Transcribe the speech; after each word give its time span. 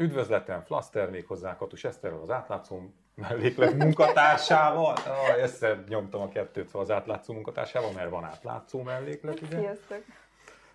üdvözletem, 0.00 0.62
Flaster 0.62 1.10
még 1.10 1.26
hozzá 1.26 1.56
Katus 1.56 1.84
Eszterrel 1.84 2.20
az 2.20 2.30
átlátszó 2.30 2.78
melléklet 3.14 3.74
munkatársával. 3.74 4.94
Ah, 4.94 5.42
össze 5.42 5.84
nyomtam 5.88 6.20
a 6.20 6.28
kettőt 6.28 6.66
szóval 6.66 6.82
az 6.82 6.90
átlátszó 6.90 7.32
munkatársával, 7.32 7.92
mert 7.92 8.10
van 8.10 8.24
átlátszó 8.24 8.82
melléklet, 8.82 9.40
ugye? 9.40 9.58
Sziasztok! 9.58 10.02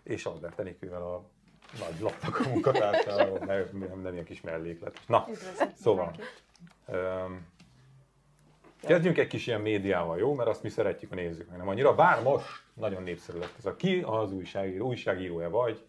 És 0.03 0.25
Albert 0.25 0.59
Enikővel 0.59 1.01
a 1.01 1.23
nagy 1.79 1.99
lapnak 1.99 2.39
a 2.39 2.49
munkatársával, 2.49 3.39
mert 3.45 3.73
nem, 3.73 4.01
nem 4.01 4.13
ilyen 4.13 4.25
kis 4.25 4.41
melléklet. 4.41 4.99
Na, 5.07 5.27
szóval, 5.75 6.15
öm, 6.87 7.47
kezdjünk 8.81 9.17
egy 9.17 9.27
kis 9.27 9.47
ilyen 9.47 9.61
médiával, 9.61 10.17
jó? 10.17 10.33
Mert 10.33 10.49
azt 10.49 10.63
mi 10.63 10.69
szeretjük 10.69 11.11
a 11.11 11.15
nézők, 11.15 11.57
nem 11.57 11.67
annyira. 11.67 11.95
Bár 11.95 12.23
most 12.23 12.63
nagyon 12.73 13.03
népszerű 13.03 13.37
lett 13.37 13.57
ez 13.57 13.65
a 13.65 13.75
ki 13.75 14.01
az 14.05 14.31
újságíró, 14.31 14.87
újságírója 14.87 15.49
vagy, 15.49 15.85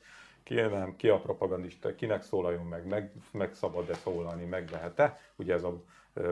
ki 0.46 0.54
nem, 0.54 0.96
ki 0.96 1.08
a 1.08 1.18
propagandista, 1.18 1.94
kinek 1.94 2.22
szólaljon 2.22 2.64
meg, 2.64 2.86
meg, 2.86 3.12
meg 3.30 3.54
szabad-e 3.54 3.94
szólalni, 3.94 4.44
meg 4.44 4.70
lehet-e. 4.70 5.18
Ugye 5.36 5.54
ez 5.54 5.62
a 5.62 5.82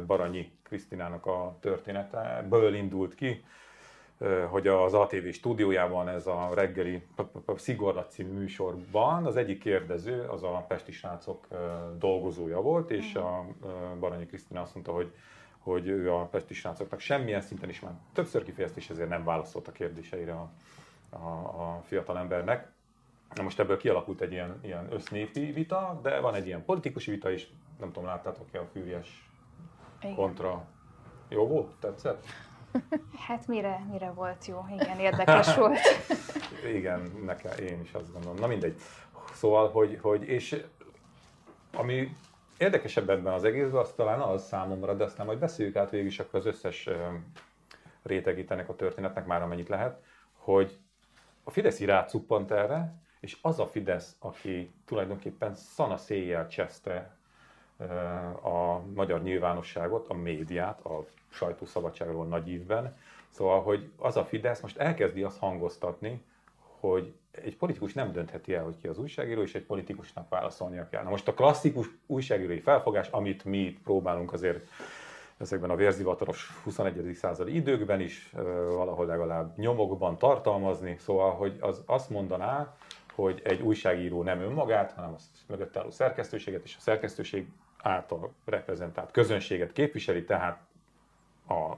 Baranyi 0.06 0.52
Krisztinának 0.62 1.26
a 1.26 1.56
története, 1.60 2.46
ből 2.48 2.74
indult 2.74 3.14
ki, 3.14 3.44
hogy 4.48 4.66
az 4.66 4.94
ATV 4.94 5.28
stúdiójában 5.28 6.08
ez 6.08 6.26
a 6.26 6.50
reggeli 6.54 7.02
Szigorlat 7.56 8.10
című 8.10 8.38
műsorban 8.38 9.26
az 9.26 9.36
egyik 9.36 9.58
kérdező 9.58 10.22
az 10.22 10.42
a 10.42 10.64
Pesti 10.68 10.92
srácok 10.92 11.46
dolgozója 11.98 12.60
volt, 12.60 12.90
és 12.90 13.14
a 13.14 13.46
ö, 13.62 13.66
Baranyi 13.98 14.26
Krisztina 14.26 14.60
azt 14.60 14.74
mondta, 14.74 14.92
hogy 14.92 15.12
hogy 15.58 15.86
ő 15.86 16.12
a 16.12 16.24
Pesti 16.24 16.54
srácoknak 16.54 17.00
semmilyen 17.00 17.40
szinten 17.40 17.68
is 17.68 17.80
már 17.80 17.92
többször 18.12 18.44
kifejezte, 18.44 18.78
és 18.78 18.90
ezért 18.90 19.08
nem 19.08 19.24
válaszolt 19.24 19.68
a 19.68 19.72
kérdéseire 19.72 20.32
a, 20.32 20.50
a, 21.10 21.26
a 21.62 21.82
fiatal 21.86 22.18
embernek. 22.18 22.73
Na 23.34 23.42
most 23.42 23.58
ebből 23.58 23.76
kialakult 23.76 24.20
egy 24.20 24.32
ilyen, 24.32 24.58
ilyen 24.62 24.92
össznépi 24.92 25.52
vita, 25.52 26.00
de 26.02 26.20
van 26.20 26.34
egy 26.34 26.46
ilyen 26.46 26.64
politikusi 26.64 27.10
vita 27.10 27.30
is, 27.30 27.48
nem 27.78 27.92
tudom, 27.92 28.08
láttátok-e 28.08 28.60
a 28.60 28.66
Fűries 28.72 29.28
Igen. 30.00 30.14
kontra. 30.14 30.64
Jó 31.28 31.46
volt? 31.46 31.74
Tetszett? 31.80 32.24
Hát 33.26 33.46
mire, 33.46 33.86
mire 33.90 34.10
volt 34.10 34.46
jó? 34.46 34.64
Igen, 34.72 34.98
érdekes 34.98 35.54
volt. 35.56 35.78
Igen, 36.74 37.12
nekem, 37.24 37.58
én 37.58 37.80
is 37.80 37.92
azt 37.92 38.12
gondolom. 38.12 38.36
Na 38.36 38.46
mindegy. 38.46 38.80
Szóval, 39.32 39.70
hogy, 39.70 39.98
hogy 40.02 40.22
és 40.22 40.64
ami 41.72 42.16
érdekesebb 42.58 43.10
ebben 43.10 43.32
az 43.32 43.44
egészben, 43.44 43.80
az 43.80 43.92
talán 43.92 44.20
az 44.20 44.46
számomra, 44.46 44.94
de 44.94 45.04
aztán 45.04 45.26
majd 45.26 45.38
beszéljük 45.38 45.76
át 45.76 45.90
végig 45.90 46.06
is 46.06 46.18
akkor 46.18 46.38
az 46.38 46.46
összes 46.46 46.88
ennek 48.48 48.68
a 48.68 48.74
történetnek, 48.76 49.26
már 49.26 49.42
amennyit 49.42 49.68
lehet, 49.68 50.02
hogy 50.32 50.78
a 51.44 51.50
Fidesz 51.50 51.80
így 51.80 51.86
rácuppant 51.86 52.50
erre, 52.50 53.03
és 53.24 53.36
az 53.40 53.58
a 53.58 53.66
Fidesz, 53.66 54.16
aki 54.18 54.72
tulajdonképpen 54.84 55.54
szana 55.54 55.96
széjjel 55.96 56.48
cseszte 56.48 57.16
a 58.42 58.78
magyar 58.94 59.22
nyilvánosságot, 59.22 60.08
a 60.08 60.14
médiát, 60.14 60.80
a 60.84 61.04
sajtószabadságról 61.28 62.26
nagy 62.26 62.48
ívben. 62.48 62.96
Szóval, 63.28 63.62
hogy 63.62 63.90
az 63.96 64.16
a 64.16 64.24
Fidesz 64.24 64.60
most 64.60 64.78
elkezdi 64.78 65.22
azt 65.22 65.38
hangoztatni, 65.38 66.22
hogy 66.80 67.14
egy 67.30 67.56
politikus 67.56 67.92
nem 67.92 68.12
döntheti 68.12 68.54
el, 68.54 68.64
hogy 68.64 68.76
ki 68.80 68.86
az 68.88 68.98
újságíró, 68.98 69.42
és 69.42 69.54
egy 69.54 69.64
politikusnak 69.64 70.28
válaszolnia 70.28 70.88
kell. 70.88 71.02
Na 71.02 71.10
most 71.10 71.28
a 71.28 71.34
klasszikus 71.34 71.86
újságírói 72.06 72.60
felfogás, 72.60 73.08
amit 73.08 73.44
mi 73.44 73.78
próbálunk 73.84 74.32
azért 74.32 74.68
ezekben 75.36 75.70
a 75.70 75.76
vérzivataros 75.76 76.60
21. 76.62 77.14
századi 77.14 77.54
időkben 77.54 78.00
is 78.00 78.30
valahol 78.74 79.06
legalább 79.06 79.58
nyomokban 79.58 80.18
tartalmazni, 80.18 80.96
szóval, 80.98 81.30
hogy 81.32 81.56
az 81.60 81.82
azt 81.86 82.10
mondaná, 82.10 82.74
hogy 83.14 83.40
egy 83.44 83.60
újságíró 83.60 84.22
nem 84.22 84.40
önmagát, 84.40 84.92
hanem 84.92 85.14
az 85.14 85.30
mögött 85.46 85.76
álló 85.76 85.90
szerkesztőséget, 85.90 86.64
és 86.64 86.76
a 86.76 86.80
szerkesztőség 86.80 87.48
által 87.82 88.32
reprezentált 88.44 89.10
közönséget 89.10 89.72
képviseli, 89.72 90.24
tehát 90.24 90.60
a 91.48 91.74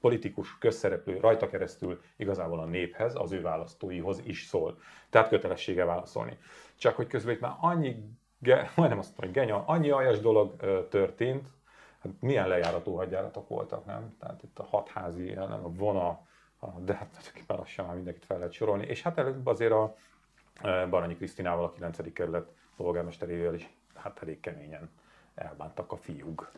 politikus, 0.00 0.58
közszereplő 0.58 1.20
rajta 1.20 1.48
keresztül 1.48 2.00
igazából 2.16 2.60
a 2.60 2.64
néphez, 2.64 3.14
az 3.14 3.32
ő 3.32 3.40
választóihoz 3.40 4.20
is 4.24 4.44
szól. 4.44 4.78
Tehát 5.10 5.28
kötelessége 5.28 5.84
válaszolni. 5.84 6.38
Csak 6.76 6.96
hogy 6.96 7.06
közben 7.06 7.34
itt 7.34 7.40
már 7.40 7.56
annyi, 7.60 7.96
ge, 8.38 8.70
majdnem 8.76 8.98
azt 8.98 9.16
mondom, 9.16 9.34
hogy 9.34 9.42
genya, 9.42 9.64
annyi 9.66 9.90
aljas 9.90 10.20
dolog 10.20 10.56
történt, 10.88 11.48
hát 11.98 12.12
milyen 12.20 12.48
lejárató 12.48 12.96
hadjáratok 12.96 13.48
voltak, 13.48 13.84
nem? 13.84 14.16
Tehát 14.20 14.42
itt 14.42 14.58
a 14.58 14.64
hatházi, 14.64 15.32
nem, 15.32 15.64
a 15.64 15.72
vona, 15.72 16.20
de 16.78 16.94
hát 16.94 17.08
tulajdonképpen 17.08 17.56
lassan 17.56 17.86
már 17.86 17.94
mindenkit 17.94 18.24
fel 18.24 18.38
lehet 18.38 18.52
sorolni. 18.52 18.86
És 18.86 19.02
hát 19.02 19.18
előbb 19.18 19.46
azért 19.46 19.72
a 19.72 19.94
Baranyi 20.62 21.16
Krisztinával, 21.16 21.64
a 21.64 21.72
9. 21.72 22.12
kerület 22.12 22.52
polgármesterével 22.76 23.54
is 23.54 23.70
hát 23.94 24.22
elég 24.22 24.40
keményen 24.40 24.90
elbántak 25.34 25.92
a 25.92 25.96
fiúk. 25.96 26.50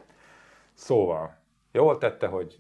Szóval, 0.73 1.37
jól 1.73 1.99
tette, 1.99 2.27
hogy 2.27 2.59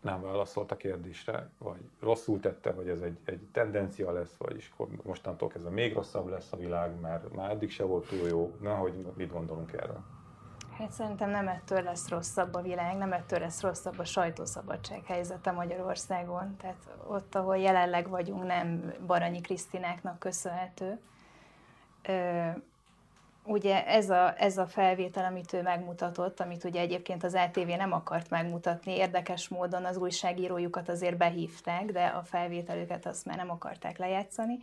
nem 0.00 0.22
válaszolt 0.22 0.72
a 0.72 0.76
kérdésre, 0.76 1.50
vagy 1.58 1.80
rosszul 2.00 2.40
tette, 2.40 2.72
hogy 2.72 2.88
ez 2.88 3.00
egy, 3.00 3.18
egy 3.24 3.48
tendencia 3.52 4.12
lesz, 4.12 4.36
vagy 4.36 4.56
is 4.56 4.70
akkor 4.72 4.88
mostantól 5.02 5.48
kezdve 5.48 5.70
még 5.70 5.94
rosszabb 5.94 6.28
lesz 6.28 6.52
a 6.52 6.56
világ, 6.56 7.00
mert 7.00 7.34
már 7.34 7.50
eddig 7.50 7.70
se 7.70 7.84
volt 7.84 8.08
túl 8.08 8.28
jó. 8.28 8.56
Na, 8.60 8.74
hogy 8.74 8.92
mit 9.16 9.32
gondolunk 9.32 9.72
erről? 9.72 10.04
Hát 10.78 10.92
szerintem 10.92 11.30
nem 11.30 11.48
ettől 11.48 11.82
lesz 11.82 12.08
rosszabb 12.08 12.54
a 12.54 12.60
világ, 12.60 12.96
nem 12.96 13.12
ettől 13.12 13.38
lesz 13.38 13.60
rosszabb 13.60 13.98
a 13.98 14.04
sajtószabadság 14.04 15.04
helyzete 15.06 15.50
Magyarországon. 15.50 16.56
Tehát 16.56 16.88
ott, 17.06 17.34
ahol 17.34 17.56
jelenleg 17.56 18.08
vagyunk, 18.08 18.46
nem 18.46 18.92
Baranyi 19.06 19.40
Krisztináknak 19.40 20.18
köszönhető. 20.18 21.00
Ö, 22.02 22.48
ugye 23.44 23.86
ez 23.86 24.10
a, 24.10 24.34
ez 24.38 24.58
a 24.58 24.66
felvétel, 24.66 25.24
amit 25.24 25.52
ő 25.52 25.62
megmutatott, 25.62 26.40
amit 26.40 26.64
ugye 26.64 26.80
egyébként 26.80 27.24
az 27.24 27.34
ATV 27.34 27.66
nem 27.66 27.92
akart 27.92 28.30
megmutatni, 28.30 28.96
érdekes 28.96 29.48
módon 29.48 29.84
az 29.84 29.96
újságírójukat 29.96 30.88
azért 30.88 31.16
behívták, 31.16 31.84
de 31.84 32.06
a 32.06 32.22
felvételüket 32.22 33.06
azt 33.06 33.24
már 33.24 33.36
nem 33.36 33.50
akarták 33.50 33.98
lejátszani. 33.98 34.58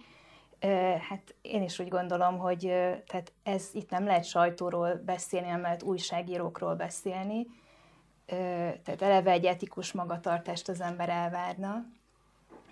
Hát 1.10 1.36
én 1.42 1.64
is 1.64 1.80
úgy 1.80 1.88
gondolom, 1.88 2.38
hogy 2.38 2.60
tehát 3.08 3.32
ez 3.44 3.70
itt 3.74 3.90
nem 3.90 4.06
lehet 4.06 4.26
sajtóról 4.26 5.02
beszélni, 5.06 5.48
nem 5.50 5.62
lehet 5.62 5.84
újságírókról 5.84 6.76
beszélni. 6.76 7.48
Tehát 8.84 9.02
eleve 9.02 9.32
egy 9.32 9.46
etikus 9.46 9.92
magatartást 9.92 10.70
az 10.70 10.82
ember 10.82 11.10
elvárna, 11.10 11.86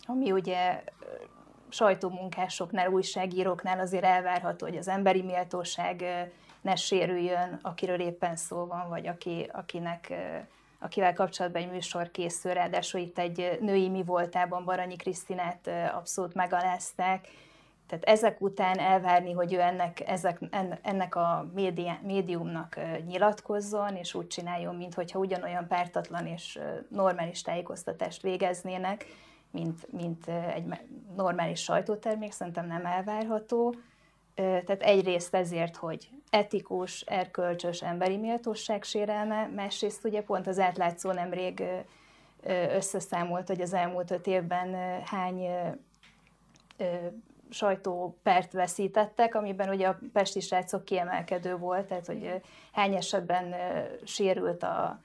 ami 0.06 0.32
ugye 0.32 0.84
sajtómunkásoknál, 1.70 2.90
újságíróknál 2.90 3.80
azért 3.80 4.04
elvárható, 4.04 4.66
hogy 4.66 4.78
az 4.78 4.88
emberi 4.88 5.22
méltóság 5.22 6.04
ne 6.62 6.76
sérüljön, 6.76 7.60
akiről 7.62 8.00
éppen 8.00 8.36
szó 8.36 8.66
van, 8.66 8.90
vagy 8.90 9.08
aki, 9.08 9.50
akinek, 9.54 10.14
akivel 10.80 11.14
kapcsolatban 11.14 11.62
egy 11.62 11.72
műsor 11.72 12.12
készül, 12.12 12.54
ráadásul 12.54 13.02
itt 13.02 13.20
egy 13.20 13.58
női 13.62 13.90
mi 13.90 14.04
voltában 14.04 14.66
Baranyi 14.66 14.96
Krisztinát 14.96 15.70
abszolút 15.94 16.34
megalázták, 16.34 17.28
tehát 17.88 18.04
ezek 18.04 18.42
után 18.42 18.80
elvárni, 18.80 19.32
hogy 19.32 19.54
ő 19.54 19.60
ennek, 19.60 20.10
ezek, 20.10 20.40
en- 20.50 20.80
ennek 20.82 21.16
a 21.16 21.50
média, 21.54 22.00
médiumnak 22.04 22.80
nyilatkozzon, 23.06 23.96
és 23.96 24.14
úgy 24.14 24.28
csináljon, 24.28 24.76
mintha 24.76 25.20
ugyanolyan 25.20 25.68
pártatlan 25.68 26.26
és 26.26 26.60
normális 26.90 27.42
tájékoztatást 27.42 28.22
végeznének, 28.22 29.06
mint, 29.52 29.92
mint 29.92 30.28
egy 30.28 30.66
normális 31.16 31.64
sajtótermék, 31.64 32.32
szerintem 32.32 32.68
nem 32.68 32.86
elvárható. 32.86 33.76
Tehát 34.36 34.82
egyrészt 34.82 35.36
ezért, 35.36 35.76
hogy 35.76 36.10
etikus, 36.30 37.02
erkölcsös, 37.02 37.82
emberi 37.82 38.18
méltóság 38.18 38.84
sérelme, 38.84 39.48
másrészt 39.56 40.06
ugye 40.06 40.22
pont 40.22 40.48
az 40.48 40.60
átlátszó 40.60 41.12
nemrég 41.12 41.64
összeszámolt, 42.76 43.48
hogy 43.48 43.62
az 43.62 43.74
elmúlt 43.74 44.12
öt 44.12 44.28
évben 44.28 45.02
hány 45.04 45.48
sajtópert 47.50 48.52
veszítettek, 48.52 49.36
amiben 49.36 49.70
ugye 49.70 49.88
a 49.88 50.00
pesti 50.14 50.40
srácok 50.40 50.86
kiemelkedő 50.86 51.56
volt, 51.56 51.88
tehát 51.88 52.06
hogy 52.06 52.42
hány 52.72 52.96
esetben 52.96 53.56
sérült 54.04 54.64
a, 54.64 55.02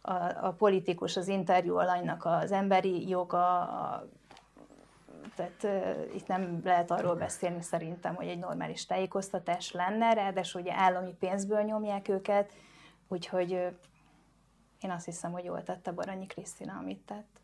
a, 0.00 0.46
a 0.46 0.54
politikus, 0.58 1.16
az 1.16 1.28
interjú 1.28 1.76
alanynak 1.76 2.24
az 2.24 2.52
emberi 2.52 3.08
joga, 3.08 3.60
a, 3.60 4.08
tehát 5.34 5.62
uh, 5.62 6.14
itt 6.14 6.26
nem 6.26 6.60
lehet 6.64 6.90
arról 6.90 7.14
beszélni 7.14 7.62
szerintem, 7.62 8.14
hogy 8.14 8.28
egy 8.28 8.38
normális 8.38 8.86
tájékoztatás 8.86 9.72
lenne, 9.72 10.14
ráadásul 10.14 10.60
ugye 10.60 10.72
állami 10.74 11.14
pénzből 11.18 11.62
nyomják 11.62 12.08
őket, 12.08 12.52
úgyhogy 13.08 13.50
én 14.80 14.90
azt 14.90 15.04
hiszem, 15.04 15.32
hogy 15.32 15.44
jól 15.44 15.62
tette 15.62 15.92
Baranyi 15.92 16.26
Krisztina, 16.26 16.78
amit 16.78 17.00
tett. 17.06 17.40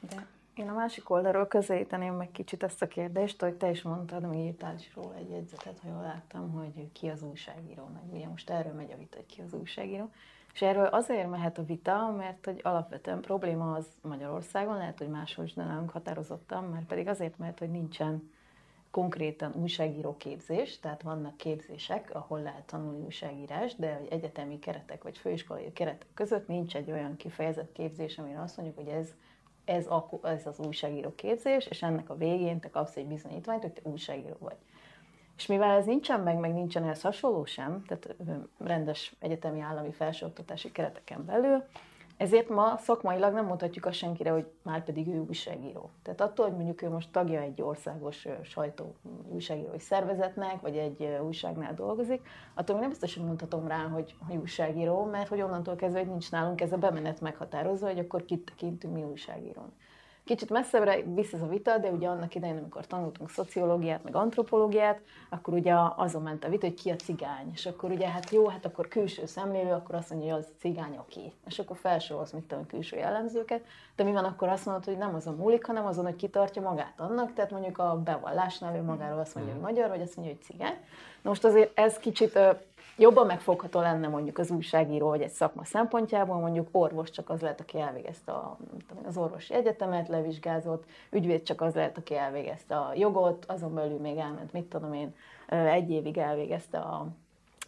De 0.00 0.26
Én 0.54 0.68
a 0.68 0.74
másik 0.74 1.10
oldalról 1.10 1.46
közelíteném 1.46 2.14
meg 2.14 2.30
kicsit 2.30 2.62
ezt 2.62 2.82
a 2.82 2.88
kérdést, 2.88 3.40
hogy 3.40 3.54
te 3.54 3.70
is 3.70 3.82
mondtad, 3.82 4.28
még 4.28 4.44
írtál 4.44 4.74
is 4.74 4.94
róla 4.94 5.14
egy 5.14 5.30
jegyzetet, 5.30 5.78
ha 5.82 5.88
jól 5.88 6.02
láttam, 6.02 6.52
hogy 6.52 6.92
ki 6.92 7.08
az 7.08 7.22
újságíró, 7.22 7.90
meg 7.92 8.02
ugye 8.12 8.28
most 8.28 8.50
erről 8.50 8.72
megy 8.72 8.92
a 8.92 8.96
vita, 8.96 9.16
hogy 9.16 9.26
ki 9.26 9.40
az 9.40 9.52
újságíró. 9.52 10.10
És 10.52 10.62
erről 10.62 10.84
azért 10.84 11.30
mehet 11.30 11.58
a 11.58 11.64
vita, 11.64 12.14
mert 12.16 12.44
hogy 12.44 12.60
alapvetően 12.62 13.20
probléma 13.20 13.72
az 13.72 13.86
Magyarországon, 14.00 14.76
lehet, 14.76 14.98
hogy 14.98 15.08
máshol 15.08 15.44
is, 15.44 15.54
de 15.54 15.64
nálunk 15.64 15.90
határozottan, 15.90 16.64
mert 16.64 16.86
pedig 16.86 17.08
azért, 17.08 17.38
mert 17.38 17.58
hogy 17.58 17.70
nincsen 17.70 18.30
konkrétan 18.90 19.54
újságíró 19.54 20.16
képzés, 20.16 20.78
tehát 20.80 21.02
vannak 21.02 21.36
képzések, 21.36 22.14
ahol 22.14 22.42
lehet 22.42 22.66
tanulni 22.66 23.04
újságírás, 23.04 23.74
de 23.74 23.94
hogy 23.94 24.08
egyetemi 24.10 24.58
keretek 24.58 25.02
vagy 25.02 25.18
főiskolai 25.18 25.72
keretek 25.72 26.08
között 26.14 26.48
nincs 26.48 26.76
egy 26.76 26.90
olyan 26.90 27.16
kifejezett 27.16 27.72
képzés, 27.72 28.18
amire 28.18 28.40
azt 28.40 28.56
mondjuk, 28.56 28.78
hogy 28.78 28.88
ez, 28.88 29.14
ez, 29.64 29.86
a, 29.86 30.08
ez 30.22 30.46
az 30.46 30.58
újságíró 30.58 31.14
képzés, 31.14 31.66
és 31.66 31.82
ennek 31.82 32.10
a 32.10 32.16
végén 32.16 32.60
te 32.60 32.70
kapsz 32.70 32.96
egy 32.96 33.06
bizonyítványt, 33.06 33.62
hogy 33.62 33.72
te 33.72 33.80
újságíró 33.90 34.36
vagy. 34.38 34.56
És 35.36 35.46
mivel 35.46 35.76
ez 35.76 35.84
nincsen 35.84 36.20
meg, 36.20 36.38
meg 36.38 36.52
nincsen 36.52 36.82
ehhez 36.82 37.00
hasonló 37.00 37.44
sem, 37.44 37.84
tehát 37.86 38.14
rendes 38.58 39.14
egyetemi 39.18 39.60
állami 39.60 39.92
felsőoktatási 39.92 40.72
kereteken 40.72 41.24
belül, 41.24 41.64
ezért 42.16 42.48
ma 42.48 42.76
szakmailag 42.76 43.34
nem 43.34 43.46
mondhatjuk 43.46 43.86
azt 43.86 43.96
senkire, 43.96 44.30
hogy 44.30 44.46
már 44.62 44.84
pedig 44.84 45.08
ő 45.08 45.24
újságíró. 45.28 45.90
Tehát 46.02 46.20
attól, 46.20 46.46
hogy 46.46 46.54
mondjuk 46.54 46.82
ő 46.82 46.88
most 46.88 47.10
tagja 47.10 47.40
egy 47.40 47.62
országos 47.62 48.28
sajtó 48.42 48.94
újságírói 49.28 49.78
szervezetnek, 49.78 50.60
vagy 50.60 50.76
egy 50.76 51.18
újságnál 51.24 51.74
dolgozik, 51.74 52.28
attól 52.54 52.78
nem 52.78 52.88
biztos, 52.88 53.14
hogy 53.14 53.24
mondhatom 53.24 53.68
rá, 53.68 53.82
hogy, 53.82 54.14
hogy 54.26 54.36
újságíró, 54.36 55.04
mert 55.04 55.28
hogy 55.28 55.40
onnantól 55.40 55.76
kezdve, 55.76 55.98
hogy 55.98 56.08
nincs 56.08 56.30
nálunk 56.30 56.60
ez 56.60 56.72
a 56.72 56.76
bemenet 56.76 57.20
meghatározva, 57.20 57.86
hogy 57.86 57.98
akkor 57.98 58.24
kit 58.24 58.44
tekintünk 58.44 58.94
mi 58.94 59.02
újságírón. 59.02 59.72
Kicsit 60.24 60.50
messzebbre 60.50 61.02
visz 61.14 61.32
ez 61.32 61.42
a 61.42 61.46
vita, 61.46 61.78
de 61.78 61.88
ugye 61.88 62.08
annak 62.08 62.34
idején, 62.34 62.56
amikor 62.56 62.86
tanultunk 62.86 63.30
szociológiát, 63.30 64.04
meg 64.04 64.16
antropológiát, 64.16 65.00
akkor 65.28 65.54
ugye 65.54 65.74
azon 65.96 66.22
ment 66.22 66.44
a 66.44 66.48
vita, 66.48 66.66
hogy 66.66 66.74
ki 66.74 66.90
a 66.90 66.96
cigány. 66.96 67.50
És 67.52 67.66
akkor 67.66 67.90
ugye 67.90 68.08
hát 68.08 68.30
jó, 68.30 68.48
hát 68.48 68.64
akkor 68.64 68.88
külső 68.88 69.26
szemlélő, 69.26 69.70
akkor 69.70 69.94
azt 69.94 70.10
mondja, 70.10 70.32
hogy 70.32 70.42
az 70.42 70.48
cigány, 70.58 70.96
aki. 70.96 71.32
És 71.46 71.58
akkor 71.58 71.76
felsorolsz, 71.76 72.30
mit 72.30 72.44
tudom, 72.44 72.66
külső 72.66 72.96
jellemzőket. 72.96 73.64
De 73.96 74.04
mi 74.04 74.12
van 74.12 74.24
akkor 74.24 74.48
azt 74.48 74.64
mondod, 74.64 74.84
hogy 74.84 74.98
nem 74.98 75.14
azon 75.14 75.34
múlik, 75.34 75.66
hanem 75.66 75.86
azon, 75.86 76.04
hogy 76.04 76.16
kitartja 76.16 76.62
magát 76.62 77.00
annak. 77.00 77.32
Tehát 77.32 77.50
mondjuk 77.50 77.78
a 77.78 78.00
bevallásnál 78.04 78.76
ő 78.76 78.82
magáról 78.82 79.18
azt 79.18 79.34
mondja, 79.34 79.52
hogy 79.52 79.62
magyar, 79.62 79.88
vagy 79.88 80.00
azt 80.00 80.16
mondja, 80.16 80.34
hogy 80.34 80.44
cigány. 80.44 80.76
Na 81.22 81.30
most 81.30 81.44
azért 81.44 81.78
ez 81.78 81.98
kicsit 81.98 82.38
jobban 82.96 83.26
megfogható 83.26 83.80
lenne 83.80 84.08
mondjuk 84.08 84.38
az 84.38 84.50
újságíró 84.50 85.08
vagy 85.08 85.22
egy 85.22 85.30
szakma 85.30 85.64
szempontjából, 85.64 86.36
mondjuk 86.36 86.68
orvos 86.70 87.10
csak 87.10 87.30
az 87.30 87.40
lehet, 87.40 87.60
aki 87.60 87.80
elvégezte 87.80 88.32
a, 88.32 88.56
az 89.06 89.16
orvosi 89.16 89.54
egyetemet, 89.54 90.08
levizsgázott, 90.08 90.84
ügyvéd 91.10 91.42
csak 91.42 91.60
az 91.60 91.74
lehet, 91.74 91.98
aki 91.98 92.16
elvégezte 92.16 92.76
a 92.76 92.92
jogot, 92.94 93.44
azon 93.44 93.74
belül 93.74 93.98
még 93.98 94.16
elment, 94.16 94.52
mit 94.52 94.64
tudom 94.64 94.92
én, 94.92 95.14
egy 95.48 95.90
évig 95.90 96.18
elvégezte 96.18 96.78
a 96.78 97.06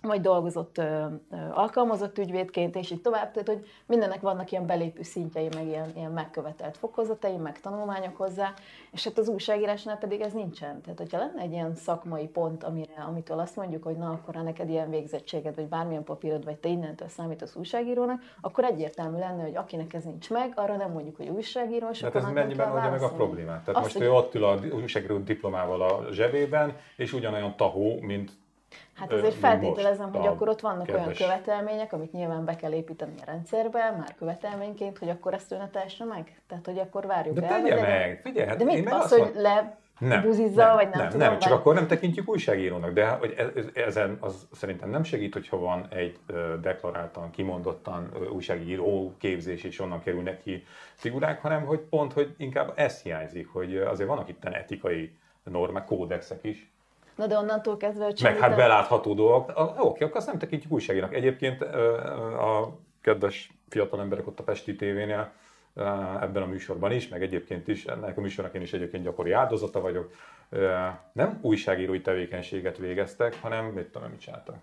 vagy 0.06 0.20
dolgozott 0.20 0.78
ö, 0.78 0.82
ö, 0.82 1.36
alkalmazott 1.52 2.18
ügyvédként, 2.18 2.76
és 2.76 2.90
így 2.90 3.00
tovább. 3.00 3.30
Tehát, 3.30 3.48
hogy 3.48 3.66
mindennek 3.86 4.20
vannak 4.20 4.50
ilyen 4.50 4.66
belépő 4.66 5.02
szintjei, 5.02 5.48
meg 5.54 5.66
ilyen, 5.66 5.90
ilyen 5.94 6.12
megkövetelt 6.12 6.76
fokozatai, 6.76 7.36
meg 7.36 7.60
tanulmányok 7.60 8.16
hozzá, 8.16 8.52
és 8.90 9.04
hát 9.04 9.18
az 9.18 9.28
újságírásnál 9.28 9.98
pedig 9.98 10.20
ez 10.20 10.32
nincsen. 10.32 10.80
Tehát, 10.80 10.98
hogyha 10.98 11.18
lenne 11.18 11.40
egy 11.40 11.52
ilyen 11.52 11.74
szakmai 11.74 12.26
pont, 12.26 12.64
amire, 12.64 13.04
amitől 13.08 13.38
azt 13.38 13.56
mondjuk, 13.56 13.82
hogy 13.82 13.96
na, 13.96 14.10
akkor 14.10 14.34
ha 14.34 14.42
neked 14.42 14.68
ilyen 14.68 14.90
végzettséged, 14.90 15.54
vagy 15.54 15.68
bármilyen 15.68 16.04
papírod, 16.04 16.44
vagy 16.44 16.56
te 16.56 16.68
innentől 16.68 17.08
számítasz 17.08 17.56
újságírónak, 17.56 18.22
akkor 18.40 18.64
egyértelmű 18.64 19.18
lenne, 19.18 19.42
hogy 19.42 19.56
akinek 19.56 19.94
ez 19.94 20.04
nincs 20.04 20.30
meg, 20.30 20.52
arra 20.54 20.76
nem 20.76 20.90
mondjuk, 20.90 21.16
hogy 21.16 21.28
újságíró, 21.28 21.88
és 21.90 22.02
hát 22.02 22.14
ez 22.14 22.24
mennyiben 22.24 22.72
oldja 22.72 22.90
meg 22.90 23.02
a 23.02 23.12
problémát? 23.12 23.64
Tehát 23.64 23.80
azt, 23.80 23.82
most 23.82 23.96
hogy... 23.96 24.06
ő 24.06 24.12
ott 24.12 24.34
ül 24.34 24.44
a 24.44 24.58
újságíró 24.72 25.18
diplomával 25.18 25.82
a 25.82 26.12
zsebében, 26.12 26.76
és 26.96 27.12
ugyanolyan 27.12 27.56
tahó, 27.56 28.00
mint 28.00 28.32
Hát 28.94 29.12
azért 29.12 29.34
feltételezem, 29.34 30.12
hogy 30.12 30.26
akkor 30.26 30.48
ott 30.48 30.60
vannak 30.60 30.86
kedves. 30.86 31.04
olyan 31.04 31.16
követelmények, 31.16 31.92
amit 31.92 32.12
nyilván 32.12 32.44
be 32.44 32.56
kell 32.56 32.72
építeni 32.72 33.14
a 33.20 33.24
rendszerbe, 33.24 33.94
már 33.98 34.14
követelményként, 34.18 34.98
hogy 34.98 35.08
akkor 35.08 35.34
ezt 35.34 35.52
ő 35.52 35.56
ne 35.56 36.04
meg? 36.04 36.40
Tehát, 36.48 36.66
hogy 36.66 36.78
akkor 36.78 37.06
várjuk 37.06 37.38
de 37.38 37.46
el. 37.46 37.62
Tegye 37.62 37.80
meg, 37.80 38.20
figyelj, 38.22 38.48
hát 38.48 38.56
De 38.56 38.64
mit 38.64 38.92
az, 38.92 39.12
hogy 39.12 39.32
le 39.34 39.78
nem, 39.98 40.22
buzizza, 40.22 40.66
nem, 40.66 40.74
vagy 40.74 40.88
nem, 40.88 41.00
nem 41.00 41.08
tudom. 41.08 41.28
Nem, 41.28 41.38
csak 41.38 41.52
akkor 41.52 41.74
nem 41.74 41.86
tekintjük 41.86 42.28
újságírónak, 42.28 42.92
de 42.92 43.08
hogy 43.08 43.34
ezen 43.74 44.16
az 44.20 44.46
szerintem 44.52 44.90
nem 44.90 45.02
segít, 45.02 45.32
hogyha 45.32 45.58
van 45.58 45.86
egy 45.90 46.18
deklaráltan, 46.60 47.30
kimondottan 47.30 48.10
újságíró 48.32 49.14
képzés, 49.18 49.64
és 49.64 49.80
onnan 49.80 50.02
kerülnek 50.02 50.42
ki 50.42 50.64
figurák, 50.94 51.40
hanem 51.40 51.64
hogy 51.64 51.78
pont, 51.78 52.12
hogy 52.12 52.34
inkább 52.36 52.72
ez 52.74 53.02
hiányzik, 53.02 53.48
hogy 53.48 53.76
azért 53.76 54.08
vannak 54.08 54.28
itt 54.28 54.44
etikai 54.44 55.16
normák, 55.44 55.84
kódexek 55.84 56.44
is, 56.44 56.70
Na 57.16 57.26
de 57.26 57.36
onnantól 57.38 57.76
kezdve, 57.76 58.04
hogy 58.04 58.20
Meg 58.22 58.38
hát 58.38 58.56
belátható 58.56 59.14
dolgok. 59.14 59.52
Oké, 59.78 60.04
akkor 60.04 60.16
azt 60.16 60.26
nem 60.26 60.38
tekintjük 60.38 60.72
újságírónak. 60.72 61.14
Egyébként 61.14 61.62
a 61.62 62.78
kedves 63.00 63.50
fiatal 63.68 64.00
emberek 64.00 64.26
ott 64.26 64.40
a 64.40 64.42
Pesti 64.42 64.76
tévénél 64.76 65.32
ebben 66.20 66.42
a 66.42 66.46
műsorban 66.46 66.92
is, 66.92 67.08
meg 67.08 67.22
egyébként 67.22 67.68
is, 67.68 67.84
ennek 67.84 68.16
a 68.16 68.20
műsornak 68.20 68.54
én 68.54 68.62
is 68.62 68.72
egyébként 68.72 69.04
gyakori 69.04 69.32
áldozata 69.32 69.80
vagyok, 69.80 70.10
nem 71.12 71.38
újságírói 71.42 72.00
tevékenységet 72.00 72.78
végeztek, 72.78 73.40
hanem 73.40 73.64
mit 73.64 73.86
tudom, 73.86 74.08
mit 74.10 74.20
csináltak 74.20 74.56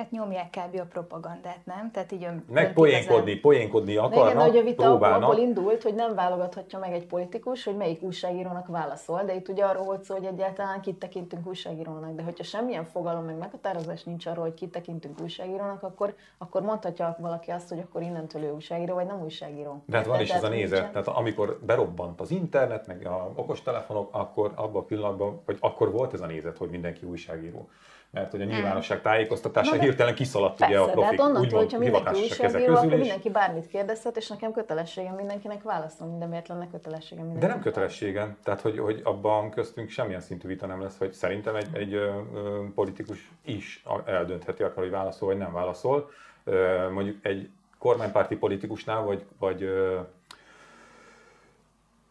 Hát 0.00 0.10
nyomják 0.10 0.50
kb. 0.50 0.80
a 0.80 0.84
propagandát, 0.84 1.58
nem? 1.64 1.90
Tehát 1.90 2.12
így 2.12 2.26
meg 2.48 2.72
poénkodni, 2.72 3.34
poénkodni 3.34 3.96
akarnak, 3.96 4.30
igen, 4.30 4.42
hogy 4.42 4.56
a 4.56 4.62
vita 4.62 4.82
próbálnak. 4.82 5.22
abból 5.22 5.38
indult, 5.42 5.82
hogy 5.82 5.94
nem 5.94 6.14
válogathatja 6.14 6.78
meg 6.78 6.92
egy 6.92 7.06
politikus, 7.06 7.64
hogy 7.64 7.76
melyik 7.76 8.02
újságírónak 8.02 8.66
válaszol, 8.66 9.22
de 9.22 9.34
itt 9.34 9.48
ugye 9.48 9.64
arról 9.64 9.84
volt 9.84 10.02
szó, 10.02 10.14
hogy 10.14 10.24
egyáltalán 10.24 10.80
kit 10.80 10.98
tekintünk 10.98 11.46
újságírónak, 11.46 12.14
de 12.14 12.22
hogyha 12.22 12.44
semmilyen 12.44 12.84
fogalom 12.84 13.24
meg 13.24 13.36
meghatározás 13.38 14.02
nincs 14.02 14.26
arról, 14.26 14.44
hogy 14.44 14.54
kit 14.54 14.70
tekintünk 14.70 15.20
újságírónak, 15.20 15.82
akkor, 15.82 16.14
akkor 16.38 16.62
mondhatja 16.62 17.16
valaki 17.18 17.50
azt, 17.50 17.68
hogy 17.68 17.78
akkor 17.78 18.02
innentől 18.02 18.42
ő 18.42 18.50
újságíró, 18.50 18.94
vagy 18.94 19.06
nem 19.06 19.22
újságíró. 19.22 19.82
De 19.86 19.96
hát 19.96 20.06
van 20.06 20.20
is 20.20 20.30
ez 20.30 20.44
a 20.44 20.48
nézet, 20.48 20.92
tehát 20.92 21.08
amikor 21.08 21.58
berobbant 21.62 22.20
az 22.20 22.30
internet, 22.30 22.86
meg 22.86 23.06
a 23.06 23.32
okostelefonok, 23.34 24.08
akkor 24.12 24.52
abban 24.54 24.82
a 24.82 24.84
pillanatban, 24.84 25.40
vagy 25.46 25.56
akkor 25.60 25.90
volt 25.92 26.12
ez 26.12 26.20
a 26.20 26.26
nézet, 26.26 26.56
hogy 26.56 26.70
mindenki 26.70 27.06
újságíró 27.06 27.68
mert 28.10 28.30
hogy 28.30 28.40
a 28.40 28.44
nyilvánosság 28.44 29.00
tájékoztatása 29.00 29.74
Na, 29.74 29.82
hirtelen 29.82 30.14
kiszaladt 30.14 30.58
persze, 30.58 30.74
ugye 30.74 30.82
a 30.82 30.92
profik, 30.92 31.16
de 31.16 31.22
hát 31.22 31.30
onnantól, 31.30 31.58
hogyha 31.58 31.78
mindenki 31.78 32.20
újságíró, 32.20 32.74
akkor 32.74 32.96
mindenki 32.96 33.30
bármit 33.30 33.66
kérdezhet, 33.66 34.16
és 34.16 34.28
nekem 34.28 34.52
kötelességem 34.52 35.14
mindenkinek 35.14 35.62
válaszolni, 35.62 36.18
de 36.18 36.26
miért 36.26 36.48
lenne 36.48 36.68
kötelességem 36.70 37.24
mindenkinek? 37.24 37.48
De 37.48 37.54
nem 37.54 37.72
kötelességem, 37.72 38.36
tehát 38.42 38.60
hogy, 38.60 38.78
hogy 38.78 39.00
abban 39.04 39.50
köztünk 39.50 39.88
semmilyen 39.88 40.20
szintű 40.20 40.48
vita 40.48 40.66
nem 40.66 40.82
lesz, 40.82 40.98
hogy 40.98 41.12
szerintem 41.12 41.54
egy, 41.54 41.68
egy 41.72 41.94
ö, 41.94 42.10
ö, 42.34 42.64
politikus 42.74 43.30
is 43.44 43.84
eldöntheti 44.04 44.62
akar, 44.62 44.82
hogy 44.82 44.92
válaszol 44.92 45.28
vagy 45.28 45.38
nem 45.38 45.52
válaszol. 45.52 46.10
Ö, 46.44 46.88
mondjuk 46.90 47.16
egy 47.22 47.48
kormánypárti 47.78 48.36
politikusnál, 48.36 49.02
vagy, 49.02 49.24
vagy 49.38 49.62
ö, 49.62 50.00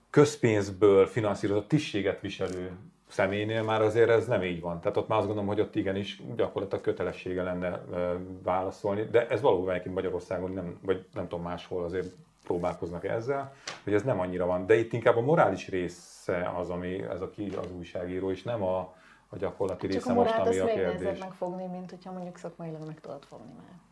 közpénzből 0.09 1.07
finanszírozott 1.07 1.67
tisztséget 1.67 2.21
viselő 2.21 2.71
személynél 3.09 3.63
már 3.63 3.81
azért 3.81 4.09
ez 4.09 4.27
nem 4.27 4.43
így 4.43 4.61
van. 4.61 4.79
Tehát 4.79 4.97
ott 4.97 5.07
már 5.07 5.17
azt 5.17 5.27
gondolom, 5.27 5.49
hogy 5.49 5.59
ott 5.59 5.75
igenis 5.75 6.21
gyakorlatilag 6.35 6.83
kötelessége 6.83 7.43
lenne 7.43 7.81
válaszolni, 8.43 9.03
de 9.11 9.27
ez 9.27 9.41
valóban 9.41 9.69
egyébként 9.69 9.95
Magyarországon 9.95 10.51
nem, 10.51 10.79
vagy 10.81 11.05
nem 11.13 11.27
tudom 11.27 11.43
máshol 11.43 11.83
azért 11.83 12.13
próbálkoznak 12.43 13.05
ezzel, 13.05 13.53
hogy 13.83 13.93
ez 13.93 14.03
nem 14.03 14.19
annyira 14.19 14.45
van. 14.45 14.65
De 14.65 14.75
itt 14.75 14.93
inkább 14.93 15.17
a 15.17 15.21
morális 15.21 15.67
része 15.67 16.51
az, 16.57 16.69
ami 16.69 17.03
ez 17.03 17.21
a 17.21 17.29
ki 17.29 17.53
az 17.61 17.71
újságíró, 17.77 18.31
és 18.31 18.43
nem 18.43 18.63
a, 18.63 18.79
a 19.29 19.37
gyakorlati 19.37 19.87
Csak 19.87 19.95
része 19.95 20.11
a 20.11 20.13
most, 20.13 20.37
ami 20.37 20.57
a 20.57 20.65
kérdés. 20.65 21.17
Csak 21.17 21.27
megfogni, 21.27 21.65
mint 21.65 21.89
hogyha 21.89 22.11
mondjuk 22.11 22.37
szakmailag 22.37 22.85
meg 22.85 22.99
tudod 22.99 23.23
fogni 23.23 23.51
már. 23.57 23.88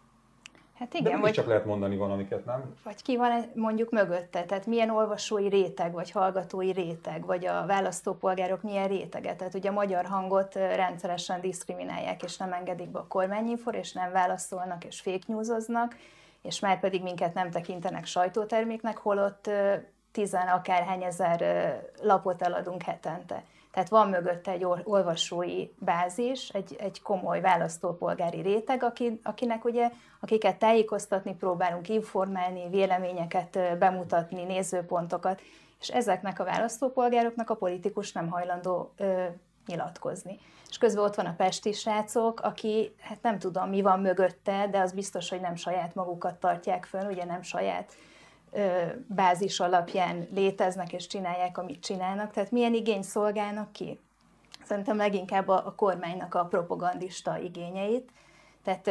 Hát 0.79 0.93
igen, 0.93 1.11
De 1.11 1.17
vagy, 1.17 1.31
csak 1.31 1.47
lehet 1.47 1.65
mondani 1.65 1.97
valamiket, 1.97 2.45
nem? 2.45 2.75
Vagy 2.83 3.01
ki 3.01 3.17
van 3.17 3.51
mondjuk 3.55 3.91
mögötte, 3.91 4.43
tehát 4.43 4.65
milyen 4.65 4.89
olvasói 4.89 5.47
réteg, 5.47 5.93
vagy 5.93 6.11
hallgatói 6.11 6.71
réteg, 6.71 7.25
vagy 7.25 7.45
a 7.45 7.65
választópolgárok 7.65 8.61
milyen 8.61 8.87
rétege. 8.87 9.35
Tehát 9.35 9.53
ugye 9.53 9.69
a 9.69 9.73
magyar 9.73 10.05
hangot 10.05 10.55
rendszeresen 10.55 11.41
diszkriminálják, 11.41 12.23
és 12.23 12.37
nem 12.37 12.53
engedik 12.53 12.89
be 12.89 12.99
a 12.99 13.07
kormányinfor, 13.07 13.75
és 13.75 13.93
nem 13.93 14.11
válaszolnak, 14.11 14.83
és 14.83 14.99
fake 14.99 15.23
newsoznak, 15.27 15.95
és 16.41 16.59
már 16.59 16.79
pedig 16.79 17.03
minket 17.03 17.33
nem 17.33 17.51
tekintenek 17.51 18.05
sajtóterméknek, 18.05 18.97
holott 18.97 19.49
tizen 20.11 20.47
akárhány 20.47 21.03
ezer 21.03 21.41
lapot 22.01 22.41
eladunk 22.41 22.81
hetente. 22.81 23.43
Tehát 23.77 23.91
van 23.91 24.09
mögötte 24.09 24.51
egy 24.51 24.65
olvasói 24.83 25.67
bázis, 25.79 26.49
egy, 26.49 26.75
egy 26.79 27.01
komoly 27.01 27.41
választópolgári 27.41 28.41
réteg, 28.41 28.83
aki, 28.83 29.19
akinek 29.23 29.65
ugye, 29.65 29.91
akiket 30.19 30.59
tájékoztatni 30.59 31.35
próbálunk, 31.35 31.89
informálni, 31.89 32.69
véleményeket 32.69 33.77
bemutatni, 33.77 34.43
nézőpontokat, 34.43 35.41
és 35.79 35.87
ezeknek 35.89 36.39
a 36.39 36.43
választópolgároknak 36.43 37.49
a 37.49 37.55
politikus 37.55 38.11
nem 38.11 38.29
hajlandó 38.29 38.93
ö, 38.97 39.25
nyilatkozni. 39.65 40.39
És 40.69 40.77
közben 40.77 41.03
ott 41.03 41.15
van 41.15 41.25
a 41.25 41.35
pesti 41.37 41.71
srácok, 41.71 42.39
aki, 42.39 42.95
hát 42.99 43.21
nem 43.21 43.39
tudom, 43.39 43.69
mi 43.69 43.81
van 43.81 43.99
mögötte, 43.99 44.67
de 44.71 44.79
az 44.79 44.91
biztos, 44.91 45.29
hogy 45.29 45.41
nem 45.41 45.55
saját 45.55 45.95
magukat 45.95 46.35
tartják 46.35 46.85
föl, 46.85 47.05
ugye 47.05 47.25
nem 47.25 47.41
saját 47.41 47.93
bázis 49.07 49.59
alapján 49.59 50.27
léteznek 50.33 50.93
és 50.93 51.07
csinálják, 51.07 51.57
amit 51.57 51.79
csinálnak. 51.83 52.31
Tehát 52.31 52.51
milyen 52.51 52.73
igény 52.73 53.01
szolgálnak 53.01 53.71
ki? 53.71 53.99
Szerintem 54.63 54.97
leginkább 54.97 55.47
a, 55.47 55.73
kormánynak 55.75 56.35
a 56.35 56.45
propagandista 56.45 57.37
igényeit. 57.37 58.11
Tehát 58.63 58.87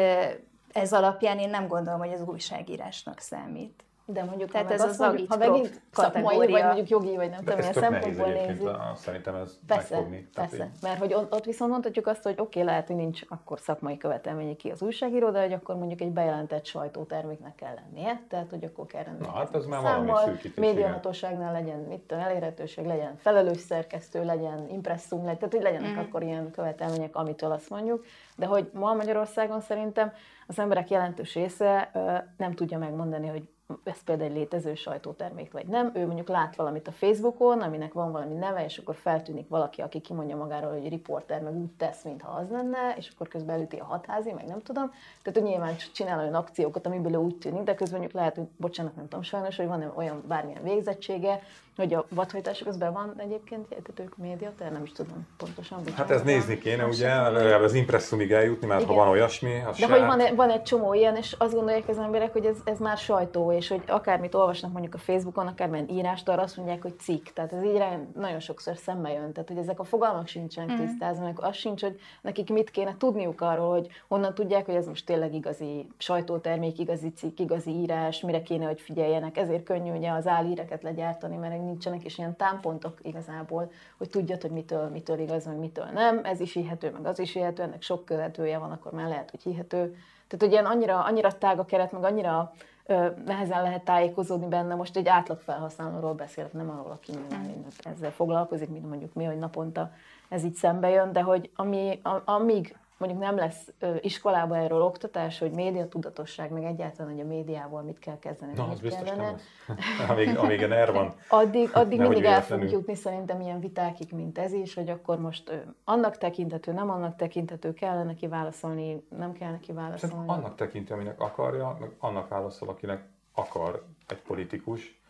ez 0.72 0.92
alapján 0.92 1.38
én 1.38 1.50
nem 1.50 1.68
gondolom, 1.68 1.98
hogy 1.98 2.12
az 2.12 2.20
újságírásnak 2.20 3.18
számít. 3.18 3.84
De 4.08 4.24
mondjuk, 4.24 4.50
Tehát 4.50 4.66
ha 4.66 4.72
ez 4.72 4.82
az 4.82 4.98
mondjuk, 4.98 5.32
ha 5.32 5.36
megint 5.38 5.80
szakmai, 5.90 6.36
vagy 6.36 6.62
mondjuk 6.62 6.88
jogi, 6.88 7.16
vagy 7.16 7.30
nem 7.30 7.38
tudom, 7.38 7.58
milyen 7.58 7.72
szempontból 7.72 8.26
nézzük. 8.26 8.66
a- 8.68 8.92
szerintem 8.94 9.34
ez 9.34 9.58
Persze, 9.66 9.94
megfogni. 9.94 10.28
Tehát, 10.34 10.50
persze. 10.50 10.64
hogy- 10.64 10.82
Mert 10.82 10.98
hogy 10.98 11.14
ott, 11.14 11.44
viszont 11.44 11.70
mondhatjuk 11.70 12.06
azt, 12.06 12.22
hogy 12.22 12.32
oké, 12.32 12.42
okay, 12.42 12.62
lehet, 12.62 12.86
hogy 12.86 12.96
nincs 12.96 13.20
akkor 13.28 13.58
szakmai 13.60 13.96
követelményi 13.96 14.56
ki 14.56 14.70
az 14.70 14.82
újságíró, 14.82 15.30
de 15.30 15.40
hogy 15.42 15.52
akkor 15.52 15.76
mondjuk 15.76 16.00
egy 16.00 16.10
bejelentett 16.12 16.64
sajtóterméknek 16.66 17.54
kell 17.54 17.74
lennie, 17.74 18.20
tehát 18.28 18.50
hogy 18.50 18.64
akkor 18.64 18.86
kell 18.86 19.02
rendelkezni 19.02 19.38
hát 19.38 19.54
ez 19.54 19.64
már 19.66 19.82
valami 19.82 20.12
szűkítés, 20.24 20.54
médiahatóságnál 20.54 21.52
legyen 21.52 21.78
mit 21.78 22.00
tudom, 22.00 22.22
elérhetőség, 22.24 22.84
legyen 22.86 23.16
felelős 23.16 23.60
szerkesztő, 23.60 24.24
legyen 24.24 24.68
impresszum, 24.68 25.18
legyen, 25.24 25.38
tehát 25.38 25.54
hogy 25.54 25.62
legyenek 25.62 25.90
Mhm. 25.90 25.98
akkor 25.98 26.22
ilyen 26.22 26.50
követelmények, 26.50 27.16
amitől 27.16 27.52
azt 27.52 27.70
mondjuk. 27.70 28.04
De 28.36 28.46
hogy 28.46 28.70
ma 28.72 28.94
Magyarországon 28.94 29.60
szerintem 29.60 30.12
az 30.46 30.58
emberek 30.58 30.90
jelentős 30.90 31.34
része 31.34 31.90
ö, 31.94 32.12
nem 32.36 32.54
tudja 32.54 32.78
megmondani, 32.78 33.26
hogy 33.28 33.48
ez 33.84 34.02
például 34.04 34.30
egy 34.30 34.36
létező 34.36 34.74
sajtótermék 34.74 35.52
vagy 35.52 35.66
nem. 35.66 35.90
Ő 35.94 36.06
mondjuk 36.06 36.28
lát 36.28 36.56
valamit 36.56 36.88
a 36.88 36.92
Facebookon, 36.92 37.60
aminek 37.60 37.92
van 37.92 38.12
valami 38.12 38.34
neve, 38.34 38.64
és 38.64 38.78
akkor 38.78 38.94
feltűnik 38.94 39.48
valaki, 39.48 39.80
aki 39.82 40.00
kimondja 40.00 40.36
magáról, 40.36 40.72
hogy 40.72 40.88
riporter, 40.88 41.42
meg 41.42 41.56
úgy 41.56 41.70
tesz, 41.70 42.02
mintha 42.04 42.30
az 42.30 42.50
lenne, 42.50 42.94
és 42.96 43.10
akkor 43.14 43.28
közben 43.28 43.54
elüti 43.54 43.76
a 43.76 43.84
hatházi, 43.84 44.32
meg 44.32 44.46
nem 44.46 44.62
tudom. 44.62 44.90
Tehát, 45.22 45.40
hogy 45.40 45.50
nyilván 45.50 45.76
csinál 45.92 46.18
olyan 46.18 46.34
akciókat, 46.34 46.86
amiből 46.86 47.12
ő 47.12 47.16
úgy 47.16 47.36
tűnik, 47.36 47.62
de 47.62 47.74
közben 47.74 47.98
mondjuk 47.98 48.20
lehet, 48.20 48.36
hogy 48.36 48.46
bocsánat, 48.56 48.96
nem 48.96 49.08
tudom 49.08 49.22
sajnos, 49.22 49.56
hogy 49.56 49.66
van 49.66 49.92
olyan 49.94 50.24
bármilyen 50.26 50.62
végzettsége, 50.62 51.42
hogy 51.76 51.94
a 51.94 52.06
vadhajtás 52.08 52.58
közben 52.58 52.92
van 52.92 53.14
egyébként 53.16 53.66
jegytetők 53.70 54.16
média, 54.16 54.52
de 54.58 54.70
nem 54.70 54.82
is 54.82 54.92
tudom 54.92 55.26
pontosan. 55.36 55.76
Hát 55.78 55.86
bocsánat, 55.86 56.10
ez 56.10 56.16
van. 56.22 56.26
nézni 56.32 56.58
kéne, 56.58 56.82
Van 56.82 56.90
ugye, 56.90 57.28
legalább 57.28 57.60
az 57.60 57.74
impresszumig 57.74 58.32
eljutni, 58.32 58.66
mert 58.66 58.84
ha 58.84 58.92
Igen. 58.92 59.04
van 59.04 59.12
olyasmi, 59.12 59.60
az 59.68 59.78
De 59.78 59.86
se 59.86 59.92
hogy 59.92 60.00
van, 60.06 60.20
egy- 60.20 60.34
van 60.36 60.50
egy 60.50 60.62
csomó 60.62 60.94
ilyen, 60.94 61.16
és 61.16 61.32
azt 61.38 61.54
gondolják 61.54 61.88
az 61.88 61.98
emberek, 61.98 62.32
hogy 62.32 62.44
ez, 62.46 62.56
ez 62.64 62.78
már 62.78 62.96
sajtó, 62.96 63.52
és 63.52 63.68
hogy 63.68 63.82
akármit 63.86 64.34
olvasnak 64.34 64.72
mondjuk 64.72 64.94
a 64.94 64.98
Facebookon, 64.98 65.46
akármilyen 65.46 65.88
írást, 65.88 66.28
arra 66.28 66.42
azt 66.42 66.56
mondják, 66.56 66.82
hogy 66.82 66.98
cikk. 66.98 67.26
Tehát 67.34 67.52
ez 67.52 67.62
így 67.64 67.82
nagyon 68.14 68.40
sokszor 68.40 68.76
szembe 68.76 69.12
jön. 69.12 69.32
Tehát, 69.32 69.48
hogy 69.48 69.58
ezek 69.58 69.80
a 69.80 69.84
fogalmak 69.84 70.26
sincsenek 70.26 70.76
Mhm. 70.76 70.86
tisztázva, 70.86 71.24
meg 71.24 71.38
az 71.40 71.56
sincs, 71.56 71.82
hogy 71.82 71.98
nekik 72.20 72.50
mit 72.50 72.70
kéne 72.70 72.94
tudniuk 72.98 73.40
arról, 73.40 73.70
hogy 73.70 73.86
honnan 74.08 74.34
tudják, 74.34 74.66
hogy 74.66 74.74
ez 74.74 74.86
most 74.86 75.06
tényleg 75.06 75.34
igazi 75.34 75.86
sajtótermék, 75.98 76.78
igazi 76.78 77.12
cikk, 77.12 77.38
igazi 77.38 77.70
írás, 77.70 78.20
mire 78.20 78.42
kéne, 78.42 78.66
hogy 78.66 78.80
figyeljenek. 78.80 79.36
Ezért 79.36 79.62
könnyű 79.64 79.90
ugye 79.92 80.10
az 80.10 80.26
állíreket 80.26 80.82
legyártani, 80.82 81.36
mert 81.36 81.54
nincsenek 81.66 82.04
is 82.04 82.18
ilyen 82.18 82.36
támpontok 82.36 82.98
igazából, 83.02 83.70
hogy 83.98 84.10
tudjad, 84.10 84.42
hogy 84.42 84.50
mitől, 84.50 84.88
mitől 84.88 85.18
igaz, 85.18 85.46
meg 85.46 85.56
mitől 85.56 85.84
nem. 85.84 86.20
Ez 86.24 86.40
is 86.40 86.52
hihető, 86.52 86.90
meg 86.90 87.06
az 87.06 87.18
is 87.18 87.32
hihető, 87.32 87.62
ennek 87.62 87.82
sok 87.82 88.04
követője 88.04 88.58
van, 88.58 88.70
akkor 88.70 88.92
már 88.92 89.08
lehet, 89.08 89.30
hogy 89.30 89.42
hihető. 89.42 89.96
Tehát, 90.26 90.44
hogy 90.44 90.52
ilyen 90.52 90.66
annyira, 90.66 91.04
annyira 91.04 91.38
tág 91.38 91.58
a 91.58 91.64
keret, 91.64 91.92
meg 91.92 92.04
annyira 92.04 92.52
ö, 92.86 93.08
nehezen 93.24 93.62
lehet 93.62 93.84
tájékozódni 93.84 94.46
benne. 94.46 94.74
Most 94.74 94.96
egy 94.96 95.08
átlag 95.08 95.40
felhasználóról 95.40 96.14
beszélek, 96.14 96.52
nem 96.52 96.70
arról, 96.70 96.90
aki 96.90 97.12
nyilván 97.12 97.64
ezzel 97.82 98.10
foglalkozik, 98.10 98.68
mint 98.68 98.88
mondjuk 98.88 99.14
mi, 99.14 99.24
hogy 99.24 99.38
naponta 99.38 99.90
ez 100.28 100.44
így 100.44 100.54
szembe 100.54 100.88
jön, 100.88 101.12
de 101.12 101.22
hogy 101.22 101.50
ami, 101.54 102.00
a, 102.02 102.22
amíg 102.24 102.76
mondjuk 102.96 103.20
nem 103.20 103.36
lesz 103.36 103.72
iskolában 104.00 104.58
erről 104.58 104.82
oktatás, 104.82 105.38
hogy 105.38 105.50
média 105.50 105.88
tudatosság, 105.88 106.50
meg 106.50 106.64
egyáltalán, 106.64 107.12
hogy 107.12 107.20
a 107.20 107.26
médiával 107.26 107.82
mit 107.82 107.98
kell 107.98 108.18
kezdeni, 108.18 108.52
Na, 108.56 108.68
az 108.68 108.80
biztos 108.80 109.08
kellene, 109.08 109.22
nem 109.22 109.32
lesz. 109.32 110.08
amíg, 110.10 110.36
amíg 110.36 110.62
a 110.62 110.66
NER 110.66 110.92
van. 110.92 111.14
Addig, 111.28 111.70
addig 111.72 112.00
mindig 112.00 112.24
el 112.24 112.42
fogunk 112.42 112.70
jutni 112.70 112.94
szerintem 112.94 113.40
ilyen 113.40 113.60
vitákig, 113.60 114.12
mint 114.12 114.38
ez 114.38 114.52
is, 114.52 114.74
hogy 114.74 114.88
akkor 114.88 115.20
most 115.20 115.64
annak 115.84 116.18
tekintető, 116.18 116.72
nem 116.72 116.90
annak 116.90 117.16
tekintető, 117.16 117.72
kell 117.72 118.04
neki 118.04 118.26
válaszolni, 118.26 119.06
nem 119.16 119.32
kell 119.32 119.50
neki 119.50 119.72
válaszolni. 119.72 120.14
Szerintem 120.14 120.36
annak 120.36 120.54
tekinti, 120.54 120.92
aminek 120.92 121.20
akarja, 121.20 121.76
meg 121.80 121.90
annak 121.98 122.28
válaszol, 122.28 122.68
akinek 122.68 123.04
akar 123.34 123.84
egy 124.06 124.22
politikus. 124.22 125.00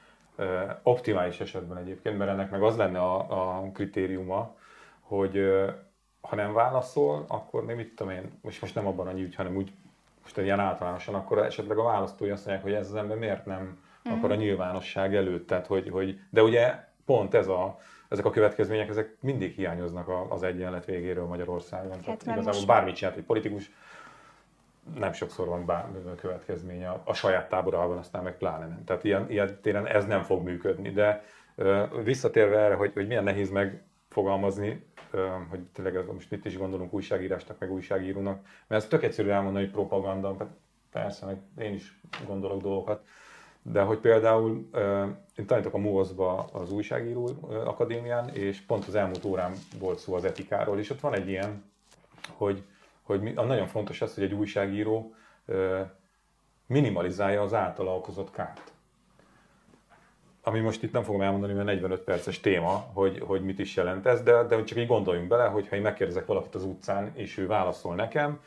Optimális 0.82 1.40
esetben 1.40 1.76
egyébként, 1.76 2.18
mert 2.18 2.30
ennek 2.30 2.50
meg 2.50 2.62
az 2.62 2.76
lenne 2.76 2.98
a, 3.00 3.16
a 3.58 3.70
kritériuma, 3.72 4.54
hogy 5.00 5.36
ha 6.28 6.36
nem 6.36 6.52
válaszol, 6.52 7.24
akkor 7.28 7.64
nem 7.64 7.76
mit 7.76 7.94
tudom 7.94 8.12
én, 8.12 8.38
most, 8.42 8.60
most 8.60 8.74
nem 8.74 8.86
abban 8.86 9.06
a 9.06 9.12
nyújt, 9.12 9.34
hanem 9.34 9.56
úgy, 9.56 9.72
most 10.22 10.38
ilyen 10.38 10.60
általánosan, 10.60 11.14
akkor 11.14 11.38
esetleg 11.38 11.78
a 11.78 11.82
választói 11.82 12.30
azt 12.30 12.46
mondják, 12.46 12.66
hogy 12.66 12.74
ez 12.74 12.88
az 12.88 12.94
ember 12.94 13.16
miért 13.18 13.46
nem 13.46 13.78
akar 14.10 14.30
a 14.30 14.34
nyilvánosság 14.34 15.14
előtt. 15.14 15.46
Tehát, 15.46 15.66
hogy, 15.66 15.88
hogy, 15.88 16.20
de 16.30 16.42
ugye 16.42 16.74
pont 17.04 17.34
ez 17.34 17.48
a, 17.48 17.78
ezek 18.08 18.24
a 18.24 18.30
következmények, 18.30 18.88
ezek 18.88 19.16
mindig 19.20 19.54
hiányoznak 19.54 20.08
az 20.28 20.42
egyenlet 20.42 20.84
végéről 20.84 21.26
Magyarországon. 21.26 21.90
Tehát 21.90 22.06
mert 22.06 22.22
igazából 22.24 22.52
most- 22.52 22.66
bármit 22.66 22.94
csinált 22.94 23.16
egy 23.16 23.24
politikus, 23.24 23.70
nem 24.98 25.12
sokszor 25.12 25.46
van 25.46 25.64
bármi 25.64 25.98
következménye 26.20 26.88
a, 26.88 27.02
a 27.04 27.14
saját 27.14 27.48
táborában, 27.48 27.98
aztán 27.98 28.22
meg 28.22 28.36
pláne 28.36 28.66
nem. 28.66 28.84
Tehát 28.84 29.04
ilyen, 29.04 29.30
ilyen 29.30 29.58
téren 29.62 29.86
ez 29.86 30.06
nem 30.06 30.22
fog 30.22 30.42
működni. 30.42 30.90
De 30.90 31.24
ö, 31.54 31.84
visszatérve 32.04 32.58
erre, 32.58 32.74
hogy, 32.74 32.92
hogy 32.94 33.06
milyen 33.06 33.24
nehéz 33.24 33.50
megfogalmazni, 33.50 34.86
hogy 35.48 35.60
tényleg 35.72 35.96
ez, 35.96 36.06
most 36.12 36.30
mit 36.30 36.44
is 36.44 36.58
gondolunk 36.58 36.92
újságírásnak, 36.92 37.58
meg 37.58 37.72
újságírónak, 37.72 38.44
mert 38.66 38.82
ez 38.82 38.88
tök 38.88 39.02
egyszerű 39.02 39.28
elmondani, 39.28 39.64
hogy 39.64 39.74
propaganda, 39.74 40.36
persze, 40.90 41.26
meg 41.26 41.38
én 41.58 41.74
is 41.74 42.00
gondolok 42.26 42.62
dolgokat, 42.62 43.04
de 43.62 43.80
hogy 43.80 43.98
például 43.98 44.68
én 45.36 45.46
tanítok 45.46 45.74
a 45.74 45.78
MUOS-ba 45.78 46.48
az 46.52 46.72
újságíró 46.72 47.30
akadémián, 47.64 48.28
és 48.28 48.60
pont 48.60 48.84
az 48.86 48.94
elmúlt 48.94 49.24
órán 49.24 49.52
volt 49.78 49.98
szó 49.98 50.14
az 50.14 50.24
etikáról, 50.24 50.78
és 50.78 50.90
ott 50.90 51.00
van 51.00 51.14
egy 51.14 51.28
ilyen, 51.28 51.64
hogy, 52.36 52.62
hogy 53.02 53.34
nagyon 53.34 53.66
fontos 53.66 54.02
az, 54.02 54.14
hogy 54.14 54.24
egy 54.24 54.34
újságíró 54.34 55.14
minimalizálja 56.66 57.42
az 57.42 57.54
általa 57.54 57.96
okozott 57.96 58.30
kárt. 58.30 58.72
Ami 60.48 60.60
most 60.60 60.82
itt 60.82 60.92
nem 60.92 61.02
fogom 61.02 61.20
elmondani, 61.20 61.52
mert 61.52 61.66
45 61.66 62.00
perces 62.00 62.40
téma, 62.40 62.90
hogy, 62.92 63.22
hogy 63.26 63.42
mit 63.42 63.58
is 63.58 63.76
jelent 63.76 64.06
ez, 64.06 64.22
de, 64.22 64.42
de 64.42 64.64
csak 64.64 64.78
így 64.78 64.86
gondoljunk 64.86 65.28
bele, 65.28 65.44
hogy 65.44 65.68
ha 65.68 65.76
én 65.76 65.82
megkérdezek 65.82 66.26
valakit 66.26 66.54
az 66.54 66.64
utcán, 66.64 67.12
és 67.14 67.38
ő 67.38 67.46
válaszol 67.46 67.94
nekem, 67.94 68.40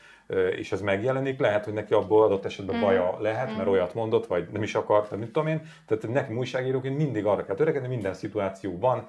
és 0.56 0.72
ez 0.72 0.80
megjelenik, 0.80 1.38
lehet, 1.38 1.64
hogy 1.64 1.72
neki 1.72 1.94
abból 1.94 2.24
adott 2.24 2.44
esetben 2.44 2.80
baja 2.80 3.16
lehet, 3.20 3.56
mert 3.56 3.68
olyat 3.68 3.94
mondott, 3.94 4.26
vagy 4.26 4.48
nem 4.52 4.62
is 4.62 4.74
akart, 4.74 5.16
mit 5.16 5.26
tudom 5.26 5.48
én. 5.48 5.62
Tehát 5.86 6.08
nekem 6.08 6.38
újságíróként 6.38 6.96
mindig 6.96 7.26
arra 7.26 7.44
kell 7.44 7.54
törekedni, 7.54 7.88
minden 7.88 8.14
szituációban 8.14 9.08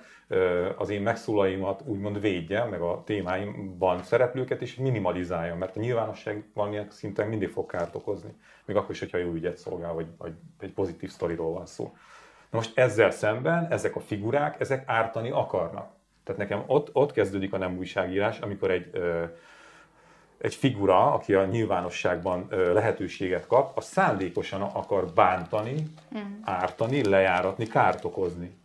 az 0.77 0.89
én 0.89 1.01
megszólaimat 1.01 1.81
úgymond 1.86 2.21
védjem, 2.21 2.69
meg 2.69 2.81
a 2.81 3.01
témáimban 3.05 4.03
szereplőket 4.03 4.62
is 4.62 4.75
minimalizáljam, 4.75 5.57
mert 5.57 5.77
a 5.77 5.79
nyilvánosság 5.79 6.43
valamilyen 6.53 6.88
szinten 6.89 7.27
mindig 7.27 7.50
fog 7.50 7.65
kárt 7.65 7.95
okozni. 7.95 8.33
Még 8.65 8.75
akkor 8.75 8.91
is, 8.91 9.00
hogyha 9.00 9.17
jó 9.17 9.31
ügyet 9.33 9.57
szolgál, 9.57 9.93
vagy, 9.93 10.07
vagy 10.17 10.33
egy 10.60 10.74
pozitív 10.74 11.10
sztoriról 11.10 11.53
van 11.53 11.65
szó. 11.65 11.93
Most 12.51 12.77
ezzel 12.77 13.12
szemben 13.12 13.67
ezek 13.70 13.96
a 13.96 14.00
figurák, 14.00 14.60
ezek 14.60 14.84
ártani 14.86 15.29
akarnak. 15.29 15.91
Tehát 16.24 16.41
nekem 16.41 16.63
ott, 16.67 16.89
ott 16.93 17.12
kezdődik 17.12 17.53
a 17.53 17.58
nem 17.58 17.77
újságírás, 17.77 18.39
amikor 18.39 18.72
egy, 18.72 18.89
ö, 18.91 19.24
egy 20.38 20.55
figura, 20.55 21.13
aki 21.13 21.34
a 21.34 21.46
nyilvánosságban 21.46 22.46
ö, 22.50 22.74
lehetőséget 22.74 23.48
kap, 23.48 23.77
az 23.77 23.86
szándékosan 23.86 24.62
akar 24.62 25.05
bántani, 25.13 25.75
ártani, 26.41 27.03
lejáratni, 27.03 27.67
kárt 27.67 28.05
okozni. 28.05 28.60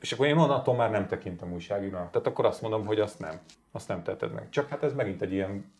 És 0.00 0.12
akkor 0.12 0.26
én 0.26 0.36
onnantól 0.36 0.74
már 0.74 0.90
nem 0.90 1.06
tekintem 1.06 1.52
újságírónak. 1.52 2.10
Tehát 2.10 2.26
akkor 2.26 2.44
azt 2.44 2.62
mondom, 2.62 2.86
hogy 2.86 3.00
azt 3.00 3.18
nem. 3.18 3.40
Azt 3.72 3.88
nem 3.88 4.02
tetted 4.02 4.32
meg. 4.32 4.48
Csak 4.48 4.68
hát 4.68 4.82
ez 4.82 4.94
megint 4.94 5.22
egy 5.22 5.32
ilyen, 5.32 5.72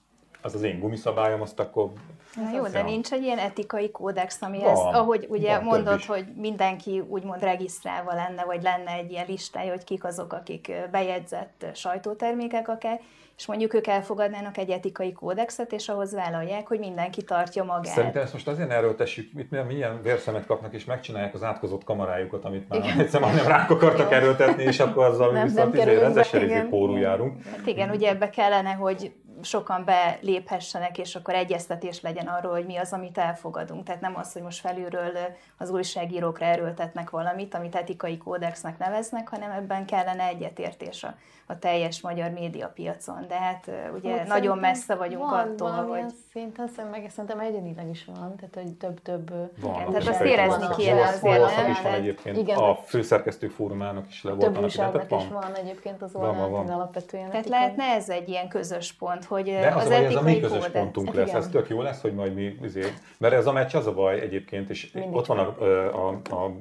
az 0.43 0.55
az 0.55 0.63
én 0.63 0.81
gumiszabályom, 0.81 1.41
azt 1.41 1.61
akkor... 1.61 1.91
Na 2.35 2.57
jó, 2.57 2.67
de 2.67 2.83
nincs 2.83 3.13
egy 3.13 3.23
ilyen 3.23 3.39
etikai 3.39 3.91
kódex, 3.91 4.43
amihez, 4.43 4.79
Van, 4.79 4.95
ahogy 4.95 5.27
ugye 5.29 5.55
van, 5.55 5.65
mondod, 5.65 6.05
hogy 6.05 6.25
mindenki 6.37 7.03
úgymond 7.09 7.43
regisztrálva 7.43 8.15
lenne, 8.15 8.45
vagy 8.45 8.63
lenne 8.63 8.93
egy 8.93 9.11
ilyen 9.11 9.25
listája, 9.29 9.71
hogy 9.71 9.85
kik 9.85 10.05
azok, 10.05 10.33
akik 10.33 10.73
bejegyzett 10.91 11.67
sajtótermékek 11.75 12.69
akár, 12.69 13.01
és 13.37 13.47
mondjuk 13.47 13.75
ők 13.75 13.87
elfogadnának 13.87 14.59
egy 14.59 14.71
etikai 14.71 15.13
kódexet, 15.13 15.73
és 15.73 15.89
ahhoz 15.89 16.15
vállalják, 16.15 16.67
hogy 16.67 16.79
mindenki 16.79 17.23
tartja 17.23 17.65
magát. 17.65 17.93
Szerintem 17.93 18.23
ezt 18.23 18.33
most 18.33 18.49
azért 18.49 18.71
erőltessük, 18.71 19.33
mit 19.33 19.51
milyen, 19.51 19.67
milyen 19.67 20.03
vérszemet 20.03 20.47
kapnak, 20.47 20.75
és 20.75 20.85
megcsinálják 20.85 21.35
az 21.35 21.43
átkozott 21.43 21.85
kamarájukat, 21.85 22.45
amit 22.45 22.69
már 22.69 22.95
egyszer 22.99 23.21
majdnem 23.21 23.47
ránk 23.47 23.71
akartak 23.71 24.13
erőltetni, 24.13 24.63
és 24.63 24.81
akkor 24.81 25.05
azzal 25.05 25.33
Nem- 25.33 25.47
viszont 25.47 25.73
nem 25.73 25.89
izé 25.89 25.99
rendesen 25.99 26.43
igen. 26.43 26.69
pórul 26.69 26.99
járunk. 26.99 27.43
Hát 27.43 27.67
igen, 27.67 27.91
ugye 27.91 28.09
ebbe 28.09 28.31
kellene, 28.31 28.73
hogy 28.73 29.13
sokan 29.43 29.85
beléphessenek, 29.85 30.99
és 30.99 31.15
akkor 31.15 31.35
egyeztetés 31.35 32.01
legyen 32.01 32.27
arról, 32.27 32.53
hogy 32.53 32.67
mi 32.67 32.77
az, 32.77 32.93
amit 32.93 33.19
elfogadunk. 33.19 33.85
Tehát 33.85 34.01
nem 34.01 34.17
az, 34.17 34.33
hogy 34.33 34.43
most 34.43 34.61
felülről 34.61 35.13
az 35.59 35.71
újságírókra 35.71 36.45
erőltetnek 36.45 37.11
valamit, 37.11 37.55
amit 37.55 37.75
etikai 37.75 38.19
kódexnek 38.19 38.79
neveznek, 38.79 39.29
hanem 39.29 39.51
ebben 39.51 39.87
kellene 39.87 40.25
egyetértés 40.25 41.05
a, 41.05 41.15
a 41.47 41.59
teljes 41.59 42.01
magyar 42.01 42.31
médiapiacon. 42.31 43.25
De 43.29 43.35
hát 43.39 43.71
ugye 43.95 44.15
Ott 44.15 44.27
nagyon 44.27 44.59
messze 44.59 44.95
vagyunk 44.95 45.31
van, 45.31 45.39
attól, 45.39 45.71
hogy... 45.71 46.05
Szinten, 46.33 46.69
szerintem, 46.69 47.01
meg 47.01 47.11
szerintem 47.11 47.41
egyenileg 47.41 47.89
is 47.89 48.05
van, 48.05 48.37
tehát 48.37 48.55
hogy 48.55 48.73
több-több... 48.73 49.31
Van, 49.61 49.75
Igen, 49.75 49.93
tehát 49.93 50.09
azt 50.09 50.21
érezni 50.21 50.67
kéne 50.77 51.19
Volt- 51.21 51.43
azért, 51.43 51.57
nem? 51.57 51.71
is 51.71 51.81
van 51.81 51.93
egyébként. 51.93 52.37
igen, 52.37 52.57
a 52.59 52.75
főszerkesztők 52.75 53.51
fórumának 53.51 54.09
is 54.09 54.23
le 54.23 54.33
újságnak 54.33 55.07
tehát 55.07 55.25
is 55.25 55.29
van. 55.29 55.55
egyébként 55.55 56.03
az 56.03 56.13
de 56.13 56.73
alapvetően 56.73 57.31
Tehát 57.31 57.49
lehetne 57.49 57.85
ez 57.85 58.09
egy 58.09 58.29
ilyen 58.29 58.49
közös 58.49 58.93
pont, 58.93 59.25
hogy 59.33 59.45
De 59.45 59.69
az, 59.69 59.85
az, 59.85 59.91
az 59.91 59.91
ez 59.91 60.15
a 60.15 60.23
mi 60.23 60.41
közös 60.41 60.63
kód, 60.63 60.71
pontunk 60.71 61.07
hát 61.07 61.17
lesz, 61.17 61.29
igen. 61.29 61.41
ez 61.41 61.49
tök 61.49 61.69
jó 61.69 61.83
lesz, 61.83 62.01
hogy 62.01 62.15
majd 62.15 62.35
mi, 62.35 62.59
azért, 62.65 62.93
mert 63.19 63.35
ez 63.35 63.47
a 63.47 63.53
meccs 63.53 63.75
az 63.75 63.87
a 63.87 63.93
baj 63.93 64.21
egyébként, 64.21 64.71
és 64.71 64.93
Mindig 64.93 65.15
ott 65.15 65.27
van 65.27 65.39
a, 65.39 65.63
a, 66.07 66.21
a, 66.31 66.35
a 66.35 66.53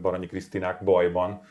Baranyi 0.00 0.26
Krisztinák 0.26 0.84
bajban, 0.84 1.42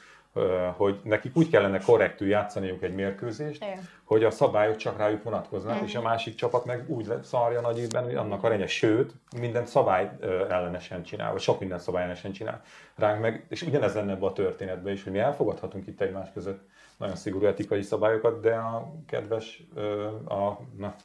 hogy 0.78 1.00
nekik 1.04 1.38
úgy 1.38 1.50
kellene 1.50 1.80
korrektül 1.80 2.28
játszaniuk 2.28 2.84
egy 2.84 2.94
mérkőzést, 2.94 3.64
Igen. 3.64 3.88
hogy 4.04 4.24
a 4.24 4.32
szabályok 4.32 4.76
csak 4.76 4.98
rájuk 4.98 5.24
vonatkoznak, 5.24 5.82
és 5.86 5.96
a 5.96 6.02
másik 6.02 6.36
csapat 6.36 6.66
meg 6.66 6.90
úgy 6.90 7.14
szarja 7.24 7.62
nagy 7.62 7.80
évben, 7.80 8.04
hogy 8.04 8.16
annak 8.16 8.44
a 8.44 8.48
renye, 8.48 8.68
sőt, 8.68 9.14
minden 9.40 9.66
szabály 9.66 10.12
ellenesen 10.50 11.04
csinál, 11.04 11.32
vagy 11.32 11.42
sok 11.42 11.60
minden 11.60 11.80
szabály 11.80 12.02
ellenesen 12.02 12.32
csinál 12.32 12.62
ránk 12.96 13.22
meg, 13.22 13.46
és 13.50 13.62
ugyanez 13.62 13.94
lenne 13.94 14.12
ebbe 14.12 14.26
a 14.26 14.34
történetben 14.34 14.94
is, 14.94 15.04
hogy 15.04 15.12
mi 15.12 15.20
elfogadhatunk 15.20 15.88
itt 15.88 16.02
egymás 16.02 16.28
között 16.34 16.62
nagyon 17.00 17.16
szigorú 17.16 17.46
etikai 17.46 17.82
szabályokat, 17.82 18.42
de 18.42 18.54
a 18.56 18.94
kedves, 19.08 19.64
a, 20.28 20.52
na, 20.78 20.96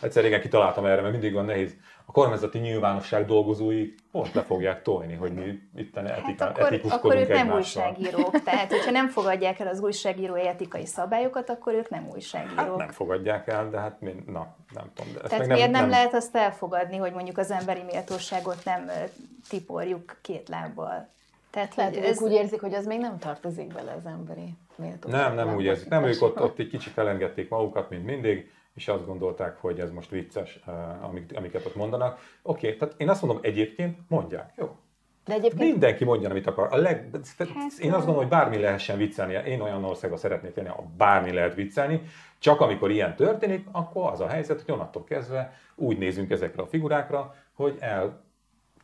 egyszer 0.00 0.22
régen 0.22 0.40
kitaláltam 0.40 0.84
erre, 0.84 1.00
mert 1.00 1.12
mindig 1.12 1.32
van 1.32 1.44
nehéz. 1.44 1.76
A 2.06 2.12
kormányzati 2.12 2.58
nyilvánosság 2.58 3.26
dolgozói 3.26 3.94
pont 4.12 4.34
le 4.34 4.42
fogják 4.42 4.82
tojni, 4.82 5.14
hogy 5.14 5.32
mi 5.32 5.58
itt 5.76 5.96
etika, 5.96 6.10
Hát 6.10 6.40
akkor, 6.40 6.62
akkor 6.62 6.72
etikuskodunk 6.72 7.20
ők 7.20 7.28
nem 7.28 7.36
egymással. 7.48 7.96
újságírók. 7.98 8.42
Tehát, 8.42 8.70
hogyha 8.70 8.90
nem 8.90 9.08
fogadják 9.08 9.58
el 9.58 9.66
az 9.66 9.80
újságírói 9.80 10.46
etikai 10.46 10.86
szabályokat, 10.86 11.50
akkor 11.50 11.72
ők 11.74 11.88
nem 11.90 12.02
Hát 12.02 12.12
újságírók. 12.14 12.76
nem 12.76 12.88
fogadják 12.88 13.46
el, 13.48 13.70
de 13.70 13.78
hát 13.78 14.00
mi, 14.00 14.14
na, 14.26 14.56
nem 14.74 14.90
tudom. 14.94 15.12
De 15.12 15.20
Tehát 15.28 15.46
miért 15.46 15.70
nem, 15.70 15.80
nem 15.80 15.90
lehet 15.90 16.14
azt 16.14 16.36
elfogadni, 16.36 16.96
hogy 16.96 17.12
mondjuk 17.12 17.38
az 17.38 17.50
emberi 17.50 17.82
méltóságot 17.82 18.64
nem 18.64 18.90
tiporjuk 19.48 20.16
két 20.22 20.48
lábbal? 20.48 21.08
Tehát 21.54 21.74
Lehet, 21.74 21.94
hogy 21.94 22.04
ez, 22.04 22.16
ők 22.16 22.28
úgy 22.28 22.32
érzik, 22.32 22.60
hogy 22.60 22.74
az 22.74 22.86
még 22.86 23.00
nem 23.00 23.18
tartozik 23.18 23.72
bele 23.72 23.92
az 23.92 24.06
emberi 24.06 24.54
méltóság. 24.76 25.20
Nem, 25.20 25.34
nem 25.34 25.56
úgy 25.56 25.64
érzik. 25.64 25.88
Nem, 25.88 26.04
ők 26.04 26.22
ott, 26.22 26.40
ott 26.40 26.58
egy 26.58 26.68
kicsit 26.68 26.98
elengedték 26.98 27.48
magukat, 27.48 27.90
mint 27.90 28.04
mindig, 28.04 28.50
és 28.74 28.88
azt 28.88 29.06
gondolták, 29.06 29.56
hogy 29.56 29.80
ez 29.80 29.90
most 29.90 30.10
vicces, 30.10 30.60
eh, 30.66 31.04
amik, 31.04 31.32
amiket 31.34 31.66
ott 31.66 31.74
mondanak. 31.74 32.18
Oké, 32.42 32.66
okay, 32.66 32.78
tehát 32.78 32.94
én 32.98 33.08
azt 33.08 33.22
mondom, 33.22 33.40
egyébként 33.42 33.98
mondják, 34.08 34.52
jó. 34.56 34.76
De 35.24 35.32
egyébként 35.32 35.70
Mindenki 35.70 36.04
mondja, 36.04 36.30
amit 36.30 36.46
akar. 36.46 36.68
A 36.70 36.76
leg, 36.76 37.08
Hát, 37.38 37.48
én 37.78 37.92
azt 37.92 38.04
gondolom, 38.04 38.16
hogy 38.16 38.28
bármi 38.28 38.58
lehessen 38.58 38.96
viccelni. 38.96 39.48
Én 39.50 39.60
olyan 39.60 39.84
országban 39.84 40.18
szeretnék 40.18 40.56
élni, 40.56 40.68
ahol 40.68 40.90
bármi 40.96 41.32
lehet 41.32 41.54
viccelni. 41.54 42.02
Csak 42.38 42.60
amikor 42.60 42.90
ilyen 42.90 43.16
történik, 43.16 43.66
akkor 43.72 44.10
az 44.10 44.20
a 44.20 44.28
helyzet, 44.28 44.62
hogy 44.62 44.74
onnantól 44.74 45.04
kezdve 45.04 45.56
úgy 45.74 45.98
nézünk 45.98 46.30
ezekre 46.30 46.62
a 46.62 46.66
figurákra, 46.66 47.34
hogy 47.52 47.76
el 47.80 48.24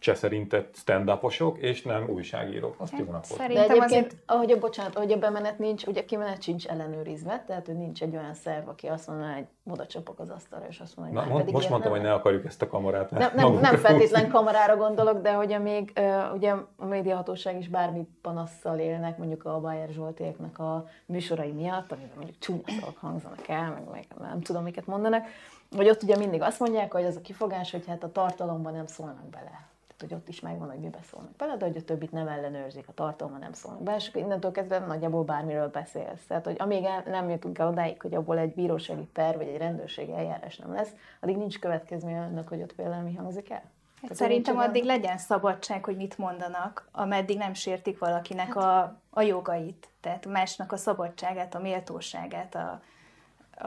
cseszerintett 0.01 0.77
stand 0.77 1.11
és 1.59 1.83
nem 1.83 2.09
újságírók. 2.09 2.75
Azt 2.79 2.93
jó 2.99 3.05
napot. 3.05 3.21
De 3.21 3.35
szerintem 3.35 3.65
egyébként, 3.71 3.91
azért 3.91 4.17
ahogy 4.27 4.51
a, 4.53 4.59
bocsánat, 4.59 4.97
ahogy 4.97 5.13
a 5.13 5.19
bemenet 5.19 5.59
nincs, 5.59 5.87
ugye 5.87 6.01
a 6.01 6.05
kimenet 6.05 6.43
sincs 6.43 6.67
ellenőrizve, 6.67 7.45
tehát 7.47 7.67
hogy 7.67 7.77
nincs 7.77 8.03
egy 8.03 8.17
olyan 8.17 8.35
szerv, 8.35 8.69
aki 8.69 8.87
azt 8.87 9.07
mondaná, 9.07 9.35
hogy 9.35 9.47
oda 9.71 9.87
csapok 9.87 10.19
az 10.19 10.31
asztalra, 10.31 10.67
és 10.69 10.81
azt 10.81 10.97
mondja, 10.97 11.15
Na, 11.15 11.21
hogy 11.21 11.31
mo- 11.31 11.39
pedig 11.39 11.55
most 11.55 11.69
mondtam, 11.69 11.91
hogy 11.91 12.01
nem 12.01 12.11
ne 12.11 12.17
akarjuk 12.17 12.45
ezt 12.45 12.63
a 12.63 12.69
kamerát. 12.69 13.11
nem, 13.11 13.31
nem, 13.35 13.53
nem 13.53 13.77
feltétlen 13.77 14.29
kamerára 14.29 14.77
gondolok, 14.77 15.23
de 15.23 15.33
hogy 15.33 15.61
még 15.63 15.93
ugye 16.35 16.55
a 16.77 16.85
médiahatóság 16.85 17.59
is 17.59 17.69
bármi 17.69 18.07
panasszal 18.23 18.79
élnek, 18.79 19.19
mondjuk 19.19 19.45
a 19.45 19.61
Bayer 19.61 19.89
Zsoltéknak 19.89 20.59
a 20.59 20.87
műsorai 21.07 21.51
miatt, 21.51 21.93
amiben 21.93 22.17
mondjuk 22.17 22.39
csúnya 22.39 22.63
szavak 22.81 22.97
hangzanak 22.97 23.49
el, 23.49 23.71
meg, 23.71 23.83
meg 23.91 24.29
nem 24.29 24.41
tudom, 24.41 24.63
miket 24.63 24.87
mondanak, 24.87 25.25
vagy 25.71 25.89
ott 25.89 26.03
ugye 26.03 26.17
mindig 26.17 26.43
azt 26.43 26.61
mondják, 26.61 26.93
hogy 26.93 27.05
az 27.05 27.17
a 27.17 27.21
kifogás, 27.21 27.71
hogy 27.71 27.87
hát 27.87 28.03
a 28.03 28.13
tartalomban 28.13 28.73
nem 28.73 28.87
szólnak 28.87 29.29
bele. 29.29 29.69
Hogy 30.01 30.15
ott 30.15 30.29
is 30.29 30.41
megvan, 30.41 30.71
hogy 30.71 30.79
mibe 30.79 30.99
szólnak 31.11 31.37
bele, 31.37 31.57
de 31.57 31.67
hogy 31.67 31.77
a 31.77 31.83
többit 31.83 32.13
nem 32.13 32.29
ellenőrzik, 32.29 32.89
a 32.89 32.93
tartalomban 32.95 33.41
nem 33.41 33.53
szólnak 33.53 33.83
bele, 33.83 33.97
és 33.97 34.11
innentől 34.15 34.51
kezdve 34.51 34.79
nagyjából 34.79 35.25
bármiről 35.25 35.69
beszélsz. 35.69 36.27
Tehát, 36.27 36.45
hogy 36.45 36.57
amíg 36.59 36.85
el, 36.85 37.03
nem 37.07 37.31
jutunk 37.31 37.59
el 37.59 37.69
odáig, 37.69 38.01
hogy 38.01 38.15
abból 38.15 38.39
egy 38.39 38.55
bírósági 38.55 39.09
per 39.13 39.37
vagy 39.37 39.49
egy 39.49 39.59
rendőrségi 39.59 40.13
eljárás 40.13 40.57
nem 40.57 40.73
lesz, 40.73 40.91
addig 41.21 41.37
nincs 41.37 41.59
következménye 41.59 42.21
annak, 42.21 42.49
hogy 42.49 42.63
ott 42.63 42.73
például 42.73 43.03
mi 43.03 43.15
hangzik 43.15 43.51
el. 43.51 43.63
Tehát, 44.01 44.17
Szerintem 44.17 44.59
addig 44.59 44.85
legyen 44.85 45.19
szabadság, 45.19 45.85
hogy 45.85 45.97
mit 45.97 46.19
mondanak, 46.19 46.89
ameddig 46.93 47.37
nem 47.37 47.55
sértik 47.55 47.99
valakinek 47.99 48.47
Hát- 48.47 48.57
a, 48.57 49.01
a 49.11 49.23
jogait. 49.23 49.89
Tehát 50.01 50.27
másnak 50.27 50.73
a 50.73 50.77
szabadságát, 50.77 51.55
a 51.55 51.61
méltóságát, 51.61 52.55
a, 52.55 52.81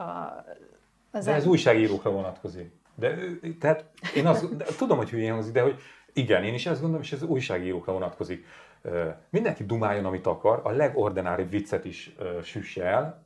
az 1.10 1.24
De 1.24 1.32
ez 1.32 1.42
em- 1.42 1.50
újságírókra 1.50 2.10
vonatkozik. 2.10 2.72
De, 2.94 3.14
tehát 3.60 3.84
én 4.14 4.26
azt, 4.26 4.56
de, 4.56 4.64
tudom, 4.78 4.96
hogy 4.96 5.10
hülyén 5.10 5.32
hangzik, 5.32 5.52
de 5.52 5.62
hogy 5.62 5.80
igen, 6.14 6.44
én 6.44 6.54
is 6.54 6.66
ezt 6.66 6.80
gondolom, 6.80 7.02
és 7.02 7.12
ez 7.12 7.22
újságírókra 7.22 7.92
vonatkozik. 7.92 8.46
Mindenki 9.30 9.64
dumáljon, 9.64 10.04
amit 10.04 10.26
akar, 10.26 10.60
a 10.62 10.70
legordináribb 10.70 11.50
viccet 11.50 11.84
is 11.84 12.14
süsse 12.42 12.84
el, 12.84 13.22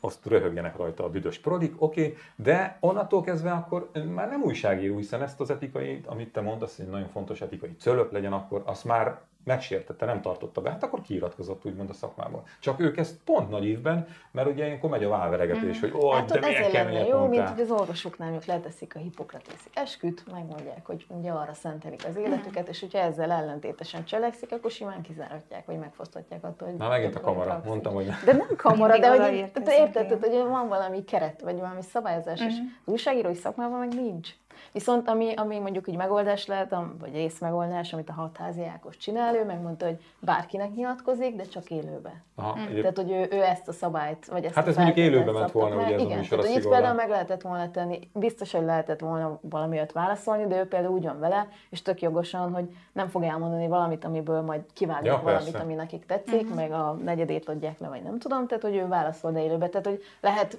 azt 0.00 0.26
röhögjenek 0.26 0.76
rajta 0.76 1.04
a 1.04 1.10
büdös 1.10 1.38
prodik, 1.38 1.82
oké, 1.82 2.00
okay, 2.00 2.16
de 2.36 2.76
onnantól 2.80 3.22
kezdve 3.22 3.50
akkor 3.50 3.90
már 4.14 4.28
nem 4.28 4.42
újságíró, 4.42 4.96
hiszen 4.96 5.22
ezt 5.22 5.40
az 5.40 5.50
etikai, 5.50 6.00
amit 6.06 6.32
te 6.32 6.40
mondasz, 6.40 6.78
egy 6.78 6.88
nagyon 6.88 7.08
fontos 7.08 7.40
etikai 7.40 7.76
cölöp 7.78 8.12
legyen, 8.12 8.32
akkor 8.32 8.62
azt 8.64 8.84
már 8.84 9.20
megsértette, 9.44 10.04
nem 10.04 10.20
tartotta 10.20 10.60
be, 10.60 10.70
hát 10.70 10.82
akkor 10.82 11.00
kiiratkozott 11.02 11.64
úgymond 11.64 11.90
a 11.90 11.92
szakmából. 11.92 12.42
Csak 12.60 12.80
ők 12.80 12.96
ezt 12.96 13.16
pont 13.24 13.50
nagy 13.50 13.64
évben, 13.64 14.06
mert 14.30 14.48
ugye 14.48 14.64
ilyenkor 14.66 14.90
megy 14.90 15.04
a 15.04 15.08
válveregetés, 15.08 15.80
hogy 15.80 15.92
ó, 15.94 16.10
Hát 16.10 16.30
de 16.30 16.38
milyen 16.38 16.54
ezért 16.54 16.72
lenne 16.72 16.84
keményet 16.84 17.08
jó, 17.08 17.18
mint 17.18 17.30
mondtál. 17.30 17.52
hogy 17.54 17.62
az 17.62 17.70
orvosoknál 17.70 18.32
ők 18.34 18.44
leteszik 18.44 18.94
a 18.96 18.98
hipokratészi 18.98 19.68
esküt, 19.72 20.32
megmondják, 20.32 20.86
hogy 20.86 21.06
ugye 21.08 21.30
arra 21.30 21.54
szentelik 21.54 22.06
az 22.08 22.16
életüket, 22.16 22.68
és 22.68 22.80
hogyha 22.80 22.98
ezzel 22.98 23.30
ellentétesen 23.30 24.04
cselekszik, 24.04 24.52
akkor 24.52 24.70
simán 24.70 25.02
kizáratják, 25.02 25.66
vagy 25.66 25.78
megfosztatják 25.78 26.44
attól, 26.44 26.68
hogy... 26.68 26.76
Na 26.76 26.88
megint 26.88 27.14
a 27.14 27.18
hogy 27.18 27.26
kamera, 27.26 27.44
praxis. 27.50 27.68
mondtam, 27.68 27.94
hogy 27.94 28.06
De 28.24 28.32
nem 28.32 28.56
kamara, 28.56 28.98
de 28.98 29.08
hogy 29.08 29.34
érted, 29.66 30.08
hogy 30.08 30.42
van 30.48 30.68
valami 30.68 31.04
keret, 31.04 31.40
vagy 31.40 31.58
valami 31.58 31.82
szabályozás, 31.82 32.40
és 32.40 32.54
az 32.86 32.92
újságírói 32.92 33.34
szakmában 33.34 33.78
meg 33.78 33.94
nincs. 33.94 34.30
Viszont 34.72 35.08
ami, 35.08 35.34
ami 35.34 35.58
mondjuk 35.58 35.88
egy 35.88 35.96
megoldás 35.96 36.46
lehet, 36.46 36.72
am- 36.72 36.96
vagy 37.00 37.12
részmegoldás, 37.12 37.92
amit 37.92 38.08
a 38.08 38.12
hatházi 38.12 38.64
Ákos 38.64 38.96
csinál, 38.96 39.34
ő 39.34 39.44
megmondta, 39.44 39.86
hogy 39.86 40.00
bárkinek 40.18 40.74
nyilatkozik, 40.74 41.36
de 41.36 41.42
csak 41.42 41.70
élőbe. 41.70 42.22
Aha, 42.34 42.58
egyéb- 42.60 42.80
Tehát, 42.80 42.96
hogy 42.96 43.10
ő, 43.10 43.28
ő 43.30 43.42
ezt 43.42 43.68
a 43.68 43.72
szabályt, 43.72 44.26
vagy 44.26 44.44
ezt 44.44 44.54
Hát 44.54 44.66
a 44.66 44.68
ez 44.68 44.76
mondjuk 44.76 44.96
élőbe 44.96 45.32
ment 45.32 45.50
volna, 45.50 45.74
meg. 45.76 45.84
ugye 45.84 45.94
ez 45.94 46.00
a 46.00 46.04
Igen, 46.04 46.18
műsor 46.18 46.38
a 46.38 46.40
tehát, 46.40 46.56
hogy 46.56 46.64
itt 46.64 46.70
például 46.70 46.94
meg 46.94 47.08
lehetett 47.08 47.42
volna 47.42 47.70
tenni, 47.70 47.98
biztos, 48.12 48.52
hogy 48.52 48.64
lehetett 48.64 49.00
volna 49.00 49.38
valami 49.42 49.76
olyat 49.76 49.92
válaszolni, 49.92 50.46
de 50.46 50.58
ő 50.60 50.64
például 50.68 50.94
úgy 50.94 51.04
van 51.04 51.18
vele, 51.18 51.48
és 51.70 51.82
tök 51.82 52.02
jogosan, 52.02 52.52
hogy 52.52 52.68
nem 52.92 53.08
fog 53.08 53.22
elmondani 53.22 53.68
valamit, 53.68 54.04
amiből 54.04 54.40
majd 54.40 54.60
kivágnak 54.72 55.04
ja, 55.04 55.20
valamit, 55.22 55.50
persze. 55.50 55.64
ami 55.66 55.74
nekik 55.74 56.06
tetszik, 56.06 56.40
uh-huh. 56.42 56.56
meg 56.56 56.72
a 56.72 56.92
negyedét 57.04 57.48
adják 57.48 57.78
le, 57.78 57.88
vagy 57.88 58.02
nem 58.02 58.18
tudom, 58.18 58.46
tehát 58.46 58.62
hogy 58.62 58.76
ő 58.76 58.86
válaszol, 58.86 59.32
de 59.32 59.44
élőbe. 59.44 59.68
Tehát, 59.68 59.86
hogy 59.86 60.02
lehet, 60.20 60.58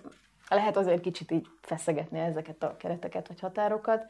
lehet 0.56 0.78
azért 0.78 1.02
kicsit 1.02 1.32
így 1.32 1.48
feszegetni 1.62 2.20
ezeket 2.20 2.64
a 2.64 2.76
kereteket 2.78 3.28
vagy 3.28 3.40
határokat. 3.40 4.06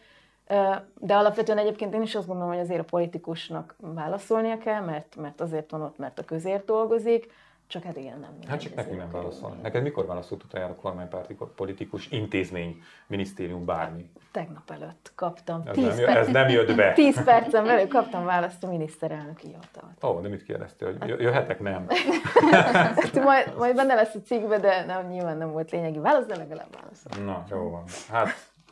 De 0.99 1.15
alapvetően 1.15 1.57
egyébként 1.57 1.93
én 1.93 2.01
is 2.01 2.15
azt 2.15 2.27
gondolom, 2.27 2.51
hogy 2.51 2.61
azért 2.61 2.79
a 2.79 2.83
politikusnak 2.83 3.75
válaszolnia 3.77 4.57
kell, 4.57 4.81
mert, 4.81 5.15
mert 5.15 5.41
azért 5.41 5.71
van 5.71 5.81
ott, 5.81 5.97
mert 5.97 6.19
a 6.19 6.23
közért 6.23 6.65
dolgozik, 6.65 7.31
csak 7.71 7.83
hát 7.83 7.97
igen, 7.97 8.19
nem 8.19 8.29
Hát 8.47 8.59
csak 8.59 8.75
nekünk 8.75 8.97
nem 8.97 9.11
válaszol. 9.11 9.57
Neked 9.61 9.83
mikor 9.83 10.05
válaszolt 10.05 10.43
utoljára 10.43 10.75
kormánypárti 10.75 11.37
politikus, 11.55 12.07
intézmény, 12.09 12.81
minisztérium, 13.07 13.65
bármi? 13.65 14.11
Tegnap 14.31 14.71
előtt 14.71 15.11
kaptam. 15.15 15.61
Ez 15.65 15.73
10 15.75 15.85
nem, 15.85 16.05
perc, 16.05 16.27
ez 16.27 16.27
nem 16.27 16.49
jött 16.49 16.75
be. 16.75 16.93
10 17.03 17.23
percen 17.23 17.63
belül 17.65 17.87
kaptam 17.87 18.25
választ 18.25 18.63
a 18.63 18.67
miniszterelnöki 18.67 19.47
hivatalt. 19.47 20.03
Ó, 20.03 20.21
de 20.21 20.27
mit 20.27 20.43
kérdeztél, 20.43 20.97
hogy 20.97 21.09
jö- 21.09 21.19
jöhetek? 21.21 21.59
Nem. 21.59 21.85
Hát 22.51 23.13
majd, 23.23 23.53
majd 23.57 23.75
benne 23.75 23.93
lesz 23.93 24.15
a 24.15 24.21
cikkbe, 24.21 24.57
de 24.57 24.85
nem, 24.85 25.07
nyilván 25.07 25.37
nem 25.37 25.51
volt 25.51 25.71
lényegi 25.71 25.99
válasz, 25.99 26.25
de 26.25 26.35
legalább 26.35 26.75
válaszol. 26.81 27.23
Na, 27.25 27.43
jó 27.51 27.69
van. 27.69 27.83
Hát, 28.09 28.29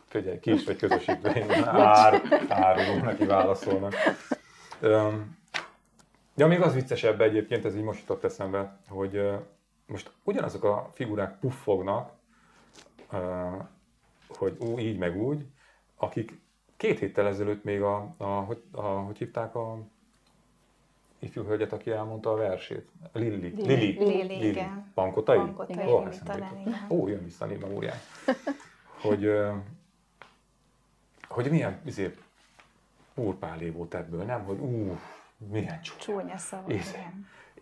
figyelj, 0.07 0.39
ki 0.39 0.51
is 0.51 0.65
vagy 0.65 0.77
közösítmény. 0.77 1.45
Ár, 1.65 2.21
árulunk, 2.49 3.03
neki 3.03 3.25
válaszolnak. 3.25 3.93
Öm, 4.79 5.38
Ja, 6.39 6.47
még 6.47 6.61
az 6.61 6.73
viccesebb 6.73 7.21
egyébként, 7.21 7.65
ez 7.65 7.75
így 7.75 7.83
most 7.83 7.99
jutott 7.99 8.23
eszembe, 8.23 8.79
hogy 8.87 9.31
most 9.85 10.11
ugyanazok 10.23 10.63
a 10.63 10.91
figurák 10.93 11.39
puffognak, 11.39 12.11
hogy 14.27 14.57
ú, 14.59 14.77
így 14.79 14.97
meg 14.97 15.17
úgy, 15.17 15.45
akik 15.95 16.39
két 16.77 16.99
héttel 16.99 17.27
ezelőtt 17.27 17.63
még 17.63 17.81
a, 17.81 18.15
a, 18.17 18.25
hogy, 18.25 18.63
a 18.71 18.81
hogy 18.81 19.17
hívták 19.17 19.55
a 19.55 19.79
ifjú 21.19 21.43
hölgyet, 21.43 21.73
aki 21.73 21.91
elmondta 21.91 22.31
a 22.31 22.35
versét? 22.35 22.89
Lili. 23.11 23.53
Lili. 23.55 23.97
Lili, 23.97 24.47
igen. 24.47 24.91
Pankotai? 24.93 25.37
Pankotai 25.37 25.75
Lili 25.75 26.05
eszembe 26.05 26.33
talán, 26.33 26.57
igen. 26.59 26.85
Ó, 26.89 27.07
jön 27.07 27.23
vissza 27.23 27.45
a 27.45 27.47
névmemóriám. 27.47 27.97
hogy, 29.01 29.31
hogy 31.27 31.49
milyen 31.49 31.81
izé, 31.85 32.15
úrpálé 33.15 33.69
volt 33.69 33.93
ebből, 33.93 34.23
nem? 34.23 34.43
Hogy 34.43 34.59
ú, 34.59 34.97
milyen 35.47 35.81
csúnya. 35.81 35.99
Csúnya 35.99 36.37
szavak, 36.37 36.73
És, 36.73 36.91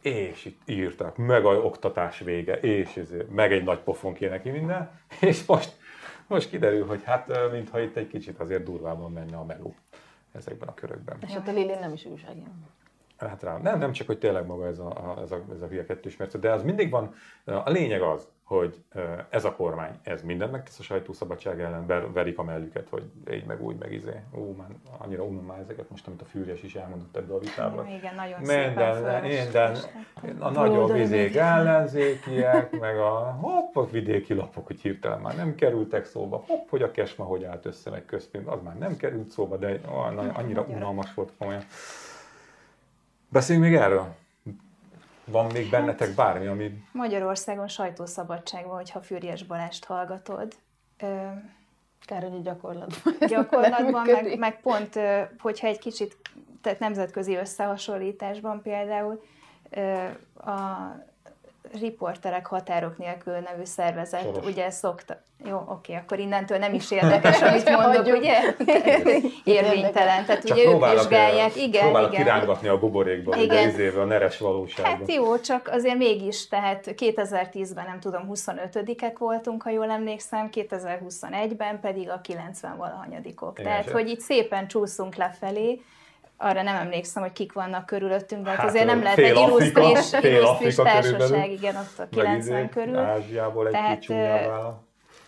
és 0.02 0.46
itt 0.46 0.62
írtak, 0.66 1.18
meg 1.18 1.46
a 1.46 1.50
oktatás 1.50 2.20
vége, 2.20 2.60
és 2.60 2.96
izé, 2.96 3.26
meg 3.30 3.52
egy 3.52 3.63
nagy 3.63 3.80
pofon 3.80 4.13
kéne 4.13 4.32
neki 4.32 4.50
minden, 4.50 5.00
és 5.22 5.46
most, 5.46 5.78
most 6.28 6.50
kiderül, 6.50 6.86
hogy 6.86 7.04
hát 7.04 7.52
mintha 7.52 7.80
itt 7.80 7.96
egy 7.96 8.08
kicsit 8.08 8.40
azért 8.40 8.63
durvában 8.63 9.12
menne 9.12 9.38
a 9.38 9.44
meló 9.44 9.76
ezekben 10.32 10.68
a 10.68 10.74
körökben. 10.74 11.18
És 11.28 11.36
ott 11.36 11.48
a 11.48 11.52
Lili 11.52 11.74
nem 11.80 11.94
is 11.94 12.06
újságíró. 12.06 12.52
Hát 13.18 13.44
rá, 13.44 13.58
nem, 13.58 13.80
nem 13.80 13.92
csak, 13.92 14.08
hogy 14.08 14.20
tényleg 14.20 14.46
maga 14.46 14.68
ez 14.68 14.80
a, 14.80 14.88
a, 14.88 15.22
ez 15.22 15.32
a, 15.32 15.44
ez 15.54 15.62
a 15.62 15.68
hülye 15.68 15.86
kettős 15.86 16.18
mérce, 16.18 16.38
de 16.38 16.52
az 16.52 16.63
mindig 16.63 16.90
van, 16.90 17.13
a 17.46 17.70
lényeg 17.70 18.02
az, 18.02 18.28
hogy 18.47 18.83
ez 19.29 19.45
a 19.45 19.55
kormány, 19.55 19.99
ez 20.03 20.21
mindent 20.21 20.51
megtesz 20.51 20.79
a 20.79 20.83
sajtószabadság 20.83 21.62
ellen, 21.62 22.13
verik 22.13 22.38
a 22.38 22.43
mellüket, 22.43 22.89
hogy 22.89 23.03
így 23.31 23.45
meg 23.45 23.63
úgy, 23.63 23.77
meg 23.77 23.93
izé. 23.93 24.21
Ó, 24.36 24.55
már 24.57 24.67
annyira 24.97 25.23
unom 25.23 25.45
már 25.45 25.60
ezeket 25.60 25.89
most, 25.89 26.07
amit 26.07 26.21
a 26.21 26.25
Fűrjes 26.25 26.63
is 26.63 26.75
elmondott 26.75 27.17
ebbe 27.17 27.33
a 27.33 27.39
vitában. 27.39 27.88
Igen, 27.88 28.15
nagyon 28.15 28.39
minden, 28.39 29.21
minden, 29.21 29.77
a 30.39 30.49
nagyobb 30.49 30.95
izék 30.95 31.36
ellenzékiek, 31.36 32.79
meg 32.79 32.97
a 32.97 33.38
hopp, 33.41 33.91
vidéki 33.91 34.33
lapok, 34.33 34.67
hogy 34.67 34.81
hirtelen 34.81 35.19
már 35.19 35.36
nem 35.36 35.55
kerültek 35.55 36.05
szóba, 36.05 36.43
hopp, 36.47 36.69
hogy 36.69 36.81
a 36.81 36.91
kesma 36.91 37.25
hogy 37.25 37.43
állt 37.43 37.65
össze, 37.65 37.89
meg 37.89 38.05
közpénz, 38.05 38.47
az 38.47 38.62
már 38.63 38.77
nem 38.77 38.97
került 38.97 39.27
szóba, 39.27 39.57
de 39.57 39.79
annyira 40.33 40.62
unalmas 40.62 41.13
volt 41.13 41.31
komolyan. 41.38 41.63
Beszéljünk 43.29 43.67
még 43.67 43.77
erről? 43.77 44.15
Van 45.32 45.52
még 45.52 45.70
bennetek 45.70 46.16
bármi, 46.16 46.48
ami... 46.48 46.84
Magyarországon 46.92 47.68
sajtószabadság 47.68 48.66
van, 48.66 48.76
hogyha 48.76 49.02
Füriyes 49.02 49.44
Balást 49.44 49.86
hallgatod. 49.86 50.56
Kár, 52.06 52.22
hogy 52.22 52.42
gyakorlatban. 52.42 53.13
Gyakorlatban, 53.28 54.06
meg, 54.06 54.38
meg 54.38 54.62
pont, 54.62 55.00
hogyha 55.40 55.68
egy 55.68 55.80
kicsit, 55.80 56.18
tehát 56.62 56.80
nemzetközi 56.80 57.36
összehasonlításban 57.36 58.62
például 58.62 59.22
a 60.36 60.62
riporterek 61.80 62.45
határok 62.45 62.97
nélkül 62.97 63.34
nevű 63.34 63.63
szervezet, 63.63 64.21
Soros. 64.21 64.45
ugye 64.45 64.69
szokta, 64.69 65.21
jó, 65.45 65.63
oké, 65.67 65.95
akkor 65.95 66.19
innentől 66.19 66.58
nem 66.58 66.73
is 66.73 66.91
érdekes, 66.91 67.41
amit 67.49 67.69
mondok, 67.69 68.15
ugye? 68.15 68.56
Érvénytelen. 69.58 70.25
Tehát 70.25 70.43
csak 70.45 70.58
ugye 70.58 70.69
ők 70.69 70.91
vizsgálják. 70.91 71.56
Igen, 71.56 71.82
próbálok 71.82 72.12
igen. 72.12 72.23
kirángatni 72.23 72.67
a 72.67 72.80
buborékból, 72.80 73.36
igen. 73.36 73.69
Izével, 73.69 74.01
a 74.01 74.06
neres 74.06 74.38
valóságban. 74.38 74.97
Hát 74.97 75.12
jó, 75.13 75.39
csak 75.39 75.69
azért 75.71 75.97
mégis, 75.97 76.47
tehát 76.47 76.84
2010-ben 76.88 77.86
nem 77.86 77.99
tudom, 77.99 78.30
25-ek 78.34 79.13
voltunk, 79.17 79.63
ha 79.63 79.69
jól 79.69 79.89
emlékszem, 79.89 80.49
2021-ben 80.53 81.80
pedig 81.80 82.10
a 82.10 82.21
90 82.21 82.77
valahanyadikok. 82.77 83.62
Tehát, 83.62 83.89
hogy 83.89 84.10
itt 84.10 84.19
szépen 84.19 84.67
csúszunk 84.67 85.15
lefelé, 85.15 85.82
arra 86.38 86.62
nem 86.62 86.76
emlékszem, 86.76 87.23
hogy 87.23 87.32
kik 87.32 87.54
vannak 87.54 87.86
körülöttünk, 87.86 88.43
de 88.43 88.50
hát, 88.50 88.60
hát 88.60 88.67
azért 88.67 88.86
nem 88.86 89.04
lehet 89.04 89.17
egy 89.17 89.36
illusztris, 89.36 90.21
illusztris 90.21 90.76
társaság, 90.76 91.52
igen, 91.52 91.76
ott 91.76 92.00
a 92.00 92.08
90 92.10 92.38
izé, 92.38 92.69
körül. 92.69 92.97
Ázsiából 92.97 93.65
egy 93.65 93.71
Tehát, 93.71 94.00
kicsi 94.00 94.13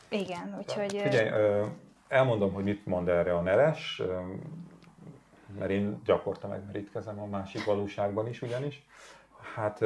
igen, 0.10 0.56
úgyhogy... 0.58 1.02
Figyelj, 1.02 1.30
elmondom, 2.08 2.54
hogy 2.54 2.64
mit 2.64 2.86
mond 2.86 3.08
erre 3.08 3.34
a 3.34 3.42
Neres, 3.42 4.02
mert 5.60 5.72
én 5.72 6.02
gyakorta 6.06 6.48
megmerítkezem 6.48 7.20
a 7.20 7.26
másik 7.26 7.66
valóságban 7.66 8.28
is 8.28 8.42
ugyanis. 8.42 8.86
Hát 9.56 9.80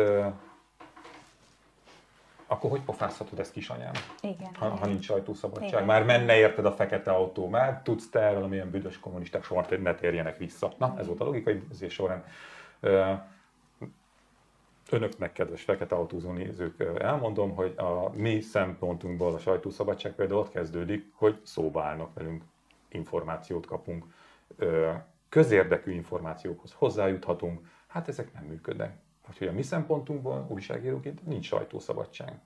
akkor 2.54 2.70
hogy 2.70 2.82
pofázhatod 2.82 3.40
ezt 3.40 3.52
kisanyám? 3.52 3.92
Igen. 4.22 4.50
Ha, 4.54 4.66
igen. 4.66 4.78
ha 4.78 4.86
nincs 4.86 5.06
sajtószabadság. 5.06 5.68
Igen. 5.68 5.86
Már 5.86 6.04
menne 6.04 6.36
érted 6.36 6.66
a 6.66 6.72
fekete 6.72 7.12
autó, 7.12 7.48
már 7.48 7.82
tudsz 7.82 8.10
te 8.10 8.20
erről, 8.20 8.44
amilyen 8.44 8.70
büdös 8.70 9.00
kommunisták 9.00 9.44
soha 9.44 9.66
ne 9.82 9.96
térjenek 9.96 10.38
vissza. 10.38 10.72
Na, 10.78 10.96
ez 10.98 11.08
volt 11.08 11.22
a 11.22 11.24
logikai 11.24 11.62
során 11.90 12.24
önöknek, 14.90 15.34
kedves 15.34 15.62
fekete 15.62 15.96
autózó 15.96 16.32
nézők, 16.32 16.84
elmondom, 17.00 17.56
hogy 17.56 17.74
a 17.78 18.10
mi 18.16 18.42
szempontunkból 18.42 19.34
a 19.34 19.40
sajtószabadság 19.40 20.14
például 20.14 20.40
ott 20.40 20.52
kezdődik, 20.52 21.12
hogy 21.16 21.40
szóba 21.44 21.84
állnak 21.84 22.14
velünk, 22.14 22.44
információt 22.90 23.66
kapunk, 23.66 24.06
közérdekű 25.30 25.92
információkhoz 25.92 26.74
hozzájuthatunk, 26.74 27.60
hát 27.88 28.08
ezek 28.08 28.34
nem 28.34 28.44
működnek. 28.44 28.98
Úgyhogy 29.30 29.48
a 29.48 29.52
mi 29.52 29.62
szempontunkból 29.62 30.46
újságíróként 30.50 31.26
nincs 31.26 31.46
sajtószabadság. 31.46 32.40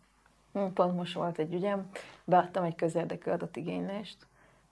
Hm, 0.54 0.66
pont 0.74 0.96
most 0.96 1.13
volt 1.13 1.38
egy 1.38 1.54
ügyem, 1.54 1.90
beadtam 2.24 2.63
egy 2.63 2.76
közérdekű 2.76 3.32
adatigénylést, 3.32 4.18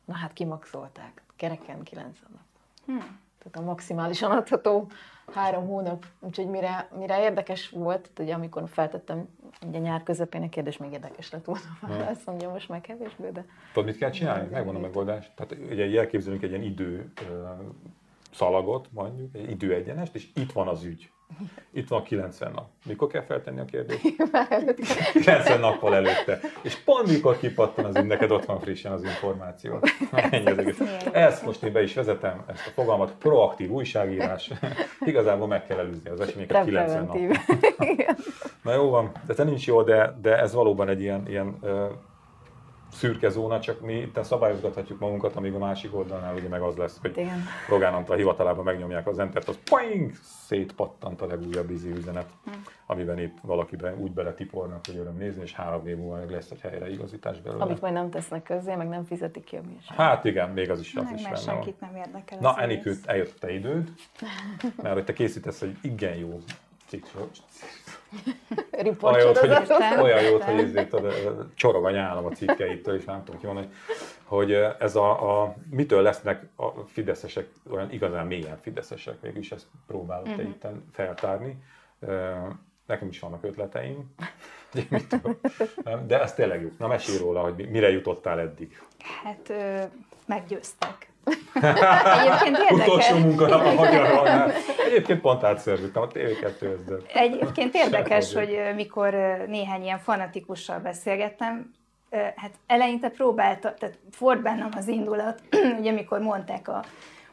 na 0.05 0.13
hát 0.13 0.33
kimaxolták, 0.33 1.21
kereken 1.35 1.83
90 1.83 2.29
nap. 2.31 2.41
Hm. 2.85 3.05
Tehát 3.37 3.67
a 3.67 3.71
maximálisan 3.71 4.31
adható 4.31 4.87
három 5.33 5.67
hónap. 5.67 6.05
Úgyhogy 6.19 6.47
mire, 6.47 6.89
mire 6.97 7.21
érdekes 7.21 7.69
volt, 7.69 8.11
ugye 8.19 8.33
amikor 8.33 8.69
feltettem 8.69 9.27
ugye 9.67 9.79
nyár 9.79 10.03
közepén 10.03 10.43
a 10.43 10.49
kérdés, 10.49 10.77
még 10.77 10.91
érdekes 10.91 11.31
lett 11.31 11.45
volna 11.45 11.63
a 11.81 11.87
válasz, 11.87 12.25
mondja 12.25 12.49
most 12.49 12.69
meg 12.69 12.81
kevésbé, 12.81 13.29
de... 13.29 13.45
Tudod, 13.73 13.89
mit 13.89 13.97
kell 13.97 14.09
csinálni? 14.09 14.47
Megvan 14.51 14.75
a 14.75 14.79
megoldás. 14.79 15.31
Tehát 15.35 15.57
ugye 15.71 15.99
elképzelünk 15.99 16.43
egy 16.43 16.49
ilyen 16.49 16.61
idő 16.61 17.11
szalagot, 18.31 18.87
mondjuk, 18.91 19.35
egy 19.35 19.49
időegyenest, 19.49 20.15
és 20.15 20.29
itt 20.35 20.51
van 20.51 20.67
az 20.67 20.83
ügy. 20.83 21.11
Itt 21.71 21.87
van 21.87 22.03
90 22.03 22.51
nap. 22.51 22.67
Mikor 22.85 23.07
kell 23.07 23.23
feltenni 23.23 23.59
a 23.59 23.65
kérdést? 23.65 24.01
90 25.13 25.59
nappal 25.59 25.95
előtte. 25.95 26.39
És 26.61 26.75
pont 26.75 27.07
mikor 27.07 27.37
kipattan 27.37 27.85
az 27.85 27.93
neked 27.93 28.31
ott 28.31 28.45
van 28.45 28.59
frissen 28.59 28.91
az 28.91 29.03
információ. 29.03 29.79
Ennyi 30.31 30.45
az 30.45 30.57
egész. 30.57 30.79
Ezt 31.11 31.45
most 31.45 31.63
én 31.63 31.71
be 31.71 31.83
is 31.83 31.93
vezetem, 31.93 32.43
ezt 32.47 32.67
a 32.67 32.69
fogalmat, 32.69 33.15
proaktív 33.19 33.69
újságírás. 33.69 34.51
Igazából 35.05 35.47
meg 35.47 35.65
kell 35.65 35.77
előzni 35.77 36.09
az 36.09 36.19
eseményeket 36.19 36.63
90 36.63 37.05
nap. 37.05 37.17
Na 38.63 38.73
jó 38.73 38.89
van, 38.89 39.11
de 39.27 39.33
te 39.33 39.43
nincs 39.43 39.67
jó, 39.67 39.81
de, 39.83 40.17
de 40.21 40.39
ez 40.39 40.53
valóban 40.53 40.89
egy 40.89 41.01
ilyen, 41.01 41.27
ilyen 41.27 41.59
szürke 42.95 43.29
zóna, 43.29 43.59
csak 43.59 43.81
mi 43.81 43.93
itt 43.93 44.23
szabályozgathatjuk 44.23 44.99
magunkat, 44.99 45.35
amíg 45.35 45.53
a 45.53 45.57
másik 45.57 45.95
oldalnál 45.95 46.35
ugye 46.35 46.47
meg 46.47 46.61
az 46.61 46.75
lesz, 46.75 46.97
hogy 47.01 47.17
Igen. 47.17 47.43
Rogán 47.69 47.93
Antal 47.93 48.15
hivatalában 48.15 48.63
megnyomják 48.63 49.07
az 49.07 49.19
entert, 49.19 49.47
az 49.47 49.57
poing, 49.69 50.11
szétpattant 50.47 51.21
a 51.21 51.25
legújabb 51.25 51.69
izi 51.69 51.89
üzenet, 51.89 52.29
hm. 52.45 52.51
amiben 52.85 53.19
itt 53.19 53.37
valakiben 53.41 53.97
úgy 53.97 54.11
beletipornak, 54.11 54.85
hogy 54.85 54.97
öröm 54.97 55.17
nézni, 55.17 55.41
és 55.41 55.53
három 55.53 55.87
év 55.87 55.97
múlva 55.97 56.17
meg 56.17 56.29
lesz 56.29 56.51
egy 56.51 56.61
helyreigazítás 56.61 57.41
belőle. 57.41 57.63
Amit 57.63 57.81
majd 57.81 57.93
nem 57.93 58.09
tesznek 58.09 58.43
közzé, 58.43 58.75
meg 58.75 58.87
nem 58.87 59.03
fizetik 59.03 59.43
ki 59.43 59.55
a 59.55 59.61
műsor. 59.61 59.95
Hát 59.95 60.25
igen, 60.25 60.49
még 60.49 60.69
az 60.69 60.79
is, 60.79 60.95
az 60.95 61.03
meg 61.03 61.13
is 61.13 61.23
benne 61.23 61.35
senkit 61.35 61.79
nem 61.79 61.95
érdekel. 61.95 62.37
Na, 62.39 62.57
Enikő, 62.57 62.95
eljött 63.05 63.33
a 63.35 63.39
te 63.39 63.53
időd, 63.53 63.91
mert 64.81 64.93
hogy 64.93 65.05
te 65.05 65.13
készítesz 65.13 65.61
egy 65.61 65.77
igen 65.81 66.15
jó 66.15 66.39
cikk, 67.03 67.15
olyan 69.01 69.19
jót, 69.19 69.37
hogy, 69.37 69.51
olyan 70.01 70.23
jót, 70.23 70.43
hogy 70.43 70.59
ezért 70.59 70.95
csorog 71.55 71.85
a 71.85 71.91
nyálam 71.91 72.25
a 72.25 72.29
cikkeitől, 72.29 72.95
és 72.95 73.05
nem 73.05 73.23
tudom 73.23 73.39
ki 73.39 73.45
mondani, 73.45 73.69
hogy 74.23 74.51
ez 74.79 74.95
a, 74.95 75.41
a, 75.41 75.55
mitől 75.69 76.01
lesznek 76.01 76.43
a 76.55 76.69
fideszesek 76.87 77.47
olyan 77.69 77.91
igazán 77.91 78.27
mélyen 78.27 78.57
fideszesek, 78.61 79.21
mégis 79.21 79.51
ezt 79.51 79.65
próbálok 79.87 80.27
uh-huh. 80.27 80.57
te 80.59 80.69
itt 80.69 80.75
feltárni. 80.91 81.63
Nekem 82.85 83.07
is 83.07 83.19
vannak 83.19 83.43
ötleteim, 83.43 84.15
de 86.07 86.21
ez 86.21 86.33
tényleg 86.33 86.61
jó. 86.61 86.69
Na 86.79 86.87
mesélj 86.87 87.17
róla, 87.17 87.41
hogy 87.41 87.69
mire 87.69 87.89
jutottál 87.89 88.39
eddig. 88.39 88.81
Hát 89.23 89.53
meggyőztek. 90.25 91.09
Egyébként 91.53 92.57
érdekes. 92.69 92.87
Utolsó 92.87 93.17
munkanap 93.17 93.65
a 93.65 93.73
magyarral. 93.73 94.51
Egyébként 94.85 95.21
pont 95.21 95.43
átszerződtem 95.43 96.01
a 96.01 96.07
TV2 96.07 97.01
Egyébként 97.13 97.75
érdekes, 97.75 98.33
hogy 98.33 98.59
mikor 98.75 99.13
néhány 99.47 99.83
ilyen 99.83 99.99
fanatikussal 99.99 100.79
beszélgettem, 100.79 101.73
hát 102.35 102.51
eleinte 102.67 103.09
próbálta, 103.09 103.73
tehát 103.73 103.97
ford 104.11 104.41
bennem 104.41 104.69
az 104.77 104.87
indulat, 104.87 105.41
ugye 105.79 105.91
mikor 105.91 106.19
mondták 106.19 106.67
a 106.67 106.83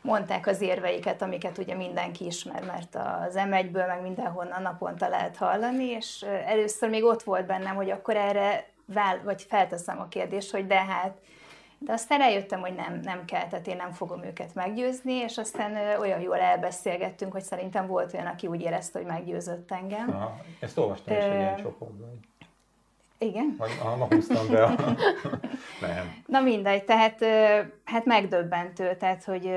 mondták 0.02 0.46
az 0.46 0.60
érveiket, 0.60 1.22
amiket 1.22 1.58
ugye 1.58 1.74
mindenki 1.74 2.26
ismer, 2.26 2.64
mert 2.64 2.94
az 3.26 3.34
M1-ből 3.34 3.86
meg 3.86 4.02
mindenhonnan 4.02 4.62
naponta 4.62 5.08
lehet 5.08 5.36
hallani, 5.36 5.84
és 5.84 6.24
először 6.46 6.88
még 6.88 7.04
ott 7.04 7.22
volt 7.22 7.46
bennem, 7.46 7.74
hogy 7.74 7.90
akkor 7.90 8.16
erre 8.16 8.64
vál, 8.86 9.20
vagy 9.24 9.46
felteszem 9.48 10.00
a 10.00 10.08
kérdést, 10.08 10.50
hogy 10.50 10.66
de 10.66 10.84
hát 10.84 11.16
de 11.84 11.92
aztán 11.92 12.18
rájöttem, 12.18 12.60
hogy 12.60 12.74
nem, 12.74 13.00
nem 13.02 13.24
kell, 13.24 13.46
tehát 13.48 13.66
én 13.66 13.76
nem 13.76 13.92
fogom 13.92 14.24
őket 14.24 14.54
meggyőzni, 14.54 15.12
és 15.12 15.38
aztán 15.38 15.98
olyan 15.98 16.20
jól 16.20 16.38
elbeszélgettünk, 16.38 17.32
hogy 17.32 17.42
szerintem 17.42 17.86
volt 17.86 18.14
olyan, 18.14 18.26
aki 18.26 18.46
úgy 18.46 18.60
érezte, 18.60 18.98
hogy 18.98 19.08
meggyőzött 19.08 19.70
engem. 19.72 20.08
Aha, 20.10 20.40
ezt 20.60 20.78
olvastam 20.78 21.16
is 21.16 21.22
egy 21.22 21.34
ilyen 21.34 21.56
csoportban. 21.56 22.20
Igen? 23.18 23.56
Ha 23.80 23.96
ma 23.96 24.06
húztam 24.10 24.48
be 24.50 24.64
a... 24.64 24.74
nem. 25.86 26.22
Na 26.26 26.40
mindegy, 26.40 26.84
tehát 26.84 27.24
hát 27.84 28.04
megdöbbentő, 28.04 28.96
tehát 28.96 29.24
hogy 29.24 29.50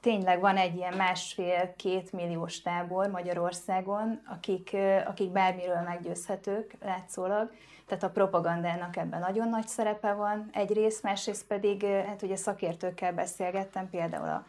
tényleg 0.00 0.40
van 0.40 0.56
egy 0.56 0.76
ilyen 0.76 0.94
másfél-két 0.94 2.12
milliós 2.12 2.62
tábor 2.62 3.06
Magyarországon, 3.06 4.20
akik, 4.26 4.76
akik 5.06 5.30
bármiről 5.30 5.80
meggyőzhetők 5.80 6.74
látszólag, 6.84 7.50
tehát 7.86 8.04
a 8.04 8.10
propagandának 8.10 8.96
ebben 8.96 9.20
nagyon 9.20 9.48
nagy 9.48 9.68
szerepe 9.68 10.12
van 10.12 10.48
egyrészt, 10.52 11.02
másrészt 11.02 11.46
pedig, 11.46 11.84
hát 11.84 12.22
ugye 12.22 12.36
szakértőkkel 12.36 13.12
beszélgettem, 13.12 13.90
például 13.90 14.28
a, 14.28 14.46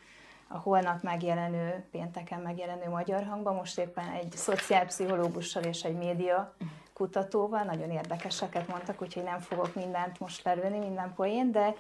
a 0.47 0.57
holnap 0.57 1.01
megjelenő, 1.01 1.85
pénteken 1.91 2.39
megjelenő 2.39 2.89
Magyar 2.89 3.23
Hangban, 3.23 3.55
most 3.55 3.79
éppen 3.79 4.09
egy 4.09 4.31
szociálpszichológussal 4.31 5.63
és 5.63 5.83
egy 5.83 5.97
média 5.97 6.55
kutatóval, 6.93 7.63
nagyon 7.63 7.91
érdekeseket 7.91 8.67
mondtak, 8.67 9.01
úgyhogy 9.01 9.23
nem 9.23 9.39
fogok 9.39 9.75
mindent 9.75 10.19
most 10.19 10.43
lerülni, 10.43 10.77
minden 10.77 11.13
poén, 11.15 11.51
de, 11.51 11.75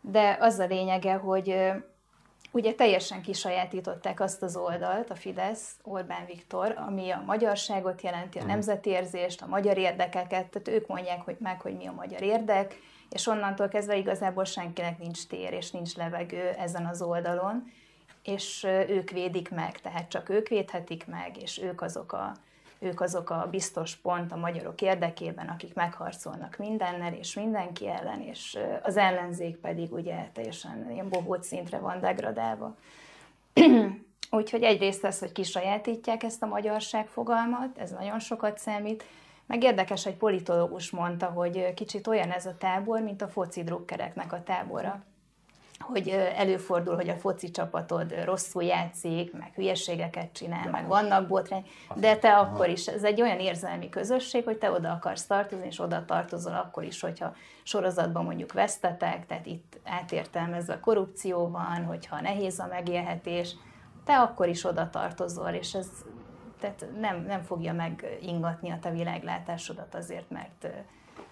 de 0.00 0.36
az 0.40 0.58
a 0.58 0.66
lényege, 0.66 1.14
hogy 1.14 1.72
ugye 2.50 2.74
teljesen 2.74 3.22
kisajátították 3.22 4.20
azt 4.20 4.42
az 4.42 4.56
oldalt, 4.56 5.10
a 5.10 5.14
Fidesz, 5.14 5.70
Orbán 5.82 6.26
Viktor, 6.26 6.74
ami 6.86 7.10
a 7.10 7.22
magyarságot 7.26 8.02
jelenti, 8.02 8.38
a 8.38 8.44
nemzeti 8.44 8.90
érzést, 8.90 9.42
a 9.42 9.46
magyar 9.46 9.78
érdekeket, 9.78 10.50
tehát 10.50 10.68
ők 10.68 10.86
mondják 10.86 11.22
hogy 11.24 11.36
meg, 11.38 11.60
hogy 11.60 11.76
mi 11.76 11.86
a 11.86 11.92
magyar 11.92 12.22
érdek, 12.22 12.78
és 13.10 13.26
onnantól 13.26 13.68
kezdve 13.68 13.96
igazából 13.96 14.44
senkinek 14.44 14.98
nincs 14.98 15.26
tér 15.26 15.52
és 15.52 15.70
nincs 15.70 15.94
levegő 15.94 16.48
ezen 16.48 16.86
az 16.86 17.02
oldalon, 17.02 17.72
és 18.22 18.64
ők 18.88 19.10
védik 19.10 19.50
meg, 19.50 19.80
tehát 19.80 20.08
csak 20.08 20.28
ők 20.28 20.48
védhetik 20.48 21.06
meg, 21.06 21.36
és 21.42 21.58
ők 21.62 21.82
azok 21.82 22.12
a, 22.12 22.32
ők 22.80 23.00
azok 23.00 23.30
a 23.30 23.48
biztos 23.50 23.96
pont 23.96 24.32
a 24.32 24.36
magyarok 24.36 24.80
érdekében, 24.80 25.48
akik 25.48 25.74
megharcolnak 25.74 26.56
mindennel 26.56 27.12
és 27.12 27.34
mindenki 27.34 27.88
ellen, 27.88 28.20
és 28.20 28.58
az 28.82 28.96
ellenzék 28.96 29.56
pedig 29.56 29.92
ugye 29.92 30.28
teljesen 30.32 30.90
ilyen 30.90 31.08
bohóc 31.08 31.46
szintre 31.46 31.78
van 31.78 32.00
degradálva. 32.00 32.76
Úgyhogy 34.30 34.62
egyrészt 34.62 35.04
ez, 35.04 35.18
hogy 35.18 35.32
kisajátítják 35.32 36.22
ezt 36.22 36.42
a 36.42 36.46
magyarság 36.46 37.06
fogalmat, 37.06 37.78
ez 37.78 37.90
nagyon 37.90 38.18
sokat 38.18 38.58
számít, 38.58 39.04
meg 39.46 39.62
érdekes, 39.62 40.06
egy 40.06 40.16
politológus 40.16 40.90
mondta, 40.90 41.26
hogy 41.26 41.74
kicsit 41.74 42.06
olyan 42.06 42.30
ez 42.30 42.46
a 42.46 42.56
tábor, 42.58 43.00
mint 43.00 43.22
a 43.22 43.28
foci 43.28 43.64
drukkereknek 43.64 44.32
a 44.32 44.42
tábora 44.42 45.04
hogy 45.84 46.08
előfordul, 46.36 46.94
hogy 46.94 47.08
a 47.08 47.14
foci 47.14 47.50
csapatod 47.50 48.24
rosszul 48.24 48.62
játszik, 48.62 49.32
meg 49.32 49.52
hülyeségeket 49.54 50.32
csinál, 50.32 50.70
meg 50.70 50.86
vannak 50.86 51.26
botrány, 51.26 51.66
de 51.94 52.16
te 52.16 52.36
akkor 52.36 52.68
is, 52.68 52.86
ez 52.86 53.04
egy 53.04 53.20
olyan 53.20 53.38
érzelmi 53.38 53.88
közösség, 53.88 54.44
hogy 54.44 54.58
te 54.58 54.70
oda 54.70 54.90
akarsz 54.90 55.26
tartozni, 55.26 55.66
és 55.66 55.80
oda 55.80 56.04
tartozol 56.04 56.54
akkor 56.54 56.84
is, 56.84 57.00
hogyha 57.00 57.34
sorozatban 57.62 58.24
mondjuk 58.24 58.52
vesztetek, 58.52 59.26
tehát 59.26 59.46
itt 59.46 59.78
átértelmezve 59.84 60.80
korrupció 60.80 61.48
van, 61.48 61.84
hogyha 61.84 62.20
nehéz 62.20 62.58
a 62.58 62.66
megélhetés, 62.66 63.56
te 64.04 64.18
akkor 64.18 64.48
is 64.48 64.64
oda 64.64 64.90
tartozol, 64.90 65.48
és 65.48 65.74
ez 65.74 65.88
tehát 66.60 66.86
nem, 67.00 67.24
nem 67.26 67.42
fogja 67.42 67.72
megingatni 67.72 68.70
a 68.70 68.78
te 68.80 68.90
világlátásodat 68.90 69.94
azért, 69.94 70.30
mert 70.30 70.66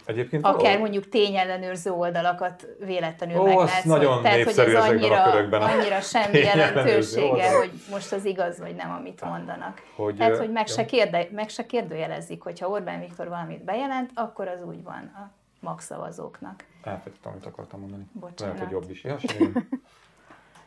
Egyébként 0.09 0.45
akár 0.45 0.63
való. 0.63 0.79
mondjuk 0.79 1.09
tényellenőrző 1.09 1.91
oldalakat 1.91 2.67
véletlenül 2.79 3.41
Ó, 3.41 3.45
meglátsz. 3.45 3.85
nagyon 3.85 4.23
Tehát, 4.23 4.43
hogy 4.43 4.59
ez 4.59 4.75
annyira, 4.75 5.23
a 5.23 5.31
körökben 5.31 5.63
annyira 5.63 6.01
semmi 6.01 6.39
jelentősége, 6.39 7.57
hogy 7.57 7.71
most 7.91 8.13
az 8.13 8.25
igaz 8.25 8.59
vagy 8.59 8.75
nem, 8.75 8.91
amit 8.91 9.21
mondanak. 9.25 9.83
Hogy, 9.97 10.17
Tehát, 10.17 10.39
hogy 10.39 10.53
meg 10.53 10.67
se, 10.67 10.85
kérde, 10.85 11.29
meg 11.33 11.49
se 11.49 11.67
kérdőjelezik, 11.67 12.43
hogyha 12.43 12.69
Orbán 12.69 13.01
Viktor 13.01 13.29
valamit 13.29 13.65
bejelent, 13.65 14.11
akkor 14.15 14.49
az 14.49 14.63
úgy 14.63 14.83
van 14.83 15.13
a 15.15 15.31
magszavazóknak. 15.61 16.65
Elfejtettem, 16.83 17.33
amit 17.33 17.47
akartam 17.47 17.81
mondani. 17.81 18.07
Bocsánat. 18.13 18.41
Lehet, 18.41 18.59
hogy 18.59 18.71
jobb 18.71 18.91
is. 18.91 19.05
Ja, 19.05 19.17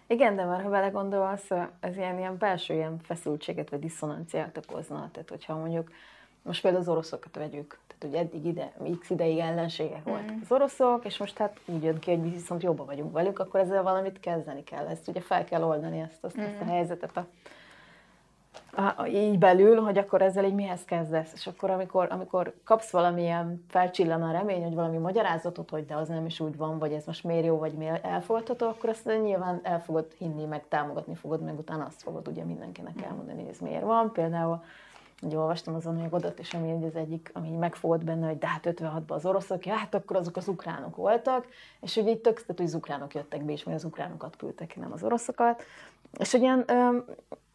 Igen, 0.08 0.36
de 0.36 0.46
már 0.46 0.62
ha 0.62 0.70
belegondolsz, 0.70 1.50
ez 1.80 1.98
ilyen, 1.98 2.18
ilyen 2.18 2.38
belső 2.38 2.74
ilyen 2.74 3.00
feszültséget 3.04 3.70
vagy 3.70 3.80
diszonanciát 3.80 4.58
okozna. 4.58 5.10
Tehát, 5.12 5.30
hogyha 5.30 5.56
mondjuk 5.56 5.92
most 6.44 6.62
például 6.62 6.84
az 6.84 6.90
oroszokat 6.90 7.36
vegyük, 7.36 7.80
tehát 8.02 8.16
ugye 8.16 8.20
eddig 8.20 8.46
ide, 8.46 8.72
x 9.00 9.10
ideig 9.10 9.38
ellenségek 9.38 10.10
mm. 10.10 10.12
voltak 10.12 10.36
az 10.42 10.52
oroszok, 10.52 11.06
és 11.06 11.18
most 11.18 11.38
hát 11.38 11.60
úgy 11.66 11.84
jön 11.84 12.00
ki, 12.00 12.16
hogy 12.16 12.32
viszont 12.32 12.64
jobban 12.64 12.86
vagyunk 12.86 13.14
velük, 13.14 13.40
akkor 13.40 13.60
ezzel 13.60 13.84
valamit 13.84 14.20
kezdeni 14.20 14.64
kell. 14.64 14.88
Ezt 14.88 15.08
ugye 15.08 15.22
fel 15.22 15.44
kell 15.44 15.64
oldani 15.64 16.00
ezt, 16.00 16.24
azt, 16.24 16.38
mm. 16.38 16.44
ezt 16.44 16.62
a 16.62 16.66
helyzetet 16.66 17.18
a, 17.18 17.26
a, 18.76 18.94
a, 18.96 19.08
így 19.08 19.38
belül, 19.38 19.82
hogy 19.82 19.98
akkor 19.98 20.22
ezzel 20.22 20.46
így 20.46 20.54
mihez 20.54 20.86
kezdesz. 20.86 21.34
És 21.34 21.48
akkor, 21.48 21.70
amikor, 21.70 22.08
amikor 22.12 22.54
kapsz 22.64 22.92
valamilyen 22.92 23.66
felcsillan 23.68 24.22
a 24.22 24.32
remény, 24.32 24.64
hogy 24.64 24.76
valami 24.76 24.98
magyarázatot, 24.98 25.70
hogy 25.70 25.86
de 25.86 25.96
az 25.96 26.08
nem 26.08 26.26
is 26.26 26.40
úgy 26.40 26.58
van, 26.58 26.80
vagy 26.80 26.94
ez 26.94 27.06
most 27.06 27.24
miért 27.24 27.46
jó, 27.46 27.58
vagy 27.58 27.74
miért 27.74 28.06
elfogadható, 28.06 28.68
akkor 28.68 28.90
azt 28.90 29.06
nyilván 29.24 29.60
el 29.64 29.82
fogod 29.82 30.08
hinni, 30.18 30.46
meg 30.46 30.68
támogatni 30.68 31.16
fogod, 31.16 31.42
meg 31.42 31.58
utána 31.58 31.86
azt 31.86 32.02
fogod 32.02 32.28
ugye 32.28 32.44
mindenkinek 32.44 33.02
mm. 33.02 33.04
elmondani, 33.04 33.40
hogy 33.42 33.50
ez 33.50 33.60
miért 33.60 33.84
van. 33.84 34.12
Például 34.12 34.64
hogy 35.22 35.36
olvastam 35.36 35.76
az 35.76 35.86
anyagodat, 35.86 36.40
és 36.40 36.54
ami 36.54 36.86
az 36.86 36.96
egyik, 36.96 37.30
ami 37.34 37.50
megfogott 37.50 38.04
benne, 38.04 38.28
hogy 38.28 38.38
de 38.38 38.48
hát 38.48 38.66
56-ban 38.70 39.08
az 39.08 39.26
oroszok, 39.26 39.66
ja, 39.66 39.74
hát 39.74 39.94
akkor 39.94 40.16
azok 40.16 40.36
az 40.36 40.48
ukránok 40.48 40.96
voltak, 40.96 41.48
és 41.82 41.96
hogy 41.96 42.08
így 42.08 42.20
tök, 42.20 42.34
tehát, 42.34 42.58
hogy 42.58 42.66
az 42.66 42.74
ukránok 42.74 43.14
jöttek 43.14 43.44
be, 43.44 43.52
és 43.52 43.64
mi 43.64 43.74
az 43.74 43.84
ukránokat 43.84 44.36
küldtek 44.36 44.76
nem 44.76 44.92
az 44.92 45.04
oroszokat. 45.04 45.64
És 46.20 46.32
hogy 46.32 46.42
ilyen, 46.42 46.66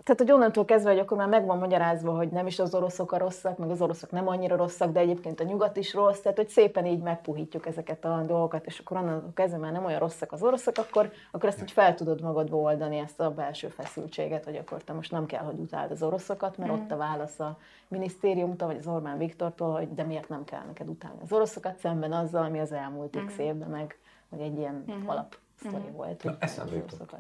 tehát, 0.07 0.21
hogy 0.21 0.33
onnantól 0.33 0.65
kezdve, 0.65 0.91
hogy 0.91 0.99
akkor 0.99 1.17
már 1.17 1.29
meg 1.29 1.47
van 1.47 1.59
magyarázva, 1.59 2.17
hogy 2.17 2.29
nem 2.29 2.47
is 2.47 2.59
az 2.59 2.75
oroszok 2.75 3.13
a 3.13 3.19
rosszak, 3.19 3.59
meg 3.59 3.71
az 3.71 3.81
oroszok 3.81 4.11
nem 4.11 4.29
annyira 4.29 4.57
rosszak, 4.57 4.93
de 4.93 5.01
egyébként 5.01 5.41
a 5.41 5.45
nyugat 5.45 5.77
is 5.77 5.95
rossz, 5.95 6.21
tehát 6.21 6.37
hogy 6.37 6.49
szépen 6.49 6.87
így 6.87 7.03
megpuhítjuk 7.03 7.67
ezeket 7.67 8.05
a 8.05 8.23
dolgokat, 8.27 8.67
és 8.67 8.79
akkor 8.79 8.97
onnantól 8.97 9.33
kezdve 9.35 9.59
már 9.59 9.73
nem 9.73 9.85
olyan 9.85 9.99
rosszak 9.99 10.33
az 10.33 10.43
oroszok, 10.43 10.79
akkor, 10.79 11.13
akkor 11.31 11.49
ezt 11.49 11.63
így 11.63 11.71
fel 11.71 11.95
tudod 11.95 12.21
magadba 12.21 12.57
oldani, 12.57 12.99
ezt 12.99 13.21
a 13.21 13.31
belső 13.31 13.69
feszültséget, 13.69 14.45
hogy 14.45 14.57
akkor 14.57 14.83
te 14.83 14.93
most 14.93 15.11
nem 15.11 15.27
kell, 15.27 15.45
hogy 15.45 15.59
utáld 15.59 15.91
az 15.91 16.03
oroszokat, 16.03 16.57
mert 16.57 16.71
mm. 16.71 16.75
ott 16.75 16.91
a 16.91 16.97
válasz 16.97 17.41
a 17.41 17.59
minisztériumtól, 17.89 18.69
vagy 18.69 18.79
az 18.79 18.87
Orbán 18.87 19.19
Viktortól, 19.19 19.73
hogy 19.73 19.95
de 19.95 20.03
miért 20.03 20.29
nem 20.29 20.45
kell 20.45 20.63
neked 20.67 20.89
utálni 20.89 21.19
az 21.23 21.33
oroszokat, 21.33 21.77
szemben 21.77 22.13
azzal, 22.13 22.45
ami 22.45 22.59
az 22.59 22.73
elmúlt 22.73 23.19
mm. 23.19 23.27
x 23.27 23.39
évben 23.39 23.69
meg, 23.69 23.99
meg 24.29 24.41
egy 24.41 24.59
ilyen 24.59 24.85
mm. 24.91 25.09
alap 25.09 25.37
mm. 25.69 25.93
volt. 25.93 26.25
Na, 26.25 26.37
eszembe 26.39 26.77
jutott 26.77 27.15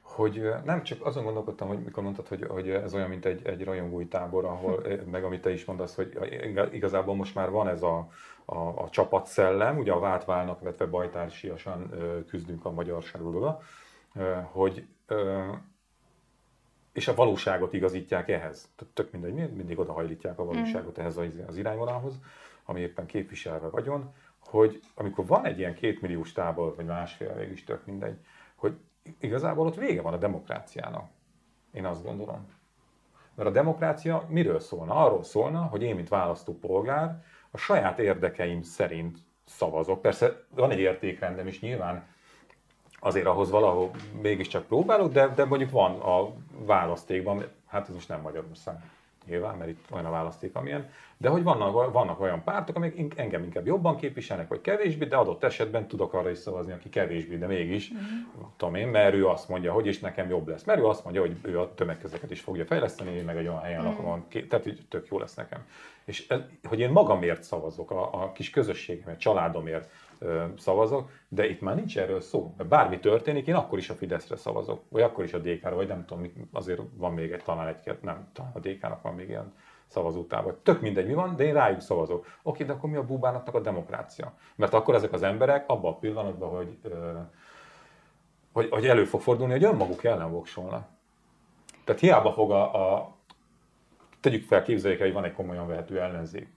hogy 0.00 0.52
nem 0.64 0.82
csak 0.82 1.06
azon 1.06 1.24
gondolkodtam, 1.24 1.68
hogy 1.68 1.78
mikor 1.78 2.02
mondtad, 2.02 2.28
hogy, 2.28 2.46
hogy 2.48 2.70
ez 2.70 2.94
olyan, 2.94 3.08
mint 3.08 3.24
egy, 3.24 3.46
egy 3.46 3.64
rajongói 3.64 4.06
tábor, 4.06 4.44
ahol, 4.44 4.82
meg 5.10 5.24
amit 5.24 5.42
te 5.42 5.52
is 5.52 5.64
mondasz, 5.64 5.94
hogy 5.94 6.18
igazából 6.72 7.14
most 7.14 7.34
már 7.34 7.50
van 7.50 7.68
ez 7.68 7.82
a, 7.82 8.08
a, 8.44 8.56
a 8.56 8.88
csapatszellem, 8.90 9.78
ugye 9.78 9.92
a 9.92 9.98
vált 9.98 10.24
válnak, 10.24 10.62
illetve 10.62 10.86
bajtársiasan 10.86 11.94
küzdünk 12.28 12.64
a 12.64 12.70
magyarságról, 12.70 13.62
hogy 14.42 14.86
és 16.92 17.08
a 17.08 17.14
valóságot 17.14 17.72
igazítják 17.72 18.28
ehhez. 18.28 18.68
Tök 18.92 19.10
mindegy, 19.10 19.52
mindig 19.52 19.78
odahajlítják 19.78 20.38
a 20.38 20.44
valóságot 20.44 20.98
ehhez 20.98 21.16
az 21.46 21.56
irányvonalhoz, 21.56 22.20
ami 22.64 22.80
éppen 22.80 23.06
képviselve 23.06 23.68
vagyon, 23.68 24.14
hogy 24.38 24.80
amikor 24.94 25.26
van 25.26 25.44
egy 25.44 25.58
ilyen 25.58 25.74
kétmilliós 25.74 26.32
tábor, 26.32 26.74
vagy 26.76 26.84
másfél, 26.84 27.34
végig 27.34 27.64
tök 27.64 27.86
mindegy, 27.86 28.16
hogy 28.54 28.76
igazából 29.20 29.66
ott 29.66 29.76
vége 29.76 30.02
van 30.02 30.12
a 30.12 30.16
demokráciának. 30.16 31.10
Én 31.72 31.84
azt 31.84 32.04
gondolom. 32.04 32.46
Mert 33.34 33.48
a 33.48 33.52
demokrácia 33.52 34.26
miről 34.28 34.60
szólna? 34.60 34.94
Arról 34.94 35.22
szólna, 35.22 35.62
hogy 35.62 35.82
én, 35.82 35.94
mint 35.94 36.08
választópolgár, 36.08 37.24
a 37.50 37.56
saját 37.56 37.98
érdekeim 37.98 38.62
szerint 38.62 39.18
szavazok. 39.44 40.02
Persze 40.02 40.44
van 40.48 40.70
egy 40.70 40.78
értékrendem 40.78 41.46
is 41.46 41.60
nyilván, 41.60 42.06
azért 43.00 43.26
ahhoz 43.26 43.50
valahol 43.50 43.90
mégiscsak 44.20 44.66
próbálok, 44.66 45.12
de, 45.12 45.28
de 45.28 45.44
mondjuk 45.44 45.70
van 45.70 46.00
a 46.00 46.32
választékban, 46.64 47.44
hát 47.66 47.88
ez 47.88 47.94
most 47.94 48.08
nem 48.08 48.20
Magyarország 48.20 48.82
nyilván, 49.26 49.56
mert 49.56 49.70
itt 49.70 49.84
olyan 49.90 50.04
a 50.04 50.10
választék, 50.10 50.54
amilyen, 50.54 50.90
de 51.16 51.28
hogy 51.28 51.42
vannak, 51.42 51.92
vannak 51.92 52.20
olyan 52.20 52.42
pártok, 52.42 52.76
amik 52.76 53.12
engem 53.16 53.42
inkább 53.42 53.66
jobban 53.66 53.96
képviselnek, 53.96 54.48
vagy 54.48 54.60
kevésbé, 54.60 55.04
de 55.04 55.16
adott 55.16 55.44
esetben 55.44 55.88
tudok 55.88 56.14
arra 56.14 56.30
is 56.30 56.38
szavazni, 56.38 56.72
aki 56.72 56.88
kevésbé, 56.88 57.36
de 57.36 57.46
mégis, 57.46 57.92
mm-hmm. 57.92 58.44
tudom 58.56 58.74
én, 58.74 58.88
mert 58.88 59.14
ő 59.14 59.26
azt 59.26 59.48
mondja, 59.48 59.72
hogy 59.72 59.86
és 59.86 59.98
nekem 59.98 60.28
jobb 60.28 60.48
lesz. 60.48 60.64
Mert 60.64 60.78
ő 60.78 60.86
azt 60.86 61.04
mondja, 61.04 61.20
hogy 61.20 61.36
ő 61.42 61.60
a 61.60 61.74
tömegkezeket 61.74 62.30
is 62.30 62.40
fogja 62.40 62.64
fejleszteni, 62.64 63.10
én 63.10 63.24
meg 63.24 63.36
egy 63.36 63.46
olyan 63.46 63.60
helyen 63.60 63.80
mm-hmm. 63.80 63.90
lakom, 63.90 64.26
tehát 64.30 64.64
hogy 64.64 64.86
tök 64.88 65.06
jó 65.10 65.18
lesz 65.18 65.34
nekem. 65.34 65.66
És 66.04 66.28
ez, 66.28 66.40
hogy 66.68 66.80
én 66.80 66.90
magamért 66.90 67.42
szavazok, 67.42 67.90
a, 67.90 68.22
a 68.22 68.32
kis 68.32 68.50
közösségemért, 68.50 69.18
családomért, 69.20 69.90
szavazok, 70.56 71.10
de 71.28 71.48
itt 71.48 71.60
már 71.60 71.74
nincs 71.74 71.98
erről 71.98 72.20
szó. 72.20 72.54
Bármi 72.68 72.98
történik, 72.98 73.46
én 73.46 73.54
akkor 73.54 73.78
is 73.78 73.90
a 73.90 73.94
Fideszre 73.94 74.36
szavazok, 74.36 74.82
vagy 74.88 75.02
akkor 75.02 75.24
is 75.24 75.32
a 75.32 75.38
DK-ra, 75.38 75.74
vagy 75.74 75.88
nem 75.88 76.04
tudom, 76.04 76.32
azért 76.52 76.80
van 76.96 77.12
még 77.12 77.32
egy, 77.32 77.42
talán 77.42 77.66
egy, 77.68 77.98
nem, 78.00 78.28
talán 78.32 78.52
a 78.54 78.58
DK-nak 78.58 79.02
van 79.02 79.14
még 79.14 79.28
ilyen 79.28 79.52
szavazótábor. 79.86 80.58
Tök 80.62 80.80
mindegy, 80.80 81.06
mi 81.06 81.14
van, 81.14 81.36
de 81.36 81.44
én 81.44 81.52
rájuk 81.52 81.80
szavazok. 81.80 82.26
Oké, 82.42 82.64
de 82.64 82.72
akkor 82.72 82.90
mi 82.90 82.96
a 82.96 83.04
búbánatnak 83.04 83.54
a 83.54 83.60
demokrácia? 83.60 84.32
Mert 84.54 84.74
akkor 84.74 84.94
ezek 84.94 85.12
az 85.12 85.22
emberek 85.22 85.68
abban 85.68 85.92
a 85.92 85.96
pillanatban, 85.96 86.50
hogy, 86.50 86.78
hogy, 88.52 88.68
hogy 88.70 88.86
elő 88.86 89.04
fog 89.04 89.20
fordulni, 89.20 89.52
hogy 89.52 89.64
önmaguk 89.64 90.04
ellen 90.04 90.30
voksolnak. 90.30 90.88
Tehát 91.84 92.00
hiába 92.00 92.32
fog 92.32 92.50
a, 92.50 92.94
a 92.94 93.16
tegyük 94.20 94.44
fel, 94.44 94.62
képzeljék 94.62 95.00
el, 95.00 95.06
hogy 95.06 95.14
van 95.14 95.24
egy 95.24 95.32
komolyan 95.32 95.66
vehető 95.66 96.00
ellenzék, 96.00 96.48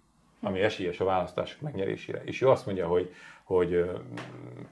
ami 0.45 0.59
esélyes 0.59 0.99
a 0.99 1.05
választások 1.05 1.61
megnyerésére. 1.61 2.21
És 2.23 2.41
ő 2.41 2.49
azt 2.49 2.65
mondja, 2.65 2.87
hogy 2.87 3.13
hogy 3.45 3.91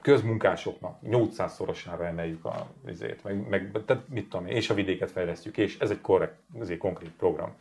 közmunkásoknak 0.00 0.98
800-szorosára 1.04 2.06
emeljük 2.06 2.44
a 2.44 2.66
vizét, 2.84 3.24
meg, 3.24 3.48
meg 3.48 3.70
tehát 3.86 4.08
mit 4.08 4.28
tudom 4.28 4.46
én, 4.46 4.56
és 4.56 4.70
a 4.70 4.74
vidéket 4.74 5.10
fejlesztjük, 5.10 5.56
és 5.56 5.78
ez 5.78 5.90
egy 5.90 6.00
korrekt, 6.00 6.34
ez 6.60 6.68
egy 6.68 6.78
konkrét 6.78 7.10
program. 7.10 7.54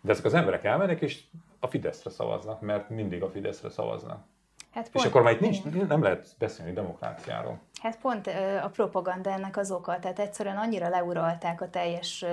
De 0.00 0.12
ezek 0.12 0.24
az 0.24 0.34
emberek 0.34 0.64
elmennek, 0.64 1.00
és 1.00 1.20
a 1.60 1.66
Fideszre 1.66 2.10
szavaznak, 2.10 2.60
mert 2.60 2.90
mindig 2.90 3.22
a 3.22 3.30
Fideszre 3.30 3.70
szavaznak. 3.70 4.24
Hát 4.70 4.90
pont, 4.90 5.04
és 5.04 5.10
akkor 5.10 5.22
már 5.22 5.32
itt 5.32 5.40
nincs, 5.40 5.88
nem 5.88 6.02
lehet 6.02 6.26
beszélni 6.38 6.72
demokráciáról. 6.72 7.58
Hát 7.82 7.98
pont 7.98 8.26
a 8.62 8.68
propaganda 8.68 9.30
ennek 9.30 9.56
az 9.56 9.70
oka, 9.70 9.98
tehát 9.98 10.18
egyszerűen 10.18 10.56
annyira 10.56 10.88
leuralták 10.88 11.60
a 11.60 11.70
teljes 11.70 12.24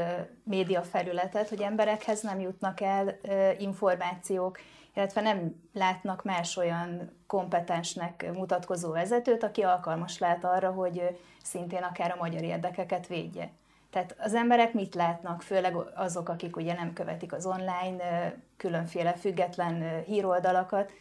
média 0.43 0.81
felületet, 0.81 1.49
hogy 1.49 1.61
emberekhez 1.61 2.21
nem 2.21 2.39
jutnak 2.39 2.81
el 2.81 3.17
információk, 3.57 4.59
illetve 4.97 5.21
nem 5.21 5.55
látnak 5.73 6.23
más 6.23 6.57
olyan 6.57 7.11
kompetensnek 7.27 8.31
mutatkozó 8.33 8.91
vezetőt, 8.91 9.43
aki 9.43 9.61
alkalmas 9.61 10.17
lát 10.17 10.43
arra, 10.43 10.71
hogy 10.71 11.19
szintén 11.43 11.83
akár 11.83 12.11
a 12.11 12.19
magyar 12.19 12.43
érdekeket 12.43 13.07
védje. 13.07 13.51
Tehát 13.89 14.15
az 14.19 14.33
emberek 14.33 14.73
mit 14.73 14.95
látnak, 14.95 15.41
főleg 15.41 15.75
azok, 15.95 16.29
akik 16.29 16.55
ugye 16.55 16.73
nem 16.73 16.93
követik 16.93 17.33
az 17.33 17.45
online 17.45 18.33
különféle 18.57 19.13
független 19.13 20.03
híroldalakat, 20.03 20.91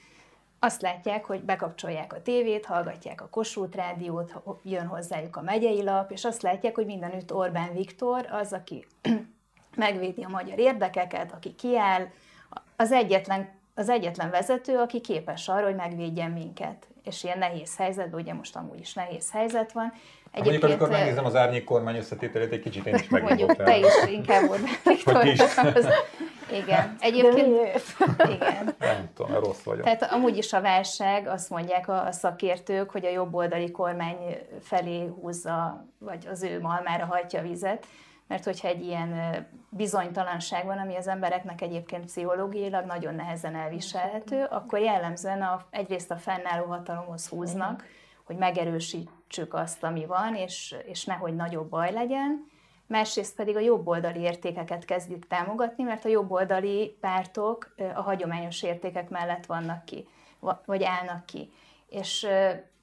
azt 0.58 0.82
látják, 0.82 1.24
hogy 1.24 1.42
bekapcsolják 1.42 2.12
a 2.12 2.22
tévét, 2.22 2.66
hallgatják 2.66 3.20
a 3.20 3.28
Kossuth 3.28 3.76
rádiót, 3.76 4.34
jön 4.62 4.86
hozzájuk 4.86 5.36
a 5.36 5.42
megyei 5.42 5.82
lap, 5.82 6.10
és 6.10 6.24
azt 6.24 6.42
látják, 6.42 6.74
hogy 6.74 6.86
mindenütt 6.86 7.32
Orbán 7.32 7.72
Viktor 7.72 8.26
az, 8.30 8.52
aki 8.52 8.86
megvédi 9.76 10.22
a 10.22 10.28
magyar 10.28 10.58
érdekeket, 10.58 11.32
aki 11.32 11.54
kiáll, 11.54 12.08
az 12.76 12.92
egyetlen, 12.92 13.48
az 13.78 13.88
egyetlen 13.88 14.30
vezető, 14.30 14.78
aki 14.78 15.00
képes 15.00 15.48
arra, 15.48 15.64
hogy 15.64 15.74
megvédjen 15.74 16.30
minket. 16.30 16.86
És 17.04 17.24
ilyen 17.24 17.38
nehéz 17.38 17.76
helyzetben, 17.76 18.20
ugye 18.20 18.34
most 18.34 18.56
amúgy 18.56 18.80
is 18.80 18.94
nehéz 18.94 19.30
helyzet 19.30 19.72
van, 19.72 19.92
Egyébként, 20.36 20.62
Mondjuk, 20.62 20.80
amikor 20.80 20.98
megnézem 20.98 21.24
az 21.24 21.36
árnyék 21.36 21.64
kormány 21.64 21.96
összetételét, 21.96 22.52
egy 22.52 22.60
kicsit 22.60 22.86
én 22.86 22.94
is 22.94 23.08
Mondjuk, 23.08 23.56
te 23.56 23.78
is 23.78 23.86
inkább 24.08 24.42
Viktor. 24.84 25.24
Igen. 26.52 26.96
Egyébként, 27.00 27.46
igen. 28.34 28.74
Nem 28.78 29.10
tudom, 29.14 29.34
rossz 29.34 29.62
vagyok. 29.62 29.84
Tehát 29.84 30.02
amúgy 30.02 30.36
is 30.36 30.52
a 30.52 30.60
válság, 30.60 31.26
azt 31.26 31.50
mondják 31.50 31.88
a 31.88 32.08
szakértők, 32.10 32.90
hogy 32.90 33.04
a 33.04 33.10
jobboldali 33.10 33.70
kormány 33.70 34.16
felé 34.62 35.06
húzza, 35.20 35.86
vagy 35.98 36.26
az 36.30 36.42
ő 36.42 36.60
malmára 36.60 37.04
hajtja 37.04 37.40
a 37.40 37.42
vizet, 37.42 37.86
mert 38.26 38.44
hogyha 38.44 38.68
egy 38.68 38.84
ilyen 38.84 39.46
bizonytalanság 39.68 40.64
van, 40.64 40.78
ami 40.78 40.96
az 40.96 41.08
embereknek 41.08 41.60
egyébként 41.60 42.04
pszichológiailag 42.04 42.84
nagyon 42.84 43.14
nehezen 43.14 43.54
elviselhető, 43.54 44.44
akkor 44.44 44.78
jellemzően 44.78 45.42
a, 45.42 45.66
egyrészt 45.70 46.10
a 46.10 46.16
fennálló 46.16 46.64
hatalomhoz 46.64 47.28
húznak, 47.28 47.84
hogy 48.24 48.36
megerősítsük 48.36 49.54
azt, 49.54 49.84
ami 49.84 50.06
van, 50.06 50.34
és, 50.34 50.74
és 50.84 51.04
nehogy 51.04 51.34
nagyobb 51.34 51.68
baj 51.68 51.92
legyen, 51.92 52.46
másrészt 52.86 53.36
pedig 53.36 53.56
a 53.56 53.60
jobboldali 53.60 54.20
értékeket 54.20 54.84
kezdjük 54.84 55.26
támogatni, 55.26 55.82
mert 55.82 56.04
a 56.04 56.08
jobboldali 56.08 56.96
pártok 57.00 57.74
a 57.94 58.00
hagyományos 58.00 58.62
értékek 58.62 59.08
mellett 59.08 59.46
vannak 59.46 59.84
ki, 59.84 60.08
vagy 60.64 60.82
állnak 60.82 61.26
ki. 61.26 61.52
És 61.88 62.20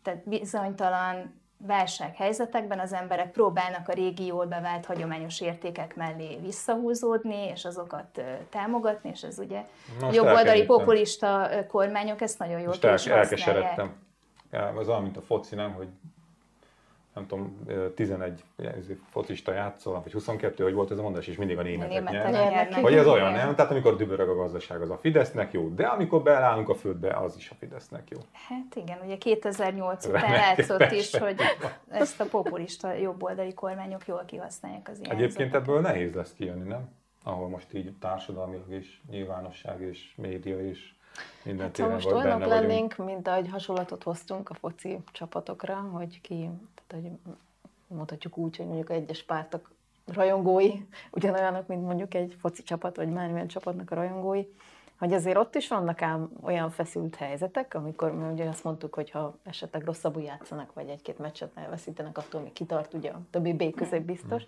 tehát 0.02 0.22
bizonytalan 0.24 1.42
válsághelyzetekben 1.68 2.80
az 2.80 2.94
emberek 2.94 3.32
próbálnak 3.32 3.90
a 3.90 3.94
régi 3.94 4.26
jól 4.26 4.46
bevált 4.46 4.86
hagyományos 4.86 5.42
értékek 5.42 5.96
mellé 5.96 6.38
visszahúzódni, 6.42 7.48
és 7.48 7.66
azokat 7.66 8.22
támogatni, 8.50 9.10
és 9.14 9.24
ez 9.24 9.40
ugye 9.40 9.64
Most 10.02 10.16
jobboldali 10.16 10.66
populista 10.66 11.50
kormányok 11.68 12.22
ezt 12.22 12.40
nagyon 12.40 12.60
jól 12.60 12.74
ki 12.80 12.88
is 12.88 13.08
elkeseredtem. 13.08 13.96
Ja, 14.52 14.66
az 14.66 14.88
olyan, 14.88 15.02
mint 15.02 15.18
a 15.18 15.22
foci, 15.22 15.56
nem, 15.56 15.74
hogy 15.74 15.88
nem 17.14 17.28
tudom, 17.28 17.60
11 17.96 18.44
focista 19.10 19.54
játszol, 19.54 20.02
vagy 20.02 20.12
22, 20.12 20.64
hogy 20.64 20.74
volt 20.74 20.92
ez 20.92 20.98
a 20.98 21.02
mondás, 21.02 21.28
és 21.28 21.38
mindig 21.38 21.58
a 21.58 21.62
németek, 21.62 21.92
németek 21.92 22.32
nyernek. 22.32 22.82
Vagy 22.82 22.94
ez 22.94 23.08
olyan, 23.08 23.32
nem? 23.32 23.56
Tehát 23.56 23.72
amikor 23.72 23.96
dübörög 23.96 24.30
a 24.30 24.36
gazdaság, 24.36 24.82
az 24.82 24.90
a 24.90 24.98
Fidesznek 24.98 25.52
jó, 25.52 25.68
de 25.68 25.86
amikor 25.86 26.22
beállunk 26.22 26.70
a 26.70 26.76
földbe, 26.76 27.10
az 27.10 27.36
is 27.38 27.50
a 27.50 27.56
Fidesznek 27.60 28.10
jó. 28.10 28.20
Hát 28.32 28.76
igen, 28.76 28.98
ugye 29.04 29.18
2008 29.18 30.06
után 30.06 30.32
látszott 30.32 30.92
is, 30.92 31.16
hogy 31.16 31.42
ezt 31.90 32.20
a 32.20 32.26
populista 32.26 32.94
jobboldali 32.94 33.54
kormányok 33.54 34.08
jól 34.08 34.24
kihasználják 34.26 34.90
az 34.90 35.00
ilyen 35.00 35.16
Egyébként 35.16 35.56
ebből 35.56 35.82
nehéz 35.82 36.14
lesz 36.14 36.34
kijönni, 36.34 36.68
nem? 36.68 36.90
Ahol 37.24 37.50
most 37.50 37.74
így 37.74 37.94
társadalmilag 38.00 38.72
is, 38.72 39.02
nyilvánosság 39.10 39.82
és 39.82 40.14
média 40.16 40.68
is 40.68 40.96
minden 41.44 41.66
hát, 41.66 41.78
ha 41.78 41.88
most 41.88 42.12
olyanok 42.12 42.48
lennénk, 42.48 42.98
mint 42.98 43.28
ahogy 43.28 43.50
hasonlatot 43.50 44.04
hoztunk 44.04 44.50
a 44.50 44.54
foci 44.54 45.00
csapatokra, 45.12 45.76
hogy 45.76 46.22
ki, 46.22 46.50
hogy 46.94 47.12
mondhatjuk 47.88 48.38
úgy, 48.38 48.58
hogy 48.58 48.66
mondjuk 48.66 48.90
egyes 48.90 49.24
pártok 49.24 49.72
rajongói, 50.06 50.72
ugyanolyanok, 51.12 51.68
mint 51.68 51.86
mondjuk 51.86 52.14
egy 52.14 52.36
foci 52.40 52.64
csapat, 52.64 52.96
vagy 52.96 53.08
bármilyen 53.08 53.48
csapatnak 53.48 53.92
a 53.92 53.96
rajongói, 53.96 54.46
hogy 54.98 55.14
azért 55.14 55.38
ott 55.38 55.56
is 55.56 55.68
vannak 55.68 56.02
ám 56.02 56.32
olyan 56.42 56.70
feszült 56.70 57.16
helyzetek, 57.16 57.74
amikor 57.74 58.16
mi 58.16 58.32
ugye 58.32 58.48
azt 58.48 58.64
mondtuk, 58.64 58.94
hogy 58.94 59.12
ha 59.12 59.38
esetleg 59.44 59.84
rosszabbul 59.84 60.22
játszanak, 60.22 60.74
vagy 60.74 60.90
egy-két 60.90 61.18
meccset 61.18 61.52
elveszítenek, 61.56 62.18
attól 62.18 62.42
még 62.42 62.54
kitart 62.54 62.94
ugye 62.94 63.10
a 63.10 63.20
többi 63.30 63.54
B 63.54 63.76
közép 63.76 64.02
biztos. 64.02 64.44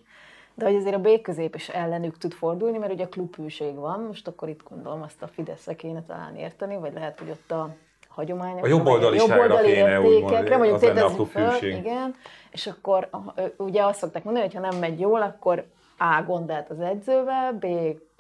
De 0.54 0.66
hogy 0.66 0.76
azért 0.76 0.96
a 0.96 1.00
B 1.00 1.22
közép 1.22 1.56
is 1.56 1.70
ellenük 1.70 2.18
tud 2.18 2.34
fordulni, 2.34 2.78
mert 2.78 2.94
ugye 2.94 3.04
a 3.04 3.10
klubhűség 3.10 3.76
van, 3.76 4.00
most 4.00 4.28
akkor 4.28 4.50
itt 4.50 4.64
gondolom 4.70 5.02
azt 5.02 5.22
a 5.22 5.28
fidesz 5.28 5.68
kéne 5.78 6.04
talán 6.04 6.36
érteni, 6.36 6.78
vagy 6.78 6.94
lehet, 6.94 7.20
hogy 7.20 7.30
ott 7.30 7.52
a 7.52 7.76
hagyományok. 8.16 8.64
A 8.64 8.68
jobboldaliságra 8.68 9.58
kéne 9.58 10.02
úgymond, 10.02 10.50
mondjuk 10.50 10.80
tétezni 10.80 11.26
föl, 11.26 11.70
igen, 11.70 12.16
és 12.52 12.68
akkor 12.68 13.10
ugye 13.58 13.84
azt 13.84 14.00
szokták 14.00 14.24
mondani, 14.24 14.46
hogy 14.46 14.56
ha 14.56 14.70
nem 14.70 14.80
megy 14.80 15.00
jól, 15.00 15.22
akkor 15.22 15.66
A 15.98 16.24
gondát 16.26 16.70
az 16.70 16.80
edzővel, 16.80 17.54
B 17.54 17.66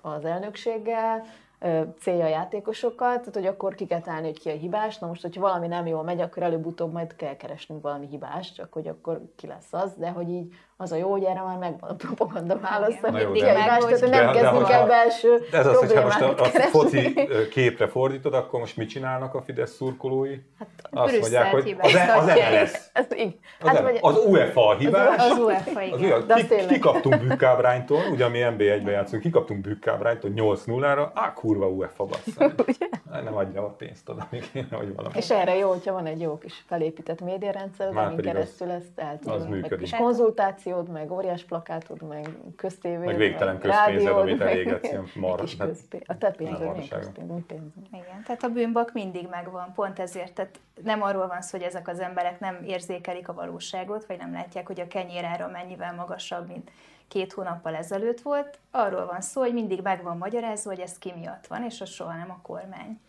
az 0.01 0.25
elnökséggel, 0.25 1.23
célja 1.99 2.25
a 2.25 2.29
játékosokkal, 2.29 3.17
tehát 3.17 3.33
hogy 3.33 3.45
akkor 3.45 3.75
ki 3.75 3.85
kell 3.85 4.01
találni, 4.01 4.27
hogy 4.27 4.39
ki 4.39 4.49
a 4.49 4.53
hibás. 4.53 4.97
Na 4.97 5.07
most, 5.07 5.21
hogyha 5.21 5.41
valami 5.41 5.67
nem 5.67 5.87
jól 5.87 6.03
megy, 6.03 6.21
akkor 6.21 6.43
előbb-utóbb 6.43 6.91
majd 6.91 7.15
kell 7.15 7.35
keresnünk 7.35 7.81
valami 7.81 8.07
hibást, 8.07 8.55
csak 8.55 8.73
hogy 8.73 8.87
akkor 8.87 9.21
ki 9.35 9.47
lesz 9.47 9.73
az, 9.73 9.93
de 9.97 10.09
hogy 10.09 10.29
így 10.29 10.53
az 10.77 10.91
a 10.91 10.95
jó, 10.95 11.11
hogy 11.11 11.23
erre 11.23 11.41
már 11.41 11.57
megvan 11.57 11.89
a 11.89 11.93
propaganda 11.93 12.59
válasz, 12.59 12.99
hogy 13.01 13.11
mindig 13.11 13.41
tehát 13.41 13.79
nem 14.09 14.31
kezdünk 14.31 14.69
el 14.69 14.87
belső 14.87 15.47
de 15.51 15.57
ez 15.57 15.65
az, 15.65 15.77
hogyha 15.77 16.01
most 16.01 16.21
a, 16.21 16.29
a 16.39 16.45
foci 16.45 17.13
képre 17.49 17.87
fordítod, 17.87 18.33
akkor 18.33 18.59
most 18.59 18.77
mit 18.77 18.89
csinálnak 18.89 19.33
a 19.33 19.41
Fidesz 19.41 19.75
szurkolói? 19.75 20.35
Hát 20.59 20.67
Azt 20.89 21.19
mondják, 21.19 21.51
hogy 21.51 21.75
az, 21.79 21.95
e- 21.95 22.17
az 22.17 22.25
MLS. 22.25 22.73
Az, 22.93 23.07
hát, 23.59 23.81
vagy, 23.81 23.97
az 24.01 24.25
UEFA 24.25 24.67
a 24.67 24.75
hibás. 24.75 25.31
Az 25.31 25.37
UEFA, 25.37 25.81
igen. 25.81 26.29
Az, 26.29 26.45
ki, 26.47 26.65
kikaptunk 26.67 27.27
bükkábránytól, 27.27 27.99
ugye 28.11 28.27
mi 28.27 28.39
NB1-ben 28.41 28.91
játszunk, 28.91 29.21
kikaptunk 29.21 29.61
bükkábránytól 29.61 30.31
8-0-ra, 30.35 31.09
á, 31.13 31.33
kurva 31.33 31.67
UEFA 31.67 32.05
bassza. 32.05 32.51
Nem 33.23 33.35
adja 33.35 33.61
a 33.61 33.69
pénzt 33.69 34.09
oda, 34.09 34.27
még 34.31 34.51
kéne, 34.51 34.67
hogy 34.71 34.95
valami. 34.95 35.13
És 35.17 35.29
erre 35.29 35.55
jó, 35.55 35.69
hogyha 35.69 35.93
van 35.93 36.05
egy 36.05 36.21
jó 36.21 36.37
kis 36.37 36.63
felépített 36.67 37.21
médiarendszer, 37.21 37.97
amin 37.97 38.17
keresztül 38.17 38.71
ezt 38.71 38.91
el 38.95 39.19
tudunk. 39.19 39.71
Egy 39.71 39.77
kis 39.77 39.91
konzultáció 39.91 40.64
televíziód, 40.65 40.89
meg 40.89 41.11
óriás 41.11 41.43
plakátod, 41.43 42.01
meg 42.01 42.29
köztévé, 42.55 43.05
meg 43.05 43.17
végtelen 43.17 43.59
közpénzed, 43.59 44.17
amit 44.17 44.41
elégetsz, 44.41 44.89
ilyen 44.89 45.07
mar. 45.15 45.43
A 46.05 46.17
te 46.17 46.31
pénzed, 46.31 46.89
közpénz, 46.89 47.31
mi 47.31 47.43
pénz. 47.47 47.71
Igen, 47.91 48.23
tehát 48.25 48.43
a 48.43 48.49
bűnbak 48.49 48.93
mindig 48.93 49.27
megvan, 49.29 49.73
pont 49.73 49.99
ezért. 49.99 50.33
Tehát 50.33 50.59
nem 50.83 51.01
arról 51.01 51.27
van 51.27 51.41
szó, 51.41 51.57
hogy 51.57 51.67
ezek 51.67 51.87
az 51.87 51.99
emberek 51.99 52.39
nem 52.39 52.63
érzékelik 52.65 53.27
a 53.27 53.33
valóságot, 53.33 54.05
vagy 54.05 54.17
nem 54.17 54.33
látják, 54.33 54.67
hogy 54.67 54.79
a 54.79 54.87
kenyérára 54.87 55.47
mennyivel 55.47 55.93
magasabb, 55.93 56.47
mint 56.47 56.71
két 57.07 57.33
hónappal 57.33 57.75
ezelőtt 57.75 58.21
volt. 58.21 58.59
Arról 58.71 59.05
van 59.05 59.21
szó, 59.21 59.41
hogy 59.41 59.53
mindig 59.53 59.81
meg 59.81 60.03
van 60.03 60.17
magyarázva, 60.17 60.69
hogy 60.69 60.79
ez 60.79 60.97
ki 60.97 61.13
miatt 61.15 61.47
van, 61.47 61.63
és 61.63 61.81
az 61.81 61.89
soha 61.89 62.15
nem 62.15 62.29
a 62.29 62.39
kormány. 62.41 62.99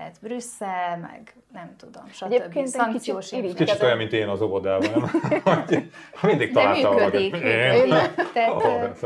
Tehát 0.00 0.20
Brüsszel, 0.20 0.98
meg 1.00 1.34
nem 1.52 1.74
tudom, 1.76 2.02
stb. 2.10 2.32
Egyébként 2.32 2.66
Szankciós 2.66 3.28
kicsit, 3.28 3.54
kicsit 3.54 3.82
olyan, 3.82 3.96
mint 3.96 4.12
én 4.12 4.28
az 4.28 4.42
óvodában, 4.42 5.10
nem? 5.44 5.62
Mindig 6.22 6.52
találtam 6.52 6.96
De 6.96 7.04
működik. 7.04 7.34
Én, 7.34 7.88
Tehát, 8.32 9.02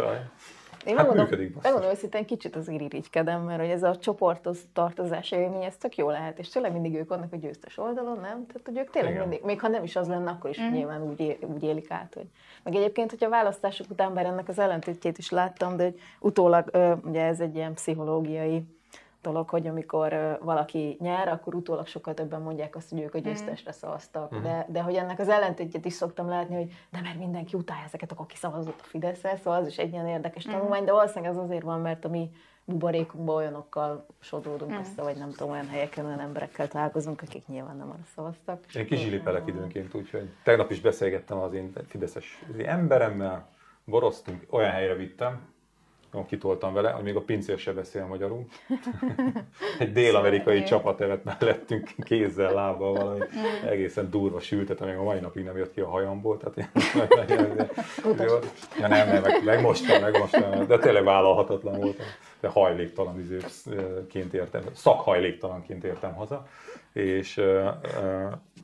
én 0.87 0.97
hát 0.97 1.07
megmondom, 1.07 1.39
megmondom 1.63 1.91
őszintén, 1.91 2.27
kicsit 2.27 2.57
az 2.57 2.69
irigykedem, 2.69 3.43
mert 3.43 3.61
hogy 3.61 3.69
ez 3.69 3.83
a 3.83 3.97
csoportos 3.97 4.59
tartozás 4.73 5.33
élmény, 5.33 5.63
ez 5.63 5.77
tök 5.77 5.97
jó 5.97 6.11
lehet, 6.11 6.39
és 6.39 6.49
tényleg 6.49 6.73
mindig 6.73 6.95
ők 6.95 7.09
vannak 7.09 7.33
a 7.33 7.37
győztes 7.37 7.79
oldalon, 7.79 8.21
nem? 8.21 8.47
Tehát, 8.47 8.63
hogy 8.65 8.79
ők 8.79 8.91
tényleg 8.91 9.13
Igen. 9.13 9.29
mindig, 9.29 9.45
még 9.45 9.61
ha 9.61 9.69
nem 9.69 9.85
is 9.85 9.97
az 9.97 10.09
lenne, 10.09 10.31
akkor 10.31 10.51
is 10.51 10.61
mm. 10.61 10.73
nyilván 10.73 11.03
úgy, 11.03 11.39
úgy 11.55 11.63
élik 11.63 11.91
át, 11.91 12.15
hogy... 12.15 12.27
Meg 12.63 12.75
egyébként, 12.75 13.11
hogyha 13.11 13.27
a 13.27 13.31
választások 13.31 13.91
után, 13.91 14.15
bár 14.15 14.27
ennek 14.27 14.49
az 14.49 14.59
ellentétjét 14.59 15.19
is 15.19 15.31
láttam, 15.31 15.77
de 15.77 15.83
hogy 15.83 16.01
utólag, 16.21 16.71
ugye 17.05 17.25
ez 17.25 17.41
egy 17.41 17.55
ilyen 17.55 17.75
pszichológiai 17.75 18.65
dolog, 19.25 19.49
hogy 19.49 19.67
amikor 19.67 20.39
valaki 20.43 20.97
nyer, 21.01 21.29
akkor 21.29 21.55
utólag 21.55 21.87
sokkal 21.87 22.15
többen 22.15 22.41
mondják 22.41 22.77
azt, 22.77 22.91
hogy 22.91 23.01
ők 23.01 23.15
a 23.15 23.19
mhm. 23.19 23.27
győztesre 23.27 23.73
szavaztak. 23.73 24.35
Mm. 24.35 24.43
De, 24.43 24.67
de 24.69 24.81
hogy 24.83 24.95
ennek 24.95 25.19
az 25.19 25.29
ellentétjét 25.29 25.85
is 25.85 25.93
szoktam 25.93 26.29
látni, 26.29 26.55
hogy 26.55 26.73
de 26.91 27.01
mert 27.01 27.19
mindenki 27.19 27.57
utálja 27.57 27.85
ezeket, 27.85 28.13
akkor 28.13 28.27
szavazott 28.35 28.81
a 28.81 28.85
Fideszre, 28.85 29.37
szóval 29.37 29.61
az 29.61 29.67
is 29.67 29.79
egy 29.79 29.93
ilyen 29.93 30.07
érdekes 30.07 30.49
mm. 30.49 30.51
tanulmány, 30.51 30.85
de 30.85 30.93
valószínűleg 30.93 31.31
ez 31.31 31.39
azért 31.39 31.63
van, 31.63 31.81
mert 31.81 32.05
a 32.05 32.09
mi 32.09 32.31
buborékunkban 32.65 33.35
olyanokkal 33.37 34.07
sodródunk 34.21 34.73
mm. 34.73 34.79
össze, 34.79 35.03
vagy 35.03 35.17
nem 35.17 35.31
tudom, 35.31 35.51
olyan 35.51 35.69
helyeken, 35.69 36.07
olyan 36.07 36.21
emberekkel 36.21 36.69
találkozunk, 36.69 37.23
akik 37.23 37.47
nyilván 37.47 37.77
nem 37.77 37.91
arra 37.91 38.05
szavaztak. 38.15 38.75
Én 38.75 38.87
kizsilipelek 38.87 39.47
időnként, 39.47 39.95
úgyhogy 39.95 40.29
tegnap 40.43 40.71
is 40.71 40.81
beszélgettem 40.81 41.39
az 41.39 41.53
én 41.53 41.73
fideszes 41.87 42.45
emberemmel, 42.59 43.49
boroztunk, 43.85 44.47
olyan 44.51 44.71
helyre 44.71 44.95
vittem, 44.95 45.54
kitoltam 46.27 46.75
vele, 46.75 46.91
hogy 46.91 47.05
még 47.05 47.17
a 47.17 47.21
pincér 47.21 47.59
se 47.59 47.73
beszél 47.73 48.07
magyarul. 48.07 48.45
Egy 49.79 49.93
dél-amerikai 49.93 50.63
csapat 50.63 51.01
evett 51.01 51.25
mellettünk 51.25 51.91
kézzel, 52.05 52.53
lábbal 52.53 52.93
valami 52.93 53.23
Mm. 53.35 53.69
egészen 53.69 54.11
durva 54.11 54.41
sültet, 54.41 54.81
amíg 54.81 54.97
a 54.97 55.03
mai 55.03 55.19
napig 55.21 55.45
nem 55.45 55.57
jött 55.57 55.73
ki 55.73 55.81
a 55.81 55.89
hajamból. 55.89 56.39
Tehát 56.39 56.57
ilyen, 57.29 57.71
ja, 58.81 58.89
nem, 58.89 59.09
nem, 59.09 59.23
meg, 59.23 59.45
megmostam, 59.45 60.01
megmostam, 60.01 60.67
de 60.67 60.79
tényleg 60.79 61.05
vállalhatatlan 61.05 61.81
voltam. 61.81 62.07
De 62.41 62.49
hajléktalan 62.49 63.19
izéként 63.19 64.35
értem, 64.35 64.63
szakhajléktalanként 64.73 65.85
értem 65.85 66.15
haza. 66.15 66.47
És, 66.93 67.35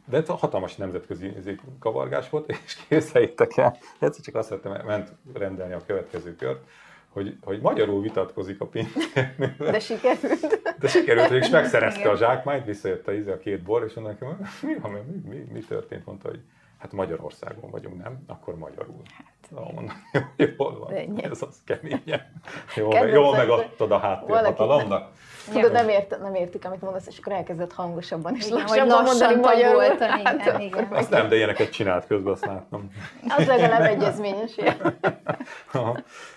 de 0.04 0.16
ez 0.16 0.26
hatalmas 0.26 0.76
nemzetközi 0.76 1.32
izé 1.38 1.56
kavargás 1.78 2.30
volt, 2.30 2.48
és 2.48 2.76
képzeljétek 2.88 3.56
el, 3.56 3.76
egyszer 3.98 4.24
csak 4.24 4.34
azt 4.34 4.48
vettem, 4.48 4.86
ment 4.86 5.12
rendelni 5.34 5.72
a 5.72 5.82
következő 5.86 6.36
kört, 6.36 6.64
hogy, 7.12 7.36
hogy 7.42 7.60
magyarul 7.60 8.02
vitatkozik 8.02 8.60
a 8.60 8.66
pincérnő. 8.66 9.54
De 9.58 9.80
sikerült. 9.80 10.62
De 10.78 10.88
sikerült, 10.88 11.28
hogy 11.28 11.36
is 11.36 11.48
megszerezte 11.48 12.10
a 12.10 12.16
zsákmányt, 12.16 12.64
visszajött 12.64 13.08
a, 13.08 13.12
íze, 13.12 13.32
a 13.32 13.38
két 13.38 13.62
bor, 13.62 13.84
és 13.84 13.96
mondta 13.96 14.00
nekem, 14.00 14.50
mi, 14.62 14.74
mi, 14.90 15.28
mi, 15.28 15.46
mi 15.52 15.60
történt? 15.60 16.06
Mondta, 16.06 16.28
hogy 16.28 16.40
hát 16.80 16.92
Magyarországon 16.92 17.70
vagyunk, 17.70 18.02
nem? 18.02 18.24
Akkor 18.26 18.56
magyarul. 18.56 19.02
Hát, 19.16 19.50
mondom, 19.50 19.92
jó, 20.12 20.20
jól 20.56 20.78
van, 20.78 20.92
Ennyi. 20.92 21.24
ez 21.24 21.42
az 21.42 21.62
keményen. 21.64 22.32
Jól, 22.76 22.90
Kedvenc, 22.90 23.14
jól 23.14 23.36
megadtad 23.36 23.92
a 23.92 23.98
háttérhatalomnak. 23.98 25.08
Tudod, 25.52 25.72
nem, 25.72 25.88
ért, 25.88 26.18
nem 26.20 26.34
értik, 26.34 26.64
amit 26.64 26.80
mondasz, 26.80 27.06
és 27.06 27.18
akkor 27.18 27.32
elkezdett 27.32 27.72
hangosabban 27.72 28.36
és 28.36 28.46
Igen, 28.46 28.58
lassabban 28.58 29.02
mondani 29.02 29.34
magyarul. 29.34 29.82
tagoltan, 29.82 30.18
igen, 30.18 30.38
Hát, 30.38 30.60
igen. 30.60 30.88
Azt 30.92 31.10
nem, 31.10 31.28
de 31.28 31.36
ilyeneket 31.36 31.70
csinált 31.70 32.06
közben, 32.06 32.32
azt 32.32 32.46
láttam. 32.46 32.90
Az 33.28 33.46
legalább 33.46 33.80
egyezményes. 33.82 34.54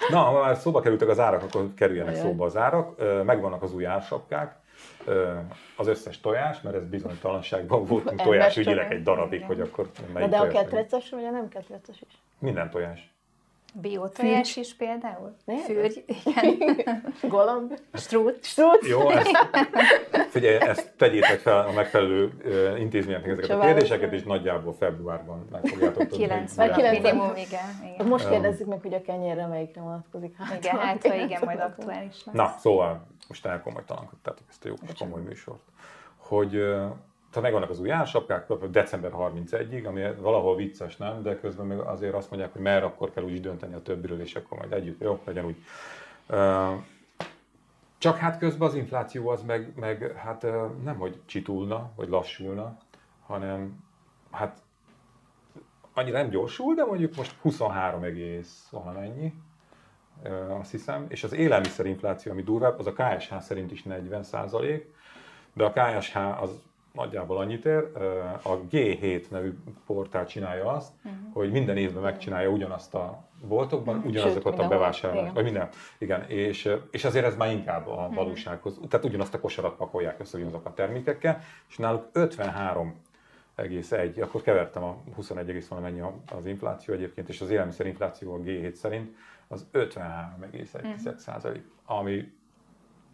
Na, 0.09 0.17
ha 0.19 0.39
már 0.41 0.55
szóba 0.55 0.81
kerültek 0.81 1.07
az 1.09 1.19
árak, 1.19 1.43
akkor 1.43 1.73
kerüljenek 1.75 2.13
Ajaj. 2.13 2.25
szóba 2.25 2.45
az 2.45 2.57
árak. 2.57 3.01
Megvannak 3.25 3.63
az 3.63 3.73
új 3.73 3.85
ársapkák, 3.85 4.55
az 5.77 5.87
összes 5.87 6.19
tojás, 6.21 6.61
mert 6.61 6.75
ez 6.75 6.85
bizonytalanságban 6.85 7.85
voltunk 7.85 8.21
tojás 8.21 8.57
ügyileg 8.57 8.75
tojás. 8.85 8.91
egy 8.97 9.03
darabig, 9.03 9.33
Igen. 9.33 9.47
hogy 9.47 9.61
akkor 9.61 9.89
melyik 10.13 10.29
de 10.29 10.35
a 10.35 10.39
tojás 10.39 10.53
legyen. 10.53 10.69
ketreces 10.69 11.09
vagy 11.09 11.23
a 11.23 11.29
nem 11.29 11.47
ketreces 11.49 12.01
is? 12.07 12.13
Minden 12.39 12.69
tojás. 12.69 13.11
Biotojás 13.81 14.55
is 14.55 14.75
például? 14.75 15.35
Ne? 15.45 15.57
Fürgy, 15.57 16.03
igen. 16.07 17.03
Galamb? 17.29 17.79
Strút. 17.93 18.43
Struc? 18.43 18.87
Jó, 18.87 19.09
ezt, 19.09 19.29
figyelj, 20.29 20.55
ezt 20.55 20.93
tegyétek 20.97 21.39
fel 21.39 21.57
a 21.67 21.71
megfelelő 21.71 22.31
ö, 22.43 22.77
intézményeknek 22.77 23.31
ezeket 23.31 23.49
a 23.49 23.53
Csavar. 23.53 23.65
kérdéseket, 23.65 24.13
és 24.13 24.23
nagyjából 24.23 24.73
februárban 24.73 25.47
meg 25.51 25.65
fogjátok 25.65 26.07
tudni. 26.07 26.17
90 26.17 26.67
Vagy 26.67 26.75
90. 26.75 27.01
minimum, 27.01 27.35
igen. 27.35 27.93
igen. 27.93 28.07
Most 28.07 28.29
kérdezzük 28.29 28.67
meg, 28.67 28.81
hogy 28.81 28.93
a 28.93 29.01
kenyérre 29.01 29.47
melyikre 29.47 29.81
vonatkozik. 29.81 30.35
Igen, 30.57 30.77
hát 30.77 31.07
ha 31.07 31.15
igen, 31.15 31.41
majd 31.45 31.59
aktuális 31.59 32.25
lesz. 32.25 32.35
Na, 32.35 32.55
szóval 32.59 33.07
most 33.27 33.45
elkomolytalankodtátok 33.45 34.45
ezt 34.49 34.65
a 34.65 34.67
jó 34.67 34.75
kis 34.75 34.97
komoly 34.99 35.21
műsort. 35.21 35.61
Hogy 36.17 36.49
tehát 37.29 37.41
megvannak 37.41 37.69
az 37.69 37.79
új 37.79 37.91
ársapkák, 37.91 38.53
december 38.53 39.11
31-ig, 39.15 39.87
ami 39.87 40.21
valahol 40.21 40.55
vicces, 40.55 40.97
nem? 40.97 41.21
De 41.23 41.39
közben 41.39 41.65
meg 41.65 41.79
azért 41.79 42.13
azt 42.13 42.29
mondják, 42.29 42.53
hogy 42.53 42.61
mert 42.61 42.83
akkor 42.83 43.11
kell 43.11 43.23
úgy 43.23 43.41
dönteni 43.41 43.73
a 43.73 43.81
többiről, 43.81 44.21
és 44.21 44.35
akkor 44.35 44.57
majd 44.57 44.71
együtt, 44.71 45.01
jó, 45.01 45.19
legyen 45.25 45.45
úgy. 45.45 45.55
Csak 47.97 48.17
hát 48.17 48.37
közben 48.37 48.67
az 48.67 48.75
infláció 48.75 49.29
az 49.29 49.41
meg, 49.41 49.73
meg 49.75 50.11
hát 50.15 50.41
nem, 50.83 50.97
hogy 50.97 51.19
csitulna, 51.25 51.91
vagy 51.95 52.09
lassulna, 52.09 52.77
hanem 53.25 53.83
hát 54.31 54.61
annyira 55.93 56.17
nem 56.17 56.29
gyorsul, 56.29 56.73
de 56.73 56.85
mondjuk 56.85 57.15
most 57.15 57.35
23 57.41 58.03
egész 58.03 58.67
valamennyi, 58.71 59.33
azt 60.59 60.71
hiszem, 60.71 61.05
és 61.09 61.23
az 61.23 61.33
élelmiszerinfláció, 61.33 62.31
ami 62.31 62.43
durvább, 62.43 62.79
az 62.79 62.87
a 62.87 62.93
KSH 62.93 63.39
szerint 63.39 63.71
is 63.71 63.83
40 63.83 64.23
százalék, 64.23 64.93
de 65.53 65.63
a 65.63 65.71
KSH 65.71 66.17
az 66.41 66.49
nagyjából 66.93 67.37
annyit 67.37 67.65
ér, 67.65 67.87
a 68.43 68.57
G7 68.71 69.29
nevű 69.29 69.53
portál 69.85 70.25
csinálja 70.25 70.71
azt, 70.71 70.91
Mhm. 71.01 71.13
hogy 71.33 71.51
minden 71.51 71.77
évben 71.77 72.03
megcsinálja 72.03 72.49
ugyanazt 72.49 72.93
a 72.95 73.23
boltokban, 73.47 74.01
ugyanazokat 74.05 74.59
a 74.59 74.63
igen. 74.63 75.33
vagy 75.33 75.43
minden, 75.43 75.69
igen, 75.97 76.23
és, 76.29 76.75
és 76.91 77.05
azért 77.05 77.25
ez 77.25 77.35
már 77.35 77.51
inkább 77.51 77.87
a 77.87 78.09
valósághoz, 78.13 78.79
tehát 78.89 79.05
ugyanazt 79.05 79.33
a 79.33 79.39
kosarat 79.39 79.75
pakolják 79.75 80.19
össze 80.19 80.35
ugyanazok 80.37 80.65
a 80.65 80.73
termékekkel, 80.73 81.41
és 81.69 81.77
náluk 81.77 82.09
53 82.13 82.95
egész 83.55 83.91
egy, 83.91 84.19
akkor 84.19 84.41
kevertem 84.41 84.83
a 84.83 84.97
21 85.15 85.49
egész 85.49 85.67
valamennyi 85.67 85.99
a- 85.99 86.13
az 86.37 86.45
infláció 86.45 86.93
egyébként, 86.93 87.29
és 87.29 87.41
az 87.41 87.49
élelmiszerinfláció 87.49 88.33
a 88.33 88.37
G7 88.39 88.73
szerint 88.73 89.15
az 89.53 89.67
53,1 89.73 91.17
százalék, 91.17 91.63
ami 91.85 92.33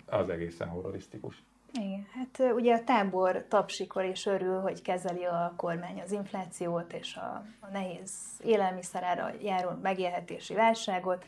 az 0.05 0.29
egészen 0.29 0.67
horrorisztikus. 0.67 1.43
Igen, 1.73 2.07
hát 2.13 2.53
ugye 2.53 2.75
a 2.75 2.83
tábor 2.83 3.45
tapsikor 3.47 4.03
is 4.03 4.25
örül, 4.25 4.59
hogy 4.59 4.81
kezeli 4.81 5.23
a 5.23 5.53
kormány 5.55 6.01
az 6.01 6.11
inflációt 6.11 6.93
és 6.93 7.15
a, 7.15 7.43
a 7.59 7.67
nehéz 7.71 8.11
élelmiszerára 8.43 9.31
járó 9.41 9.69
megélhetési 9.81 10.53
válságot, 10.53 11.25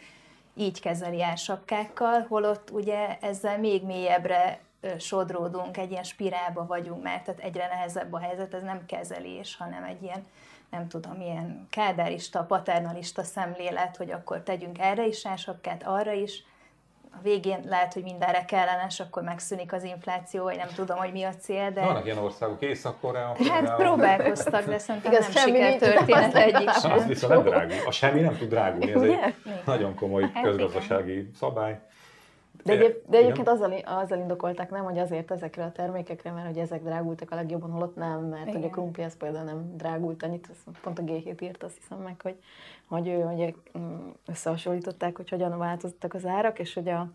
így 0.54 0.82
kezeli 0.82 1.22
ársapkákkal, 1.24 2.26
holott 2.28 2.70
ugye 2.72 3.18
ezzel 3.20 3.60
még 3.60 3.84
mélyebbre 3.84 4.60
sodródunk, 4.98 5.78
egy 5.78 5.92
ilyen 5.92 6.04
spirálba 6.04 6.66
vagyunk 6.66 7.04
már, 7.04 7.22
tehát 7.22 7.40
egyre 7.40 7.68
nehezebb 7.68 8.14
a 8.14 8.20
helyzet, 8.20 8.54
ez 8.54 8.64
nem 8.64 8.86
kezelés, 8.86 9.56
hanem 9.56 9.84
egy 9.84 10.04
ilyen, 10.04 10.26
nem 10.72 10.88
tudom, 10.88 11.22
ilyen 11.22 11.68
kádárista, 11.70 12.44
paternalista 12.44 13.24
szemlélet, 13.24 13.98
hogy 13.98 14.12
akkor 14.12 14.42
tegyünk 14.42 14.78
erre 14.80 15.06
is 15.06 15.26
ársapkát, 15.26 15.84
arra 15.86 16.12
is, 16.12 16.44
a 17.14 17.18
végén 17.22 17.60
lehet, 17.66 17.94
hogy 17.94 18.04
mindenre 18.04 18.46
kellenes, 18.46 19.00
akkor 19.00 19.24
megszűnik 19.24 19.74
az 19.74 19.84
infláció, 19.84 20.44
vagy 20.44 20.56
nem 20.58 20.68
tudom, 20.76 20.98
hogy 20.98 21.12
mi 21.12 21.24
a 21.24 21.36
cél, 21.36 21.72
de 21.72 21.82
Vannak 21.82 22.06
ilyen 22.06 22.18
országok, 22.18 22.62
Észak-Korea, 22.62 23.26
hát 23.26 23.38
például. 23.38 23.76
próbálkoztak, 23.84 24.66
de 24.66 24.78
szerintem 24.78 25.12
Igaz, 25.12 25.34
nem 25.34 25.46
sikertörténet 25.46 26.36
egyik 26.36 26.66
Na, 26.66 26.72
sem. 26.74 26.92
az 26.92 27.06
viszont 27.06 27.34
nem 27.34 27.44
drágul. 27.44 27.76
A 27.86 27.92
semmi 27.92 28.20
nem 28.20 28.38
tud 28.38 28.50
drágulni, 28.50 28.92
ez 28.92 29.02
egy 29.02 29.36
nagyon 29.66 29.96
komoly 29.96 30.30
Hát 30.34 30.44
közgazdasági 30.44 31.30
szabály. 31.40 31.80
De, 32.64 32.72
egyéb, 32.72 32.92
de 32.92 33.18
Igen. 33.18 33.22
egyébként 33.24 33.48
azzal, 33.48 33.74
azzal 33.74 34.18
indokolták 34.18 34.70
nem, 34.70 34.84
hogy 34.84 34.98
azért 34.98 35.32
ezekre 35.32 35.64
a 35.64 35.72
termékekre, 35.72 36.32
mert 36.32 36.48
hogy 36.48 36.58
ezek 36.58 36.84
drágultak 36.84 37.32
a 37.32 37.36
legjobban, 37.36 37.72
holott 37.72 37.96
nem, 37.96 38.20
mert 38.20 38.46
hogy 38.46 38.56
a 38.56 38.58
Igen. 38.58 38.70
krumpli 38.70 39.04
az 39.04 39.18
például 39.18 39.46
nem 39.46 39.78
drágult 39.78 40.24
annyit, 40.24 40.50
pont 40.82 41.00
a 41.00 41.04
G7 41.04 41.42
írt, 41.42 41.64
azt 41.64 41.78
hiszem 41.78 41.98
meg, 41.98 42.22
hogy, 42.22 42.36
hogy 42.88 43.08
ő 43.08 43.24
ugye 43.24 43.54
mm, 43.78 44.10
összehasonlították, 44.26 45.16
hogy 45.16 45.30
hogyan 45.30 45.58
változtak 45.58 46.14
az 46.14 46.26
árak, 46.26 46.60
és 46.60 46.74
hogy 46.74 46.90
a, 46.90 47.08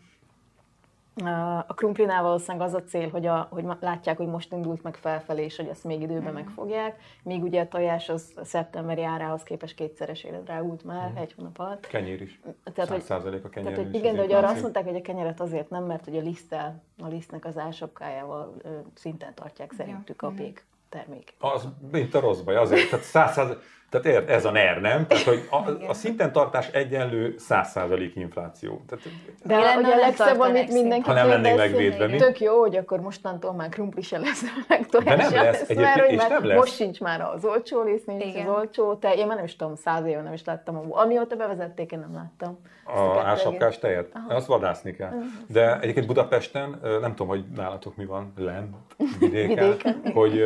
a- 1.24 1.74
krumplinál 1.74 2.22
valószínűleg 2.22 2.66
az 2.66 2.74
a 2.74 2.82
cél, 2.82 3.08
hogy, 3.10 3.26
a, 3.26 3.46
hogy 3.50 3.64
látják, 3.80 4.16
hogy 4.16 4.26
most 4.26 4.52
indult 4.52 4.82
meg 4.82 4.94
felfelé, 4.96 5.44
és 5.44 5.56
hogy 5.56 5.68
ezt 5.68 5.84
még 5.84 6.00
időben 6.00 6.32
megfogják, 6.32 7.00
míg 7.22 7.42
ugye 7.42 7.60
a 7.60 7.68
tojás 7.68 8.08
az 8.08 8.32
szeptemberi 8.42 9.02
árához 9.04 9.42
képest 9.42 9.74
kétszeresére 9.74 10.40
drágult 10.40 10.84
már 10.84 11.12
egy 11.14 11.32
hónap 11.36 11.58
alatt. 11.58 11.86
Kenyér 11.86 12.20
is. 12.22 12.40
Tehát, 12.74 12.90
hogy- 12.90 13.02
100% 13.08 13.44
a 13.44 13.48
kenyér. 13.48 13.70
Tehát, 13.72 13.86
hogy 13.86 13.94
igen, 13.94 14.14
de 14.14 14.20
hogy 14.20 14.32
arra 14.32 14.48
azt 14.48 14.60
mondták, 14.62 14.84
hogy 14.84 14.96
a 14.96 15.00
kenyeret 15.02 15.40
azért 15.40 15.70
nem, 15.70 15.84
mert 15.84 16.04
hogy 16.04 16.16
a 16.16 16.20
liszttel, 16.20 16.82
a 17.02 17.06
lisztnek 17.06 17.44
az 17.44 17.58
ársapkájával 17.58 18.54
ö, 18.62 18.68
szinten 18.94 19.34
tartják 19.34 19.72
szerintük 19.72 20.22
a 20.22 20.28
pék 20.36 20.64
termék. 20.88 21.34
Az, 21.38 21.68
mint 21.92 22.14
a 22.14 22.20
rossz 22.20 22.40
baj, 22.40 22.56
azért, 22.56 22.90
tehát 22.90 23.04
száz 23.04 23.32
száz- 23.32 23.56
tehát 24.00 24.18
érd, 24.18 24.30
ez 24.30 24.44
a 24.44 24.50
NER, 24.50 24.80
nem? 24.80 25.06
Tehát, 25.06 25.24
hogy 25.24 25.48
a, 25.50 25.88
a 25.88 25.94
szinten 25.94 26.32
tartás 26.32 26.68
egyenlő 26.68 27.34
100% 27.48 28.10
infláció. 28.14 28.82
Tehát, 28.88 29.04
De 29.44 29.58
lenne, 29.58 29.78
ugye 29.78 29.86
a 29.86 29.90
ha 29.90 29.96
nem 29.96 29.98
legszebb, 29.98 30.40
amit 30.40 30.72
mindenki 30.72 31.08
Ha 31.08 31.14
nem 31.14 31.28
lennénk 31.28 31.56
kérdez, 31.56 31.70
megvédve, 31.70 32.06
mi? 32.06 32.16
Tök 32.16 32.40
jó, 32.40 32.60
hogy 32.60 32.76
akkor 32.76 33.00
mostantól 33.00 33.52
már 33.52 33.68
krumpli 33.68 34.02
se 34.02 34.18
lesz, 34.18 34.42
meg 34.68 34.86
tojás 34.86 35.16
De 35.16 35.22
nem 35.22 35.32
lesz, 35.32 35.44
lesz, 35.44 35.70
egyébként, 35.70 35.80
mert, 35.80 36.00
hogy 36.00 36.14
és 36.14 36.26
nem 36.28 36.44
lesz. 36.44 36.58
most 36.58 36.74
sincs 36.74 37.00
már 37.00 37.20
az 37.20 37.44
olcsó 37.44 37.82
lisz, 37.82 38.04
nincs 38.04 38.24
Igen. 38.24 38.46
az 38.46 38.54
olcsó, 38.56 38.94
te, 38.94 39.14
én 39.14 39.26
már 39.26 39.36
nem 39.36 39.44
is 39.44 39.56
tudom, 39.56 39.74
száz 39.74 40.06
éve 40.06 40.22
nem 40.22 40.32
is 40.32 40.44
láttam, 40.44 40.86
amióta 40.90 41.36
bevezették, 41.36 41.92
én 41.92 41.98
nem 41.98 42.14
láttam. 42.14 42.58
A 42.84 43.14
kettő 43.14 43.26
ársapkás 43.26 43.78
tejet, 43.78 44.12
azt 44.28 44.46
vadászni 44.46 44.94
kell. 44.94 45.12
De 45.46 45.80
egyébként 45.80 46.06
Budapesten, 46.06 46.80
nem 47.00 47.10
tudom, 47.10 47.28
hogy 47.28 47.44
nálatok 47.56 47.96
mi 47.96 48.04
van, 48.04 48.32
lent, 48.36 48.76
vidéken, 49.20 49.68
Vidéken. 49.68 50.00
hogy 50.12 50.44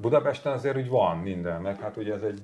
Budapesten 0.00 0.52
azért 0.52 0.76
úgy 0.76 0.88
van 0.88 1.16
minden, 1.18 1.60
meg 1.60 1.80
hát 1.80 1.96
ugye 1.96 2.14
ez 2.14 2.22
egy 2.22 2.40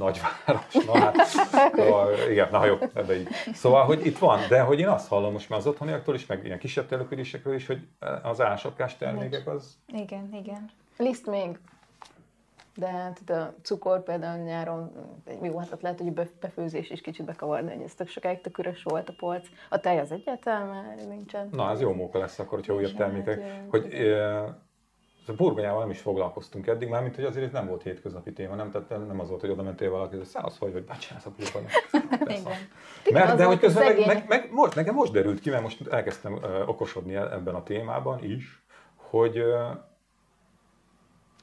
nagyváros, 0.00 0.84
na 0.86 0.98
hát, 0.98 1.24
szóval, 1.24 2.12
igen, 2.30 2.48
na 2.50 2.64
jó, 2.64 2.76
ebbe 2.94 3.18
így. 3.18 3.28
Szóval, 3.52 3.84
hogy 3.84 4.06
itt 4.06 4.18
van, 4.18 4.40
de 4.48 4.60
hogy 4.60 4.78
én 4.78 4.88
azt 4.88 5.08
hallom 5.08 5.32
most 5.32 5.48
már 5.48 5.58
az 5.58 5.66
otthoniaktól 5.66 6.14
is, 6.14 6.26
meg 6.26 6.44
ilyen 6.44 6.58
kisebb 6.58 6.86
településekről 6.86 7.54
is, 7.54 7.66
hogy 7.66 7.88
az 8.22 8.40
ársapkás 8.40 8.96
termékek 8.96 9.46
az 9.46 9.78
Igen, 9.86 10.30
igen. 10.32 10.70
Liszt 10.96 11.26
még. 11.26 11.58
De 12.76 12.86
hát 12.86 13.30
a 13.30 13.54
cukor 13.62 14.02
például 14.02 14.42
nyáron, 14.42 14.92
jó, 15.42 15.58
hát 15.58 15.72
ott 15.72 15.80
lehet, 15.80 16.00
hogy 16.00 16.12
befőzés 16.40 16.90
is 16.90 17.00
kicsit 17.00 17.24
bekavarni, 17.24 17.74
hogy 17.74 17.82
ez 17.82 17.94
tök 17.94 18.08
sokáig 18.08 18.40
tök 18.40 18.58
üres 18.58 18.82
volt 18.82 19.08
a 19.08 19.12
polc. 19.16 19.48
A 19.68 19.80
tej 19.80 19.98
az 19.98 20.12
egyáltalán 20.12 20.66
már 20.66 20.94
nincsen. 21.08 21.48
Na, 21.52 21.70
ez 21.70 21.80
jó 21.80 21.94
móka 21.94 22.18
lesz 22.18 22.38
akkor, 22.38 22.58
hogyha 22.58 22.74
újabb 22.74 22.92
Bocsánat, 22.92 23.24
termékek. 23.24 23.70
Hogy, 23.70 23.94
ö, 23.94 24.46
a 25.28 25.32
burgonyával 25.32 25.80
nem 25.80 25.90
is 25.90 26.00
foglalkoztunk 26.00 26.66
eddig, 26.66 26.88
már 26.88 27.02
mint 27.02 27.14
hogy 27.14 27.24
azért 27.24 27.46
ez 27.46 27.52
nem 27.52 27.66
volt 27.66 27.82
hétköznapi 27.82 28.32
téma, 28.32 28.54
nem, 28.54 28.70
tehát 28.70 28.88
nem 28.88 29.20
az 29.20 29.28
volt, 29.28 29.40
hogy 29.40 29.50
oda 29.50 29.62
mentél 29.62 29.90
valaki, 29.90 30.16
hogy 30.16 30.24
szállsz 30.24 30.58
vagy, 30.58 30.72
vagy 30.72 30.84
bácsász 30.84 31.26
a 31.26 31.32
burgonyát. 31.36 31.88
Mert, 33.12 33.36
de 33.36 33.44
hogy 33.44 33.58
közben 33.58 33.84
meg, 33.84 34.06
meg, 34.06 34.24
meg, 34.28 34.52
most, 34.52 34.74
nekem 34.74 34.94
most 34.94 35.12
derült 35.12 35.40
ki, 35.40 35.50
mert 35.50 35.62
most 35.62 35.86
elkezdtem 35.86 36.32
uh, 36.32 36.68
okosodni 36.68 37.14
ebben 37.14 37.54
a 37.54 37.62
témában 37.62 38.24
is, 38.24 38.62
hogy 38.96 39.38
uh, 39.38 39.44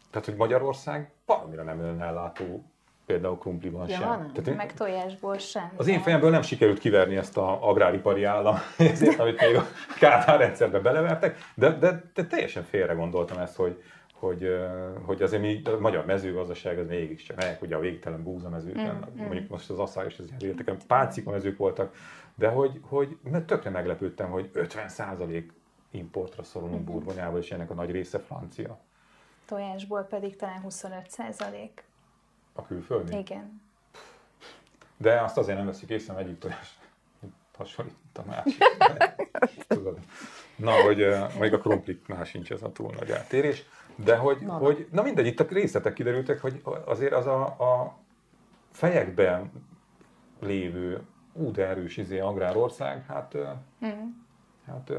tehát, 0.09 0.25
hogy 0.25 0.35
Magyarország 0.35 1.11
valamire 1.25 1.63
nem 1.63 1.79
önellátó 1.79 2.63
például 3.07 3.37
krumpliban 3.37 3.89
ja, 3.89 3.95
sem. 3.95 4.09
Nem. 4.09 4.31
Tehát, 4.33 4.55
meg 4.55 4.73
tojásból 4.73 5.37
sem. 5.37 5.71
Az 5.75 5.87
én 5.87 5.99
fejemből 5.99 6.29
nem 6.29 6.41
sikerült 6.41 6.79
kiverni 6.79 7.15
ezt 7.15 7.37
a 7.37 7.69
agráripari 7.69 8.23
állam, 8.23 8.55
ezért, 8.77 9.19
amit 9.19 9.41
még 9.41 9.55
a 9.55 9.65
Kádár 9.99 10.39
rendszerbe 10.39 10.79
belevertek, 10.79 11.37
de, 11.55 11.77
de, 11.77 12.11
de 12.13 12.25
teljesen 12.25 12.63
félre 12.63 12.93
gondoltam 12.93 13.37
ezt, 13.37 13.55
hogy, 13.55 13.83
hogy, 14.13 14.59
hogy 15.05 15.21
azért 15.21 15.41
mi, 15.41 15.61
a 15.63 15.79
magyar 15.79 16.05
mezőgazdaság 16.05 16.79
az 16.79 16.87
mégiscsak, 16.87 17.35
melyek 17.35 17.61
ugye 17.61 17.75
a 17.75 17.79
végtelen 17.79 18.23
búzamezőken, 18.23 18.95
mm, 18.95 19.21
mondjuk 19.21 19.43
mm. 19.43 19.49
most 19.49 19.69
az 19.69 19.79
asszályos 19.79 20.19
az 20.19 20.29
érteken, 20.39 20.77
páncika 20.87 21.31
mezők 21.31 21.57
voltak, 21.57 21.95
de 22.35 22.47
hogy, 22.47 22.79
hogy 22.81 23.17
tökre 23.45 23.69
meglepődtem, 23.69 24.29
hogy 24.29 24.49
50% 24.53 25.43
importra 25.91 26.43
szorulunk 26.43 26.81
mm. 26.81 26.85
burgonyába, 26.85 27.37
és 27.37 27.51
ennek 27.51 27.69
a 27.69 27.73
nagy 27.73 27.91
része 27.91 28.19
francia. 28.19 28.79
Tojásból 29.45 30.01
pedig 30.01 30.35
talán 30.35 30.61
25 30.61 31.09
százalék. 31.09 31.86
A 32.57 32.65
külföldi? 32.65 33.17
Igen. 33.17 33.61
De 34.97 35.21
azt 35.21 35.37
azért 35.37 35.57
nem 35.57 35.65
veszik 35.65 35.89
észre, 35.89 36.13
hogy 36.13 36.23
egyik 36.23 36.39
tojás 36.39 36.79
hasonlít 37.57 37.95
a 38.13 38.23
másik. 38.25 38.63
Tudod. 39.67 39.99
Na, 40.55 40.71
hogy 40.71 41.05
még 41.39 41.53
a 41.53 41.57
krumpliknál 41.57 42.23
sincs 42.23 42.51
ez 42.51 42.61
a 42.63 42.71
túl 42.71 42.93
nagy 42.99 43.09
eltérés. 43.09 43.63
De 43.95 44.17
hogy, 44.17 44.37
na, 44.41 44.53
hogy 44.53 44.87
na 44.91 45.01
mindegy, 45.01 45.25
itt 45.25 45.39
a 45.39 45.45
részletek 45.49 45.93
kiderültek, 45.93 46.41
hogy 46.41 46.61
azért 46.85 47.13
az 47.13 47.25
a, 47.27 47.43
a 47.45 47.97
fejekben 48.71 49.51
lévő 50.39 51.01
ú, 51.33 51.51
de 51.51 51.67
erős 51.67 51.97
izé, 51.97 52.19
agrárország, 52.19 53.05
hát, 53.05 53.37
mm. 53.85 54.09
hát 54.65 54.91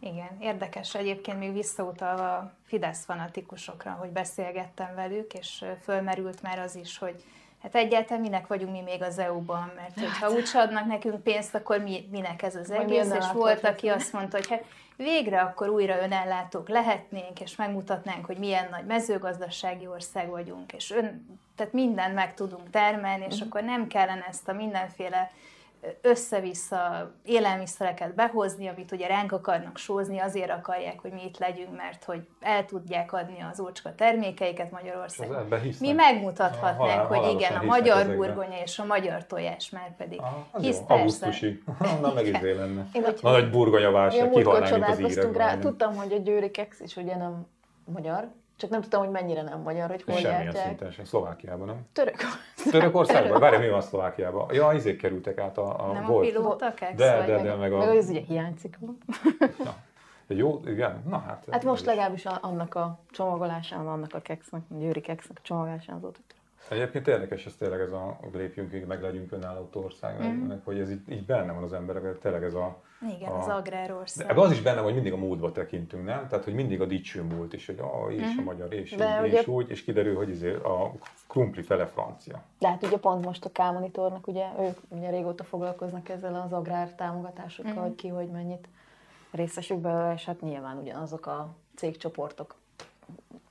igen, 0.00 0.36
érdekes 0.40 0.94
egyébként 0.94 1.38
még 1.38 1.52
visszautalva 1.52 2.36
a 2.36 2.52
Fidesz 2.64 3.04
fanatikusokra, 3.04 3.90
hogy 3.90 4.10
beszélgettem 4.10 4.94
velük, 4.94 5.34
és 5.34 5.64
fölmerült 5.82 6.42
már 6.42 6.58
az 6.58 6.74
is, 6.74 6.98
hogy 6.98 7.24
hát 7.62 7.74
egyáltalán 7.74 8.22
minek 8.22 8.46
vagyunk 8.46 8.72
mi 8.72 8.80
még 8.80 9.02
az 9.02 9.18
EU-ban, 9.18 9.72
mert 9.76 10.00
hogyha 10.00 10.28
hát. 10.28 10.30
úgy 10.30 10.50
adnak 10.54 10.86
nekünk 10.86 11.22
pénzt, 11.22 11.54
akkor 11.54 11.78
mi, 11.78 12.08
minek 12.10 12.42
ez 12.42 12.56
az 12.56 12.70
egész, 12.70 13.10
és 13.10 13.24
volt, 13.32 13.64
aki 13.64 13.88
azt 13.88 14.12
mondta, 14.12 14.36
hogy 14.36 14.48
hát 14.48 14.64
végre 14.96 15.40
akkor 15.40 15.68
újra 15.68 16.02
önellátók 16.02 16.68
lehetnénk, 16.68 17.40
és 17.40 17.56
megmutatnánk, 17.56 18.24
hogy 18.24 18.38
milyen 18.38 18.68
nagy 18.70 18.84
mezőgazdasági 18.84 19.86
ország 19.86 20.28
vagyunk, 20.28 20.72
és 20.72 20.90
ön, 20.90 21.38
tehát 21.56 21.72
mindent 21.72 22.14
meg 22.14 22.34
tudunk 22.34 22.70
termelni, 22.70 23.24
és 23.24 23.34
uh-huh. 23.34 23.48
akkor 23.48 23.62
nem 23.62 23.86
kellene 23.86 24.26
ezt 24.28 24.48
a 24.48 24.52
mindenféle 24.52 25.30
össze-vissza 26.00 27.12
élelmiszereket 27.24 28.14
behozni, 28.14 28.68
amit 28.68 28.92
ugye 28.92 29.06
ránk 29.06 29.32
akarnak 29.32 29.76
sózni, 29.76 30.18
azért 30.18 30.50
akarják, 30.50 31.00
hogy 31.00 31.12
mi 31.12 31.24
itt 31.24 31.38
legyünk, 31.38 31.76
mert 31.76 32.04
hogy 32.04 32.28
el 32.40 32.64
tudják 32.64 33.12
adni 33.12 33.46
az 33.52 33.60
ócska 33.60 33.94
termékeiket 33.94 34.70
Magyarországon. 34.70 35.48
Mi 35.80 35.92
megmutathatnánk, 35.92 37.06
hogy 37.06 37.32
igen, 37.32 37.54
a 37.54 37.62
magyar 37.62 38.06
burgonya 38.06 38.62
és 38.64 38.78
a 38.78 38.84
magyar 38.84 39.26
tojás 39.26 39.70
már 39.70 39.96
pedig. 39.96 40.20
Aha, 40.20 40.46
hisz 40.60 40.80
Augusztusi. 40.86 41.62
Na 42.02 42.12
meg 42.12 42.26
izé 42.26 42.52
lenne. 42.52 42.86
Én, 42.92 43.04
Na, 43.22 43.30
nagy 43.30 43.50
burgonya 43.50 43.90
válság, 43.90 44.30
kihalnánk, 44.30 44.88
az 44.88 45.00
írek. 45.00 45.36
Rá, 45.36 45.58
tudtam, 45.58 45.96
hogy 45.96 46.12
a 46.12 46.18
győri 46.18 46.50
kex 46.50 46.80
is 46.80 46.96
ugye 46.96 47.16
nem 47.16 47.46
magyar, 47.84 48.28
csak 48.58 48.70
nem 48.70 48.80
tudtam, 48.80 49.00
hogy 49.00 49.10
mennyire 49.10 49.42
nem 49.42 49.60
magyar, 49.60 49.88
hogy 49.88 50.02
hol 50.02 50.16
Semmilyen 50.16 50.54
szinten 50.54 50.90
sem. 50.90 51.04
Szlovákiában, 51.04 51.66
nem? 51.66 51.86
Török. 51.92 52.16
Törökországban? 52.70 53.40
Várj, 53.40 53.56
mi 53.56 53.68
van 53.68 53.80
Szlovákiában? 53.80 54.54
Ja, 54.54 54.72
izék 54.72 55.00
kerültek 55.00 55.38
át 55.38 55.58
a, 55.58 55.88
a 55.88 55.92
Nem 55.92 56.06
volt. 56.06 56.36
a 56.36 56.72
de, 56.96 57.24
de, 57.26 57.42
de, 57.42 57.54
meg, 57.54 57.72
a... 57.72 57.78
meg 57.78 57.88
az 57.88 58.08
ugye 58.08 58.20
hiányzik. 58.20 58.78
Na. 59.64 59.74
Jó, 60.26 60.60
igen, 60.66 61.02
na 61.08 61.18
hát. 61.18 61.46
Hát 61.50 61.64
most 61.64 61.84
legalábbis 61.84 62.26
annak 62.26 62.74
a 62.74 62.98
csomagolásán, 63.10 63.86
annak 63.86 64.14
a 64.14 64.20
keksznek, 64.20 64.62
a 64.70 64.74
győri 64.78 65.00
keksznek 65.00 65.38
a 65.40 65.42
csomagolásán 65.44 65.96
azóta 65.96 66.18
Egyébként 66.68 67.08
érdekes, 67.08 67.46
ez 67.46 67.54
tényleg 67.54 67.80
ez 67.80 67.92
a 67.92 68.18
lépjünk, 68.32 68.86
meg 68.86 69.02
legyünk 69.02 69.32
önálló 69.32 69.68
ország, 69.72 70.22
mm. 70.22 70.52
hogy 70.64 70.78
ez 70.78 70.90
így, 70.90 71.10
így 71.10 71.24
benne 71.24 71.52
van 71.52 71.62
az 71.62 71.72
emberek, 71.72 72.18
tényleg 72.18 72.42
ez 72.42 72.54
a... 72.54 72.82
Igen, 73.00 73.32
a, 73.32 73.38
az 73.38 73.48
agrárország. 73.48 74.34
De 74.34 74.40
az 74.40 74.50
is 74.50 74.62
benne 74.62 74.80
hogy 74.80 74.94
mindig 74.94 75.12
a 75.12 75.16
múltba 75.16 75.52
tekintünk, 75.52 76.04
nem? 76.04 76.28
Tehát, 76.28 76.44
hogy 76.44 76.54
mindig 76.54 76.80
a 76.80 76.86
dicső 76.86 77.22
múlt 77.22 77.52
is, 77.52 77.66
hogy 77.66 77.78
ah, 77.78 78.14
és 78.14 78.36
a 78.38 78.42
magyar, 78.42 78.72
és 78.72 78.90
De 78.90 79.20
így, 79.20 79.28
ugye... 79.28 79.40
és 79.40 79.46
úgy, 79.46 79.70
és 79.70 79.84
kiderül, 79.84 80.16
hogy 80.16 80.28
izé 80.28 80.54
a 80.54 80.92
krumpli 81.26 81.62
fele 81.62 81.86
francia. 81.86 82.42
De 82.58 82.68
hát 82.68 82.82
ugye 82.82 82.98
pont 82.98 83.24
most 83.24 83.44
a 83.44 83.50
K-monitornak, 83.52 84.26
ugye 84.26 84.46
ők 84.60 84.78
ugye 84.88 85.10
régóta 85.10 85.44
foglalkoznak 85.44 86.08
ezzel 86.08 86.34
az 86.34 86.52
agrár 86.52 86.94
támogatásokkal, 86.94 87.72
mm. 87.72 87.86
hogy 87.86 87.94
ki, 87.94 88.08
hogy 88.08 88.28
mennyit 88.28 88.68
részesük 89.30 89.78
belőle, 89.78 90.12
és 90.12 90.24
hát 90.24 90.40
nyilván 90.40 90.76
ugyanazok 90.76 91.26
a 91.26 91.48
cégcsoportok 91.74 92.54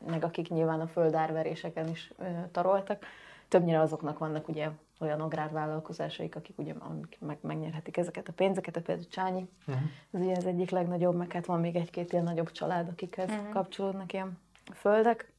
meg 0.06 0.24
akik 0.24 0.50
nyilván 0.50 0.80
a 0.80 0.88
földárveréseken 0.88 1.90
is 1.90 2.12
ö, 2.18 2.24
taroltak, 2.52 3.06
többnyire 3.48 3.80
azoknak 3.80 4.18
vannak 4.18 4.48
ugye 4.48 4.70
olyan 5.00 5.22
agrárvállalkozásaik, 5.22 6.36
akik 6.36 6.58
ugye 6.58 6.74
meg, 7.20 7.38
megnyerhetik 7.42 7.98
ezeket 7.98 8.28
a 8.28 8.34
pénzeket, 8.34 8.78
például 8.80 9.08
Csányi, 9.08 9.50
uh-huh. 9.68 9.84
ez 10.12 10.22
ugye 10.22 10.36
az 10.36 10.46
egyik 10.46 10.70
legnagyobb, 10.70 11.16
meg 11.16 11.32
hát 11.32 11.46
van 11.46 11.60
még 11.60 11.76
egy-két 11.76 12.12
ilyen 12.12 12.24
nagyobb 12.24 12.52
család, 12.52 12.88
akikhez 12.88 13.30
uh-huh. 13.30 13.50
kapcsolódnak 13.50 14.14
ilyen 14.14 14.40
földek. 14.74 15.32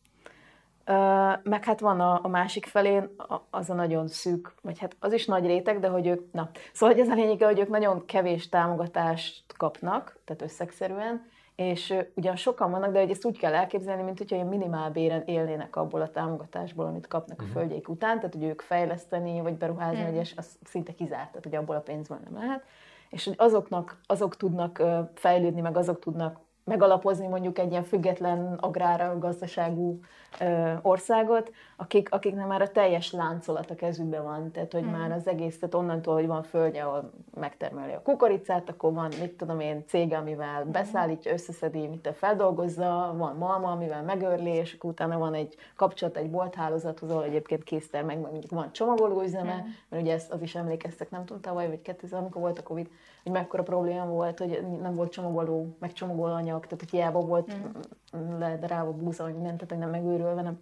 Uh, 0.86 1.42
meg 1.42 1.64
hát 1.64 1.80
van 1.80 2.00
a, 2.00 2.24
a 2.24 2.28
másik 2.28 2.66
felén 2.66 3.08
az 3.50 3.70
a 3.70 3.74
nagyon 3.74 4.08
szűk, 4.08 4.54
vagy 4.62 4.78
hát 4.78 4.96
az 5.00 5.12
is 5.12 5.26
nagy 5.26 5.46
réteg, 5.46 5.80
de 5.80 5.88
hogy 5.88 6.06
ők, 6.06 6.32
na, 6.32 6.50
szóval 6.72 6.94
hogy 6.94 7.04
ez 7.04 7.10
a 7.10 7.14
lényeg, 7.14 7.42
hogy 7.42 7.58
ők 7.58 7.68
nagyon 7.68 8.04
kevés 8.06 8.48
támogatást 8.48 9.56
kapnak, 9.56 10.18
tehát 10.24 10.42
összegszerűen, 10.42 11.26
és 11.58 11.94
ugyan 12.14 12.36
sokan 12.36 12.70
vannak, 12.70 12.92
de 12.92 13.00
hogy 13.00 13.10
ezt 13.10 13.24
úgy 13.24 13.38
kell 13.38 13.54
elképzelni, 13.54 14.02
mint 14.02 14.18
hogyha 14.18 14.36
ilyen 14.36 14.48
minimálbéren 14.48 15.22
élnének 15.26 15.76
abból 15.76 16.00
a 16.00 16.10
támogatásból, 16.10 16.86
amit 16.86 17.06
kapnak 17.06 17.40
uh-huh. 17.40 17.46
a 17.46 17.50
mhm. 17.50 17.58
földjeik 17.58 17.88
után, 17.88 18.16
tehát 18.16 18.34
hogy 18.34 18.44
ők 18.44 18.60
fejleszteni 18.60 19.40
vagy 19.40 19.54
beruházni, 19.54 20.00
uh-huh. 20.00 20.14
vagy 20.14 20.32
az 20.36 20.58
szinte 20.64 20.94
kizárt, 20.94 21.28
tehát 21.28 21.44
hogy 21.44 21.54
abból 21.54 21.76
a 21.76 21.80
pénzből 21.80 22.18
nem 22.24 22.42
lehet. 22.42 22.64
És 23.10 23.24
hogy 23.24 23.34
azoknak, 23.36 24.00
azok 24.06 24.36
tudnak 24.36 24.82
fejlődni, 25.14 25.60
meg 25.60 25.76
azok 25.76 25.98
tudnak 25.98 26.38
megalapozni 26.68 27.26
mondjuk 27.26 27.58
egy 27.58 27.70
ilyen 27.70 27.82
független 27.82 28.54
agrára 28.60 29.18
gazdaságú 29.18 30.00
ö, 30.40 30.72
országot, 30.82 31.52
akik, 31.76 32.12
akiknek 32.12 32.46
már 32.46 32.62
a 32.62 32.70
teljes 32.70 33.12
láncolat 33.12 33.70
a 33.70 33.74
kezükben 33.74 34.22
van, 34.22 34.50
tehát 34.50 34.72
hogy 34.72 34.82
mm. 34.82 34.90
már 34.90 35.12
az 35.12 35.28
egész, 35.28 35.58
tehát 35.58 35.74
onnantól, 35.74 36.14
hogy 36.14 36.26
van 36.26 36.42
földje, 36.42 36.84
ahol 36.84 37.10
megtermeli 37.34 37.92
a 37.92 38.02
kukoricát, 38.02 38.68
akkor 38.68 38.92
van, 38.92 39.12
mit 39.20 39.36
tudom 39.36 39.60
én, 39.60 39.84
cége, 39.86 40.16
amivel 40.16 40.64
mm. 40.64 40.70
beszállítja, 40.70 41.32
összeszedi, 41.32 41.86
mit 41.86 42.14
feldolgozza, 42.16 43.14
van 43.16 43.36
malma, 43.36 43.70
amivel 43.70 44.02
megörli, 44.02 44.50
és 44.50 44.74
akkor 44.74 44.90
utána 44.90 45.18
van 45.18 45.34
egy 45.34 45.56
kapcsolat 45.76 46.16
egy 46.16 46.30
bolthálózathoz, 46.30 47.10
ahol 47.10 47.24
egyébként 47.24 47.64
készter 47.64 48.04
meg 48.04 48.18
mondjuk 48.18 48.50
van 48.50 48.72
csomagolóüzeme, 48.72 49.54
mm. 49.54 49.68
mert 49.88 50.02
ugye 50.02 50.12
ezt 50.12 50.32
az 50.32 50.42
is 50.42 50.54
emlékeztek, 50.54 51.10
nem 51.10 51.24
tudom, 51.24 51.42
tavaly 51.42 51.68
vagy 51.68 51.82
2000, 51.82 52.20
amikor 52.20 52.40
volt 52.40 52.58
a 52.58 52.62
Covid, 52.62 52.88
hogy 53.22 53.32
mekkora 53.32 53.62
probléma 53.62 54.06
volt, 54.06 54.38
hogy 54.38 54.66
nem 54.80 54.94
volt 54.94 55.12
csomagoló, 55.12 55.76
meg 55.78 55.92
anyag, 56.16 56.57
tehát 56.64 56.80
hogy 56.80 56.90
hiába 56.90 57.20
volt 57.20 57.54
mm. 57.54 58.38
ledarálva 58.38 58.92
búza, 58.92 59.24
hogy 59.24 59.34
mindent, 59.34 59.54
tehát 59.54 59.68
hogy 59.68 59.78
nem 59.78 59.90
megőrülve, 59.90 60.42
nem 60.42 60.58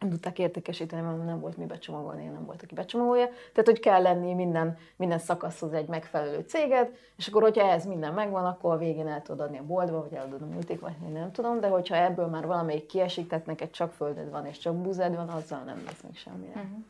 nem 0.00 0.10
tudták 0.10 0.38
értékesíteni, 0.38 1.02
mert 1.02 1.24
nem 1.24 1.40
volt 1.40 1.56
mi 1.56 1.64
becsomagolni, 1.64 2.24
nem 2.24 2.44
volt, 2.44 2.62
aki 2.62 2.74
becsomagolja. 2.74 3.26
Tehát, 3.26 3.64
hogy 3.64 3.80
kell 3.80 4.02
lenni 4.02 4.34
minden, 4.34 4.76
minden 4.96 5.18
szakaszhoz 5.18 5.72
egy 5.72 5.88
megfelelő 5.88 6.44
céged, 6.46 6.96
és 7.16 7.26
akkor, 7.26 7.42
hogyha 7.42 7.68
ez 7.68 7.84
minden 7.84 8.12
megvan, 8.12 8.44
akkor 8.44 8.72
a 8.72 8.78
végén 8.78 9.06
el 9.06 9.22
tudod 9.22 9.40
adni 9.40 9.58
a 9.58 9.66
boltba, 9.66 10.00
vagy 10.00 10.12
eladod 10.12 10.42
a 10.42 10.46
multik, 10.46 10.80
vagy 10.80 10.92
nem 11.12 11.32
tudom, 11.32 11.60
de 11.60 11.68
hogyha 11.68 11.96
ebből 11.96 12.26
már 12.26 12.46
valamelyik 12.46 12.86
kiesik, 12.86 13.28
tehát 13.28 13.46
neked 13.46 13.70
csak 13.70 13.92
földed 13.92 14.30
van, 14.30 14.46
és 14.46 14.58
csak 14.58 14.76
búzád 14.76 15.16
van, 15.16 15.28
azzal 15.28 15.62
nem 15.62 15.82
lesz 15.86 16.02
még 16.02 16.16
semmire. 16.16 16.60
Uh-huh. 16.60 16.84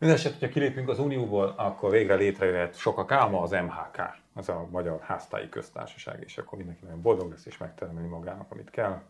Mindenesetre, 0.00 0.38
hogyha 0.38 0.54
kilépünk 0.54 0.88
az 0.88 0.98
Unióból, 0.98 1.54
akkor 1.56 1.90
végre 1.90 2.14
létrejöhet 2.14 2.76
sokak 2.76 3.12
álma 3.12 3.40
az 3.40 3.50
MHK, 3.50 4.18
az 4.34 4.48
a 4.48 4.66
Magyar 4.70 5.00
Háztáji 5.00 5.48
Köztársaság, 5.48 6.22
és 6.24 6.38
akkor 6.38 6.58
mindenki 6.58 6.84
nagyon 6.84 7.02
boldog 7.02 7.30
lesz 7.30 7.46
és 7.46 7.58
megtermeli 7.58 8.06
magának, 8.06 8.46
amit 8.50 8.70
kell. 8.70 9.00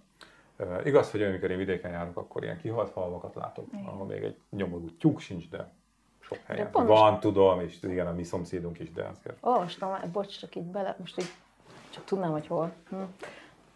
Igaz, 0.85 1.11
hogy 1.11 1.23
amikor 1.23 1.51
én 1.51 1.57
vidéken 1.57 1.91
járok, 1.91 2.17
akkor 2.17 2.43
ilyen 2.43 2.61
kihalt 2.61 2.91
falvakat 2.91 3.35
látok, 3.35 3.67
igen. 3.73 3.85
ahol 3.85 4.07
még 4.07 4.23
egy 4.23 4.37
nyomorú 4.51 4.97
tyúk 4.97 5.21
sincs, 5.21 5.49
de 5.49 5.73
sok 6.21 6.39
helyen. 6.45 6.71
De 6.73 6.83
Van, 6.83 7.11
most... 7.11 7.21
tudom, 7.21 7.61
és 7.61 7.83
igen, 7.83 8.07
a 8.07 8.13
mi 8.13 8.25
szomszédunk 8.25 8.79
is, 8.79 8.93
de 8.93 9.03
azért. 9.03 9.37
Olvastam, 9.41 9.99
bocs, 10.13 10.39
csak 10.39 10.55
így 10.55 10.67
bele, 10.67 10.97
most 10.99 11.21
így 11.21 11.31
csak 11.91 12.05
tudnám, 12.05 12.31
hogy 12.31 12.47
hol. 12.47 12.73
Hm 12.89 13.03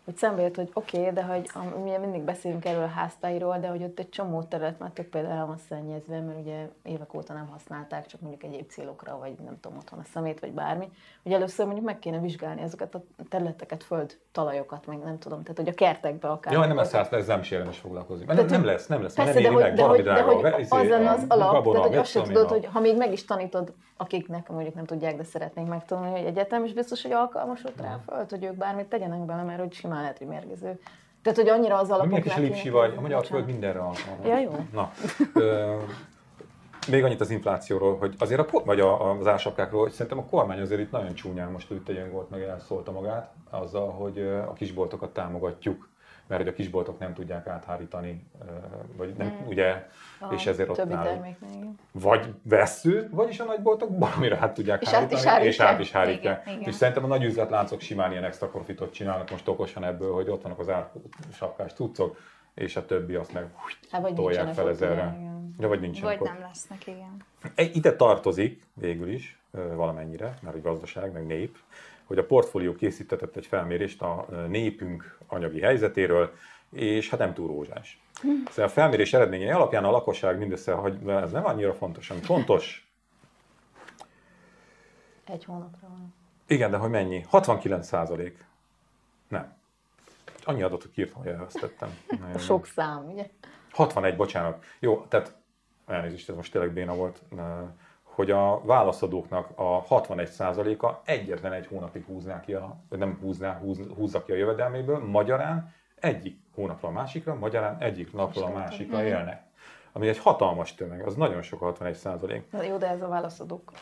hogy 0.04 0.16
szembe 0.16 0.42
jött, 0.42 0.56
hogy 0.56 0.70
oké, 0.72 0.98
okay, 0.98 1.12
de 1.12 1.22
hogy 1.22 1.50
mi 1.84 1.96
mindig 2.00 2.22
beszélünk 2.22 2.64
erről 2.64 2.82
a 2.82 2.86
háztáiról, 2.86 3.58
de 3.58 3.68
hogy 3.68 3.82
ott 3.82 3.98
egy 3.98 4.08
csomó 4.08 4.42
terület 4.42 4.78
már 4.78 4.90
tök 4.90 5.06
például 5.06 5.34
el 5.34 5.46
van 5.46 5.58
szennyezve, 5.68 6.20
mert 6.20 6.38
ugye 6.38 6.68
évek 6.82 7.14
óta 7.14 7.32
nem 7.32 7.48
használták, 7.48 8.06
csak 8.06 8.20
mondjuk 8.20 8.42
egyéb 8.42 8.68
célokra, 8.68 9.18
vagy 9.18 9.34
nem 9.44 9.60
tudom, 9.60 9.78
otthon 9.78 9.98
a 9.98 10.04
szemét, 10.12 10.40
vagy 10.40 10.52
bármi. 10.52 10.90
Ugye 11.22 11.36
először 11.36 11.64
mondjuk 11.64 11.86
meg 11.86 11.98
kéne 11.98 12.18
vizsgálni 12.18 12.60
ezeket 12.60 12.94
a 12.94 13.02
területeket, 13.28 13.82
föld, 13.82 14.18
talajokat, 14.32 14.86
meg 14.86 14.98
nem 14.98 15.18
tudom, 15.18 15.42
tehát 15.42 15.56
hogy 15.56 15.68
a 15.68 15.74
kertekbe 15.74 16.28
akár. 16.28 16.52
Jó, 16.52 16.60
nem 16.60 16.78
ezt 16.78 16.94
ez 16.94 17.26
nem 17.26 17.40
is 17.40 17.50
érdemes 17.50 17.78
foglalkozni. 17.78 18.24
Mert 18.24 18.38
nem, 18.38 18.48
nem 18.48 18.64
lesz, 18.64 18.86
nem 18.86 19.02
lesz, 19.02 19.14
persze, 19.14 19.32
nem 19.32 19.42
de 19.42 19.48
hogy, 19.48 19.62
meg, 19.62 19.74
de, 19.74 19.82
hogy, 19.82 20.02
de 20.02 20.22
hogy 20.22 20.60
izé, 20.60 20.76
az 20.76 20.88
lenne 20.88 21.10
az 21.10 21.24
alap, 21.28 21.64
tehát 21.64 21.86
hogy 21.86 21.96
azt 21.96 22.10
sem 22.10 22.22
tudod, 22.22 22.48
hogy 22.48 22.68
ha 22.72 22.80
még 22.80 22.96
meg 22.96 23.12
is 23.12 23.24
tanítod, 23.24 23.74
akiknek 24.04 24.48
mondjuk 24.48 24.74
nem 24.74 24.84
tudják, 24.84 25.16
de 25.16 25.24
szeretnénk 25.24 25.68
megtanulni, 25.68 26.10
hogy 26.10 26.26
egyetem 26.26 26.64
is 26.64 26.72
biztos, 26.72 27.02
hogy 27.02 27.12
alkalmas 27.12 27.64
ott 27.64 27.80
rá 27.80 28.00
föld, 28.06 28.30
hogy 28.30 28.44
ők 28.44 28.56
bármit 28.56 28.86
tegyenek 28.86 29.18
bele, 29.18 29.42
mert 29.42 29.58
hogy 29.58 29.72
simán 29.72 30.00
lehet, 30.00 30.18
hogy 30.18 30.26
mérgező. 30.26 30.80
Tehát, 31.22 31.38
hogy 31.38 31.48
annyira 31.48 31.78
az 31.78 31.90
alapok 31.90 32.08
Milyen 32.08 32.22
kis 32.22 32.36
lipsi 32.36 32.70
vagy, 32.70 32.94
a 32.96 33.00
magyar 33.00 33.26
föld 33.26 33.46
mindenre 33.46 33.78
alkalmas. 33.78 34.26
Ja, 34.26 34.38
jó. 34.38 34.66
Na, 34.72 34.90
ö, 35.34 35.76
még 36.90 37.04
annyit 37.04 37.20
az 37.20 37.30
inflációról, 37.30 37.96
hogy 37.96 38.14
azért 38.18 38.40
a, 38.40 38.62
vagy 38.64 38.80
a, 38.80 39.10
az 39.18 39.26
ásapkákról, 39.26 39.82
hogy 39.82 39.92
szerintem 39.92 40.18
a 40.18 40.24
kormány 40.24 40.60
azért 40.60 40.80
itt 40.80 40.90
nagyon 40.90 41.14
csúnyán 41.14 41.50
most 41.50 41.70
ütte 41.70 41.92
egy 41.92 42.10
volt, 42.10 42.30
meg 42.30 42.42
elszólta 42.42 42.92
magát 42.92 43.32
azzal, 43.50 43.90
hogy 43.90 44.18
a 44.48 44.52
kisboltokat 44.52 45.12
támogatjuk 45.12 45.88
mert 46.26 46.42
hogy 46.42 46.50
a 46.50 46.54
kisboltok 46.54 46.98
nem 46.98 47.14
tudják 47.14 47.46
áthárítani, 47.46 48.26
vagy 48.96 49.14
nem, 49.18 49.26
mm. 49.26 49.46
ugye, 49.46 49.86
a 50.20 50.32
és 50.32 50.46
ezért 50.46 50.68
ott 50.68 50.88
nálunk. 50.88 51.36
Vagy 51.92 52.34
vesző, 52.42 53.08
vagyis 53.10 53.40
a 53.40 53.44
nagyboltok 53.44 53.98
valamire 53.98 54.38
át 54.40 54.54
tudják 54.54 54.82
és 54.82 54.88
hárítani, 54.88 55.26
át 55.26 55.44
és 55.44 55.60
át 55.60 55.80
is 55.80 55.92
hárítják. 55.92 56.42
Igen, 56.46 56.56
igen. 56.56 56.68
És 56.68 56.74
szerintem 56.74 57.04
a 57.04 57.06
nagy 57.06 57.22
üzletláncok 57.24 57.80
simán 57.80 58.10
ilyen 58.10 58.24
extra 58.24 58.48
profitot 58.48 58.92
csinálnak 58.92 59.30
most 59.30 59.48
okosan 59.48 59.84
ebből, 59.84 60.12
hogy 60.12 60.28
ott 60.28 60.42
vannak 60.42 60.58
az 60.58 60.68
árusapkás 60.68 61.72
cuccok, 61.72 62.16
és 62.54 62.76
a 62.76 62.86
többi 62.86 63.14
azt 63.14 63.32
meg 63.32 63.46
hát, 63.90 64.00
vagy 64.00 64.14
tolják 64.14 64.54
fel 64.54 64.68
ezerre. 64.68 65.16
Ja, 65.58 65.68
vagy 65.68 65.80
nincsen. 65.80 66.04
Vagy 66.04 66.20
nem 66.20 66.38
lesznek, 66.40 66.86
igen. 66.86 67.16
Ide 67.72 67.96
tartozik 67.96 68.62
végül 68.74 69.08
is 69.08 69.38
valamennyire, 69.50 70.34
mert 70.40 70.56
egy 70.56 70.62
gazdaság, 70.62 71.12
meg 71.12 71.26
nép, 71.26 71.58
hogy 72.04 72.18
a 72.18 72.26
portfólió 72.26 72.74
készítetett 72.74 73.36
egy 73.36 73.46
felmérést 73.46 74.02
a 74.02 74.26
népünk 74.48 75.18
anyagi 75.26 75.60
helyzetéről, 75.60 76.32
és 76.70 77.10
hát 77.10 77.18
nem 77.18 77.34
túl 77.34 77.46
rózsás. 77.46 78.02
Szóval 78.48 78.64
a 78.64 78.68
felmérés 78.68 79.12
eredményei 79.12 79.50
alapján 79.50 79.84
a 79.84 79.90
lakosság 79.90 80.38
mindössze, 80.38 80.72
hogy 80.72 80.98
ez 81.06 81.32
nem 81.32 81.44
annyira 81.44 81.74
fontos, 81.74 82.10
ami 82.10 82.20
fontos. 82.20 82.88
Egy 85.24 85.44
hónapra 85.44 85.88
van. 85.88 86.14
Igen, 86.46 86.70
de 86.70 86.76
hogy 86.76 86.90
mennyi? 86.90 87.24
69 87.28 87.86
százalék. 87.86 88.44
Nem. 89.28 89.56
Annyi 90.44 90.62
adatot 90.62 90.98
írtam, 90.98 91.22
hogy 91.22 91.30
elvesztettem. 91.30 91.98
Sok 92.38 92.66
szám, 92.66 93.10
ugye? 93.10 93.30
61, 93.70 94.16
bocsánat. 94.16 94.64
Jó, 94.78 95.04
tehát 95.08 95.36
elnézést, 95.86 96.28
ez 96.28 96.36
most 96.36 96.52
tényleg 96.52 96.72
béna 96.72 96.94
volt 96.94 97.22
hogy 98.14 98.30
a 98.30 98.60
válaszadóknak 98.64 99.48
a 99.54 99.84
61%-a 99.84 100.92
egyetlen 101.04 101.52
egy 101.52 101.66
hónapig 101.66 102.04
húzná 102.04 102.40
ki 102.40 102.52
a, 102.52 102.76
nem 102.88 103.18
húzná, 103.20 103.58
húz, 103.58 103.80
húzza 103.96 104.22
ki 104.22 104.32
a 104.32 104.34
jövedelméből, 104.34 104.98
magyarán 104.98 105.72
egyik 105.94 106.38
hónapra 106.54 106.88
a 106.88 106.92
másikra, 106.92 107.34
magyarán 107.34 107.76
egyik 107.78 108.12
napról 108.12 108.44
a 108.44 108.50
másikra 108.50 109.04
élnek. 109.04 109.42
Ami 109.92 110.08
egy 110.08 110.18
hatalmas 110.18 110.74
tömeg, 110.74 111.06
az 111.06 111.14
nagyon 111.14 111.42
sok 111.42 111.60
61 111.60 111.94
százalék. 111.94 112.44
Jó, 112.68 112.76
de 112.76 112.88
ez 112.88 113.02
a 113.02 113.08
válaszadók. 113.08 113.72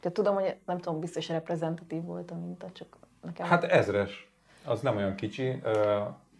Tehát 0.00 0.16
tudom, 0.16 0.34
hogy 0.34 0.56
nem 0.66 0.78
tudom, 0.78 1.00
biztos 1.00 1.28
reprezentatív 1.28 2.02
volt 2.02 2.30
a 2.30 2.34
minta, 2.34 2.66
csak 2.72 2.96
nekem... 3.22 3.46
Hát 3.46 3.64
ezres, 3.64 4.30
az 4.64 4.80
nem 4.80 4.96
olyan 4.96 5.14
kicsi. 5.14 5.62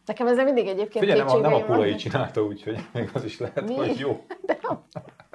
Nekem 0.05 0.27
ez 0.27 0.37
mindig 0.37 0.67
egyébként 0.67 1.05
Figyelj, 1.05 1.19
nem 1.19 1.29
a, 1.29 1.39
nem 1.39 1.55
a 1.55 1.65
Pulai 1.65 1.95
csinálta, 1.95 2.43
úgyhogy 2.43 2.79
még 2.93 3.11
az 3.15 3.25
is 3.25 3.39
lehet, 3.39 3.67
Mi? 3.67 3.75
hogy 3.75 3.99
jó. 3.99 4.25
De 4.47 4.59
nem. 4.63 4.83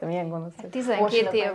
De 0.03 0.09
milyen 0.09 0.29
gonosz. 0.29 0.53
12 0.69 1.37
év 1.37 1.51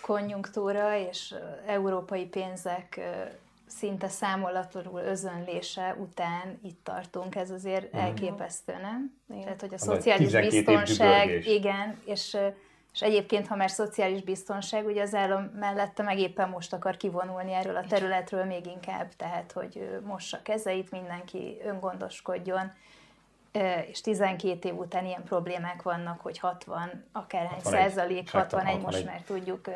konjunktúra 0.00 0.96
és 0.96 1.34
európai 1.66 2.24
pénzek 2.24 3.00
szinte 3.66 4.08
számolatlanul 4.08 5.00
özönlése 5.00 5.96
után 6.00 6.58
itt 6.62 6.80
tartunk, 6.84 7.34
ez 7.34 7.50
azért 7.50 7.96
mm. 7.96 7.98
elképesztő, 7.98 8.72
nem? 8.72 9.12
Igen. 9.28 9.42
Tehát, 9.42 9.60
hogy 9.60 9.74
a 9.74 9.78
szociális 9.78 10.32
biztonság, 10.32 11.46
igen, 11.46 12.00
és, 12.04 12.36
és 12.92 13.02
egyébként, 13.02 13.46
ha 13.46 13.56
már 13.56 13.70
szociális 13.70 14.22
biztonság, 14.22 14.86
ugye 14.86 15.02
az 15.02 15.14
állam 15.14 15.42
mellette 15.42 16.02
meg 16.02 16.18
éppen 16.18 16.48
most 16.48 16.72
akar 16.72 16.96
kivonulni 16.96 17.52
erről 17.52 17.76
a 17.76 17.86
területről 17.88 18.44
még 18.44 18.66
inkább, 18.66 19.08
tehát, 19.16 19.52
hogy 19.52 19.98
mossa 20.04 20.42
kezeit, 20.42 20.90
mindenki 20.90 21.56
öngondoskodjon, 21.64 22.72
és 23.90 24.00
12 24.00 24.68
év 24.68 24.78
után 24.78 25.06
ilyen 25.06 25.24
problémák 25.24 25.82
vannak, 25.82 26.20
hogy 26.20 26.38
60, 26.38 27.04
akárhány 27.12 27.60
61, 27.62 27.80
százalék, 27.80 28.30
61, 28.30 28.64
61, 28.64 28.82
most 28.82 29.04
már 29.04 29.22
tudjuk, 29.22 29.68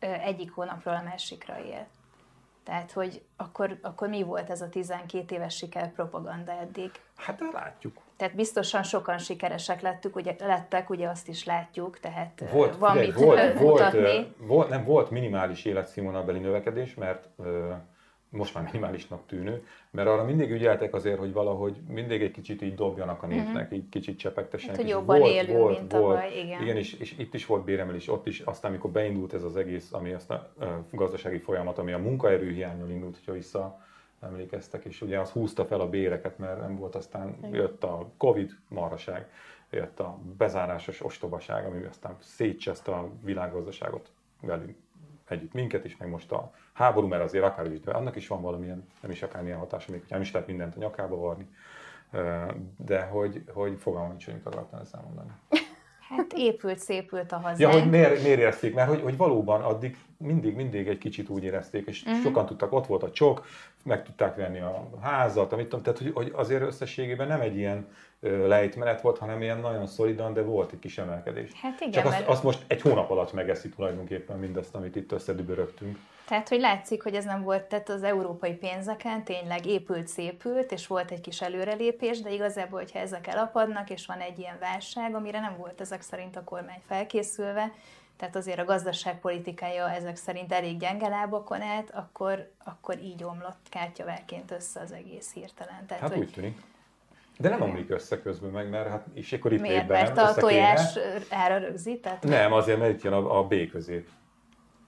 egyik 0.00 0.52
hónapról 0.52 0.94
a 0.94 1.02
másikra 1.02 1.58
él. 1.64 1.86
Tehát, 2.64 2.92
hogy 2.92 3.22
akkor, 3.36 3.78
akkor 3.82 4.08
mi 4.08 4.22
volt 4.22 4.50
ez 4.50 4.60
a 4.60 4.68
12 4.68 5.34
éves 5.34 5.56
siker 5.56 5.92
propaganda 5.92 6.52
eddig? 6.52 6.90
Hát 7.16 7.40
látjuk. 7.52 8.00
Tehát 8.16 8.34
biztosan 8.34 8.82
sokan 8.82 9.18
sikeresek 9.18 9.80
lettük, 9.80 10.16
ugye, 10.16 10.36
lettek, 10.38 10.90
ugye 10.90 11.08
azt 11.08 11.28
is 11.28 11.44
látjuk, 11.44 12.00
tehát 12.00 12.42
volt, 12.52 12.76
van 12.76 12.90
figyelj, 12.90 13.06
mit 13.06 13.16
volt, 13.16 13.60
mutatni. 13.60 14.00
Volt, 14.00 14.34
volt, 14.38 14.68
nem 14.68 14.84
volt 14.84 15.10
minimális 15.10 15.64
életszínvonalbeli 15.64 16.38
növekedés, 16.38 16.94
mert 16.94 17.28
most 18.32 18.54
már 18.54 18.64
minimálisnak 18.64 19.26
tűnő, 19.26 19.66
mert 19.90 20.08
arra 20.08 20.24
mindig 20.24 20.50
ügyeltek 20.50 20.94
azért, 20.94 21.18
hogy 21.18 21.32
valahogy 21.32 21.76
mindig 21.88 22.22
egy 22.22 22.30
kicsit 22.30 22.62
így 22.62 22.74
dobjanak 22.74 23.22
a 23.22 23.26
népnek, 23.26 23.62
uh-huh. 23.62 23.78
így 23.78 23.88
kicsit 23.88 24.18
csepegtessenek. 24.18 24.76
Hát, 24.76 24.84
hogy 24.84 24.94
jobban 24.94 25.18
volt, 25.18 25.32
élünk, 25.32 25.58
volt, 25.58 25.78
mint 25.78 25.92
volt, 25.92 26.04
tavaly, 26.04 26.38
igen. 26.38 26.62
Igen, 26.62 26.76
és, 26.76 26.92
és 26.92 27.14
itt 27.18 27.34
is 27.34 27.46
volt 27.46 27.64
béremelés, 27.64 28.08
ott 28.08 28.26
is, 28.26 28.40
aztán 28.40 28.70
amikor 28.70 28.90
beindult 28.90 29.32
ez 29.32 29.42
az 29.42 29.56
egész, 29.56 29.92
ami 29.92 30.12
azt 30.12 30.30
a 30.30 30.52
uh, 30.60 30.68
gazdasági 30.90 31.38
folyamat, 31.38 31.78
ami 31.78 31.92
a 31.92 31.98
munkaerőhiányon 31.98 32.90
indult, 32.90 33.16
hogyha 33.16 33.32
vissza 33.32 33.80
emlékeztek, 34.20 34.84
és 34.84 35.00
ugye 35.00 35.20
az 35.20 35.30
húzta 35.30 35.64
fel 35.64 35.80
a 35.80 35.88
béreket, 35.88 36.38
mert 36.38 36.60
nem 36.60 36.76
volt, 36.76 36.94
aztán 36.94 37.36
igen. 37.38 37.54
jött 37.54 37.84
a 37.84 38.10
Covid 38.16 38.50
marhaság, 38.68 39.30
jött 39.70 40.00
a 40.00 40.18
bezárásos 40.38 41.04
ostobaság, 41.04 41.66
ami 41.66 41.84
aztán 41.84 42.16
szétcseszte 42.20 42.92
a 42.92 43.10
világgazdaságot 43.22 44.10
velünk 44.40 44.76
együtt 45.32 45.52
minket 45.52 45.84
is, 45.84 45.96
meg 45.96 46.08
most 46.08 46.32
a 46.32 46.52
háború, 46.72 47.06
mert 47.06 47.22
azért 47.22 47.44
akár 47.44 47.72
is, 47.72 47.80
de 47.80 47.90
annak 47.90 48.16
is 48.16 48.28
van 48.28 48.42
valamilyen, 48.42 48.88
nem 49.00 49.10
is 49.10 49.22
akármilyen 49.22 49.58
hatása, 49.58 49.92
még 49.92 50.02
nem 50.08 50.20
is 50.20 50.32
lehet 50.32 50.48
mindent 50.48 50.76
a 50.76 50.78
nyakába 50.78 51.16
varni, 51.16 51.48
de 52.76 53.02
hogy, 53.02 53.44
hogy 53.52 53.76
fogalmam 53.78 54.10
nincs, 54.10 54.24
hogy 54.24 54.34
mit 54.34 54.46
akartam 54.46 54.80
ezzel 54.80 55.02
mondani. 55.06 55.30
Hát 56.08 56.32
épült, 56.36 56.78
szépült 56.78 57.32
a 57.32 57.36
hazánk. 57.36 57.58
Ja, 57.58 57.70
hogy 57.70 57.90
miért, 57.90 58.22
miért 58.22 58.38
érezték? 58.38 58.74
Mert 58.74 58.88
hogy, 58.88 59.02
hogy 59.02 59.16
valóban 59.16 59.62
addig 59.62 59.96
mindig, 60.22 60.54
mindig 60.54 60.88
egy 60.88 60.98
kicsit 60.98 61.28
úgy 61.28 61.44
érezték, 61.44 61.86
és 61.86 62.02
uh-huh. 62.02 62.22
sokan 62.22 62.46
tudtak, 62.46 62.72
ott 62.72 62.86
volt 62.86 63.02
a 63.02 63.10
csok, 63.10 63.46
meg 63.84 64.04
tudták 64.04 64.36
venni 64.36 64.60
a 64.60 64.88
házat, 65.02 65.52
amit 65.52 65.68
tudom, 65.68 65.82
tehát 65.82 65.98
hogy, 65.98 66.10
hogy 66.14 66.32
azért 66.34 66.62
összességében 66.62 67.28
nem 67.28 67.40
egy 67.40 67.56
ilyen 67.56 67.86
lejtmenet 68.20 69.00
volt, 69.00 69.18
hanem 69.18 69.42
ilyen 69.42 69.58
nagyon 69.58 69.86
szolidan, 69.86 70.32
de 70.32 70.42
volt 70.42 70.72
egy 70.72 70.78
kis 70.78 70.98
emelkedés. 70.98 71.50
Hát 71.62 71.80
igen, 71.80 71.92
Csak 71.92 72.04
azt, 72.04 72.14
mert... 72.14 72.28
azt 72.28 72.42
most 72.42 72.64
egy 72.66 72.80
hónap 72.80 73.10
alatt 73.10 73.32
megeszi 73.32 73.68
tulajdonképpen 73.68 74.38
mindazt, 74.38 74.74
amit 74.74 74.96
itt 74.96 75.12
összedübörögtünk. 75.12 75.98
Tehát, 76.28 76.48
hogy 76.48 76.60
látszik, 76.60 77.02
hogy 77.02 77.14
ez 77.14 77.24
nem 77.24 77.42
volt, 77.42 77.62
tehát 77.62 77.88
az 77.88 78.02
európai 78.02 78.52
pénzeken 78.52 79.24
tényleg 79.24 79.66
épült, 79.66 80.08
szépült, 80.08 80.72
és 80.72 80.86
volt 80.86 81.10
egy 81.10 81.20
kis 81.20 81.40
előrelépés, 81.40 82.20
de 82.20 82.32
igazából, 82.32 82.78
hogyha 82.78 82.98
ezek 82.98 83.26
elapadnak, 83.26 83.90
és 83.90 84.06
van 84.06 84.18
egy 84.18 84.38
ilyen 84.38 84.58
válság, 84.60 85.14
amire 85.14 85.40
nem 85.40 85.56
volt 85.58 85.80
ezek 85.80 86.02
szerint 86.02 86.36
a 86.36 86.44
kormány 86.44 86.82
felkészülve, 86.86 87.72
tehát 88.16 88.36
azért 88.36 88.58
a 88.58 88.64
gazdaságpolitikája 88.64 89.90
ezek 89.90 90.16
szerint 90.16 90.52
elég 90.52 90.78
gyenge 90.78 91.08
lábakon 91.08 91.60
állt, 91.60 91.90
akkor, 91.90 92.50
akkor 92.64 92.98
így 92.98 93.24
omlott 93.24 93.66
kártyaverként 93.68 94.50
össze 94.50 94.80
az 94.80 94.92
egész 94.92 95.32
hirtelen. 95.32 95.86
Tehát, 95.86 96.02
hát 96.02 96.12
hogy, 96.12 96.18
úgy 96.18 96.32
tűnik. 96.32 96.60
De 97.38 97.48
nem 97.48 97.62
omlik 97.62 97.90
össze 97.90 98.20
közben 98.20 98.50
meg, 98.50 98.70
mert 98.70 98.88
hát, 98.88 99.06
és 99.14 99.32
akkor 99.32 99.52
itt 99.52 99.60
Miért? 99.60 99.88
Mert 99.88 100.18
a 100.18 100.34
tojás 100.34 100.98
ára 101.30 101.58
rögzített? 101.58 102.22
Nem, 102.22 102.52
azért, 102.52 102.78
mert 102.78 102.92
itt 102.92 103.02
jön 103.02 103.12
a, 103.12 103.38
a 103.38 103.46
B 103.46 103.70
közé. 103.70 104.04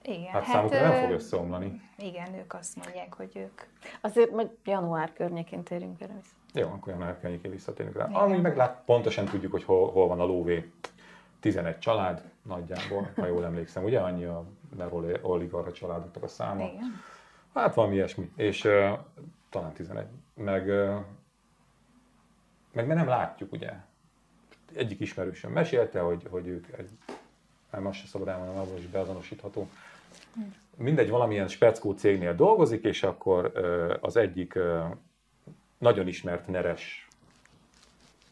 Igen. 0.01 0.31
Hát, 0.31 0.43
hát 0.43 0.53
számukra 0.53 0.81
nem 0.81 1.01
fog 1.01 1.11
összeomlani. 1.11 1.81
Igen, 1.97 2.33
ők 2.33 2.53
azt 2.53 2.75
mondják, 2.75 3.13
hogy 3.13 3.31
ők... 3.33 3.61
Azért 4.01 4.31
majd 4.31 4.49
január 4.63 5.13
környékén 5.13 5.63
térünk 5.63 6.01
erre 6.01 6.13
vissza. 6.13 6.35
Jó, 6.53 6.75
akkor 6.75 6.93
január 6.93 7.19
környékén 7.19 7.51
visszatérünk 7.51 7.97
rá. 7.97 8.07
Igen. 8.09 8.21
Ami 8.21 8.37
meg 8.37 8.55
lát, 8.55 8.81
pontosan 8.85 9.25
tudjuk, 9.25 9.51
hogy 9.51 9.63
hol, 9.63 9.91
hol 9.91 10.07
van 10.07 10.19
a 10.19 10.25
lóvé. 10.25 10.71
11 11.39 11.79
család 11.79 12.21
nagyjából, 12.45 13.11
ha 13.15 13.25
jól 13.25 13.45
emlékszem, 13.45 13.83
ugye 13.83 13.99
annyi 13.99 14.23
a 14.23 14.45
oligarcha 15.21 15.71
családoknak 15.71 16.23
a 16.23 16.27
száma. 16.27 16.63
Igen. 16.63 17.01
Hát 17.53 17.73
valami 17.73 17.93
ilyesmi. 17.93 18.31
És 18.35 18.63
uh, 18.63 18.99
talán 19.49 19.73
11. 19.73 20.05
Meg, 20.33 20.67
uh, 20.67 20.95
meg 22.71 22.87
mert 22.87 22.99
nem 22.99 23.07
látjuk, 23.07 23.51
ugye. 23.51 23.73
Egyik 24.75 24.99
ismerősöm 24.99 25.51
mesélte, 25.51 25.99
hogy, 25.99 26.27
hogy 26.29 26.47
ők 26.47 26.67
egy, 26.77 26.89
nem 27.71 27.85
azt 27.85 27.99
se 27.99 28.07
szabad 28.07 28.27
elmondani, 28.27 28.57
abban 28.57 28.77
is 28.77 28.87
beazonosítható. 28.87 29.69
Mindegy, 30.77 31.09
valamilyen 31.09 31.47
speckó 31.47 31.91
cégnél 31.91 32.35
dolgozik, 32.35 32.83
és 32.83 33.03
akkor 33.03 33.51
uh, 33.55 33.93
az 34.01 34.17
egyik 34.17 34.55
uh, 34.55 34.85
nagyon 35.77 36.07
ismert 36.07 36.47
neres, 36.47 37.07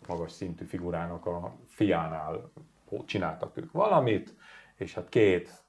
magas 0.08 0.32
szintű 0.32 0.66
figurának 0.66 1.26
a 1.26 1.56
fiánál 1.68 2.52
csináltak 3.06 3.58
ők 3.58 3.72
valamit, 3.72 4.34
és 4.76 4.94
hát 4.94 5.10
két, 5.10 5.64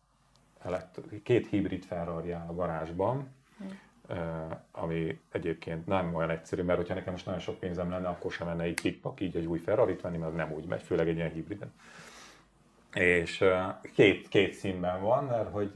két 1.23 1.49
hibrid 1.49 1.85
Ferrari 1.85 2.31
áll 2.31 2.47
a 2.49 2.55
garázsban, 2.55 3.29
ami 4.71 5.21
egyébként 5.33 5.87
nem 5.87 6.15
olyan 6.15 6.31
egyszerű, 6.31 6.63
mert 6.63 6.79
hogyha 6.79 6.95
nekem 6.95 7.13
most 7.13 7.27
nagyon 7.27 7.41
sok 7.41 7.59
pénzem 7.59 7.91
lenne, 7.91 8.09
akkor 8.09 8.33
sem 8.33 8.47
menne 8.47 8.69
így 8.69 8.81
pikpak 8.81 9.21
így 9.21 9.37
egy 9.37 9.47
új 9.47 9.59
ferrari 9.59 9.97
venni, 10.03 10.17
mert 10.17 10.35
nem 10.35 10.53
úgy 10.53 10.67
megy, 10.67 10.83
főleg 10.83 11.09
egy 11.09 11.17
ilyen 11.17 11.33
hibriden. 11.33 11.73
És 12.95 13.45
két, 13.95 14.29
két 14.29 14.53
színben 14.53 15.01
van, 15.01 15.25
mert 15.25 15.51
hogy 15.51 15.73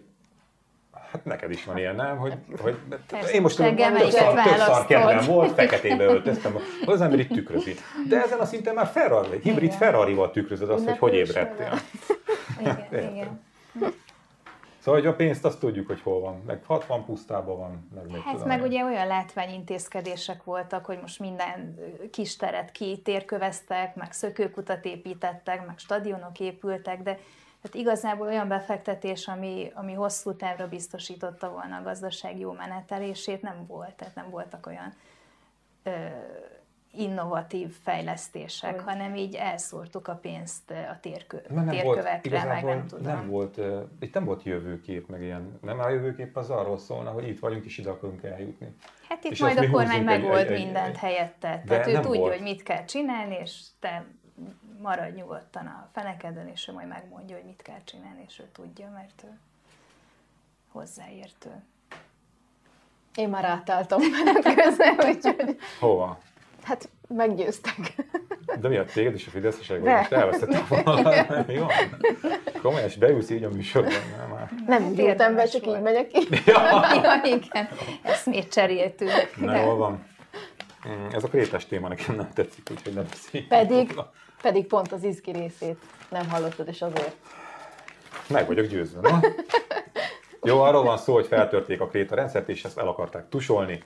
Hát 1.13 1.25
neked 1.25 1.51
is 1.51 1.65
van 1.65 1.79
ilyen, 1.79 1.95
nem? 1.95 2.17
Hogy, 2.17 2.35
hogy 2.61 2.79
én 3.33 3.43
most 3.43 3.57
több 3.57 3.79
szar, 4.11 4.43
több 4.43 4.57
szar 4.57 4.87
kedvem 4.87 5.25
volt, 5.27 5.53
feketébe 5.53 6.05
öltöztem, 6.05 6.57
az 6.87 7.01
ember 7.01 7.19
itt 7.19 7.31
tükrözi. 7.31 7.75
De 8.09 8.23
ezen 8.23 8.39
a 8.39 8.45
szinten 8.45 8.75
már 8.75 8.87
Ferrari, 8.87 9.41
hibrid 9.43 9.73
Ferrari-val 9.73 10.31
tükrözöd 10.31 10.71
azt, 10.71 10.85
hogy 10.85 10.99
hogy 10.99 11.15
ébredtél. 11.15 11.79
Igen, 12.61 12.87
igen. 12.93 13.47
Szóval, 14.89 15.03
hogy 15.03 15.13
a 15.13 15.17
pénzt 15.17 15.45
azt 15.45 15.59
tudjuk, 15.59 15.87
hogy 15.87 16.01
hol 16.01 16.21
van. 16.21 16.43
Meg 16.47 16.61
60 16.67 17.05
pusztában 17.05 17.59
van. 17.59 17.89
Meg, 17.95 18.11
még 18.11 18.21
hát 18.21 18.45
meg 18.45 18.63
ugye 18.63 18.85
olyan 18.85 19.07
látványintézkedések 19.07 20.45
voltak, 20.45 20.85
hogy 20.85 20.99
most 21.01 21.19
minden 21.19 21.79
kis 22.11 22.37
teret 22.37 22.73
kitérköveztek, 22.73 23.95
meg 23.95 24.13
szökőkutat 24.13 24.85
építettek, 24.85 25.67
meg 25.67 25.79
stadionok 25.79 26.41
épültek, 26.41 27.03
de 27.03 27.19
hát 27.63 27.75
igazából 27.75 28.27
olyan 28.27 28.49
befektetés, 28.49 29.29
ami, 29.29 29.71
ami 29.75 29.93
hosszú 29.93 30.37
távra 30.37 30.69
biztosította 30.69 31.51
volna 31.51 31.77
a 31.77 31.83
gazdaság 31.83 32.39
jó 32.39 32.53
menetelését, 32.53 33.43
nem 33.43 33.67
volt. 33.67 33.95
Tehát 33.95 34.15
nem 34.15 34.31
voltak 34.31 34.67
olyan 34.67 34.93
ö, 35.83 35.91
innovatív 36.93 37.77
fejlesztések, 37.83 38.75
hogy... 38.75 38.85
hanem 38.85 39.15
így 39.15 39.35
elszórtuk 39.35 40.09
a 40.09 40.15
pénzt 40.15 40.71
a 40.71 40.99
térkö, 41.01 41.37
nem 41.49 41.69
térkövekre, 41.69 42.45
volt, 42.45 42.49
meg 42.49 42.65
nem 42.65 42.87
tudom. 42.87 43.05
Nem 43.05 43.29
volt, 43.29 43.61
itt 44.01 44.15
nem 44.15 44.25
volt 44.25 44.43
jövőkép, 44.43 45.09
meg 45.09 45.23
ilyen, 45.23 45.59
nem 45.63 45.79
a 45.79 45.89
jövőkép 45.89 46.37
az 46.37 46.51
arról 46.51 46.79
szólna, 46.79 47.11
hogy 47.11 47.29
itt 47.29 47.39
vagyunk 47.39 47.65
és 47.65 47.79
ide 47.79 47.91
akarunk 47.91 48.23
eljutni. 48.23 48.77
Hát 49.09 49.25
itt 49.25 49.31
és 49.31 49.41
majd 49.41 49.59
a 49.59 49.71
kormány 49.71 50.05
megold 50.05 50.51
egy, 50.51 50.65
mindent 50.65 50.95
egy, 50.95 50.99
helyette. 50.99 51.63
Tehát 51.67 51.87
ő 51.87 51.93
tudja, 51.93 52.21
volt. 52.21 52.33
hogy 52.33 52.43
mit 52.43 52.63
kell 52.63 52.85
csinálni, 52.85 53.37
és 53.41 53.61
te 53.81 54.07
maradj 54.83 55.17
nyugodtan 55.17 55.67
a 55.67 55.89
fenekeden, 55.93 56.49
és 56.49 56.69
ő 56.69 56.73
majd 56.73 56.89
megmondja, 56.89 57.37
hogy 57.37 57.45
mit 57.45 57.63
kell 57.63 57.81
csinálni, 57.85 58.25
és 58.29 58.39
ő 58.39 58.49
tudja, 58.53 58.91
mert 58.91 59.23
ő 59.25 59.39
hozzáértő. 60.73 61.51
Én 63.15 63.29
már 63.29 63.45
átálltam 63.45 64.01
menet 64.01 64.55
közben, 64.55 64.97
úgyhogy... 65.15 65.59
Hova? 65.79 66.19
Hát 66.63 66.89
meggyőztek. 67.09 67.95
De 68.61 68.69
mi 68.69 68.77
a 68.77 68.85
téged 68.85 69.15
és 69.15 69.27
a 69.27 69.31
Fideszesek 69.31 69.81
vagy? 69.81 69.93
Most 69.93 70.13
elvesztettem 70.13 70.67
volna. 70.69 71.45
Mi 71.47 71.59
van? 71.59 71.71
Komolyan, 72.63 72.87
és 72.87 72.97
beülsz 72.97 73.31
így 73.31 73.45
a 73.45 73.49
műsorban. 73.49 73.93
Nem, 74.19 74.29
már. 74.29 74.51
nem 74.67 74.93
ültem 74.97 75.35
be, 75.35 75.45
csak 75.45 75.67
így 75.67 75.81
megyek 75.81 76.07
ki. 76.07 76.29
Ja. 76.47 76.61
ja, 77.03 77.21
igen. 77.25 77.69
még 78.25 78.49
cseréltünk. 78.49 79.37
Na, 79.37 79.57
jól 79.57 79.77
van. 79.77 80.07
Mm, 80.91 81.07
ez 81.13 81.25
a 81.25 81.29
krétes 81.29 81.67
téma 81.67 81.89
nekem 81.89 82.17
nem 82.17 82.33
tetszik, 82.33 82.69
úgyhogy 82.71 82.95
nem 82.95 83.07
beszéljük. 83.11 83.49
Pedig, 83.49 84.01
pedig 84.43 84.67
pont 84.67 84.93
az 84.93 85.05
izgi 85.05 85.31
részét 85.31 85.79
nem 86.11 86.29
hallottad, 86.29 86.69
és 86.69 86.83
azért. 86.83 87.17
Meg 88.29 88.47
vagyok 88.47 88.67
győzve, 88.67 89.01
na? 89.01 89.21
Jó, 90.43 90.61
arról 90.61 90.83
van 90.83 90.99
szó, 90.99 91.15
hogy 91.15 91.27
feltörték 91.27 91.81
a 91.81 91.87
kréta 91.87 92.15
rendszert, 92.15 92.49
és 92.49 92.65
ezt 92.65 92.79
el 92.79 92.89
akarták 92.89 93.29
tusolni, 93.29 93.83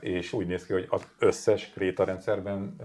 és 0.00 0.32
úgy 0.32 0.46
néz 0.46 0.66
ki, 0.66 0.72
hogy 0.72 0.86
az 0.90 1.06
összes 1.18 1.70
kréta 1.70 2.04
rendszerben 2.04 2.76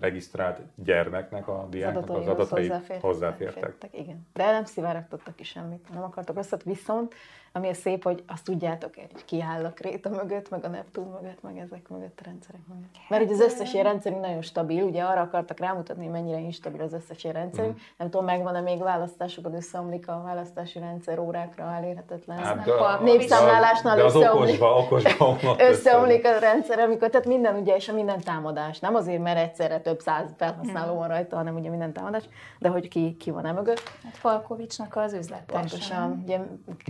regisztrált 0.00 0.60
gyermeknek, 0.74 1.48
a 1.48 1.66
diáknak 1.70 2.10
az 2.10 2.26
adatai 2.26 2.66
hozzáfértek. 2.66 3.00
hozzáfértek. 3.00 3.88
Igen. 3.90 4.28
De 4.32 4.50
nem 4.50 4.64
szivárogtattak 4.64 5.36
ki 5.36 5.44
semmit, 5.44 5.88
nem 5.92 6.02
akartak 6.02 6.38
összet, 6.38 6.62
viszont 6.62 7.14
ami 7.58 7.68
a 7.68 7.74
szép, 7.74 8.02
hogy 8.02 8.22
azt 8.26 8.44
tudjátok, 8.44 8.94
hogy 8.94 9.24
kiáll 9.24 9.64
a 9.64 9.70
Kréta 9.70 10.08
mögött, 10.08 10.50
meg 10.50 10.64
a 10.64 10.68
Neptun 10.68 11.06
mögött, 11.06 11.42
meg 11.42 11.58
ezek 11.58 11.88
mögött 11.88 12.18
a 12.20 12.24
rendszerek 12.24 12.60
mögött. 12.68 12.94
Mert 13.08 13.22
hogy 13.22 13.32
az 13.32 13.40
összes 13.40 13.72
ilyen 13.72 13.84
rendszerünk 13.84 14.20
nagyon 14.20 14.42
stabil, 14.42 14.82
ugye 14.82 15.02
arra 15.02 15.20
akartak 15.20 15.58
rámutatni, 15.58 16.02
hogy 16.02 16.12
mennyire 16.12 16.38
instabil 16.38 16.80
az 16.80 16.92
összes 16.92 17.24
ilyen 17.24 17.36
rendszerünk. 17.36 17.74
Mm. 17.74 17.78
Nem 17.96 18.10
tudom, 18.10 18.26
megvan-e 18.26 18.60
még 18.60 18.78
választásokon 18.78 19.54
összeomlik 19.54 20.08
a 20.08 20.22
választási 20.24 20.78
rendszer 20.78 21.18
órákra 21.18 21.72
elérhetetlen. 21.76 22.38
Hát, 22.38 22.64
de, 22.64 22.72
a 22.72 23.02
népszámlálásnál 23.02 23.96
de 23.96 24.04
az 24.04 24.14
összeomlik, 24.14 24.62
okosba, 24.62 25.18
okosba 25.18 25.56
összeomlik 25.70 26.26
a 26.26 26.38
rendszer, 26.38 26.78
amikor, 26.78 27.08
tehát 27.08 27.26
minden 27.26 27.56
ugye, 27.56 27.76
és 27.76 27.88
a 27.88 27.92
minden 27.92 28.20
támadás. 28.20 28.78
Nem 28.78 28.94
azért, 28.94 29.22
mert 29.22 29.38
egyszerre 29.38 29.80
több 29.80 30.00
száz 30.00 30.30
felhasználó 30.36 30.94
van 30.94 31.08
rajta, 31.08 31.36
hanem 31.36 31.56
ugye 31.56 31.70
minden 31.70 31.92
támadás, 31.92 32.24
de 32.58 32.68
hogy 32.68 32.88
ki, 32.88 33.16
ki 33.16 33.30
van 33.30 33.46
e 33.46 33.52
mögött. 33.52 33.82
Hát 34.04 34.16
Falkovicsnak 34.16 34.96
az 34.96 35.12
üzletása. 35.12 35.58
Pontosan. 35.58 36.20
Ugye, 36.22 36.38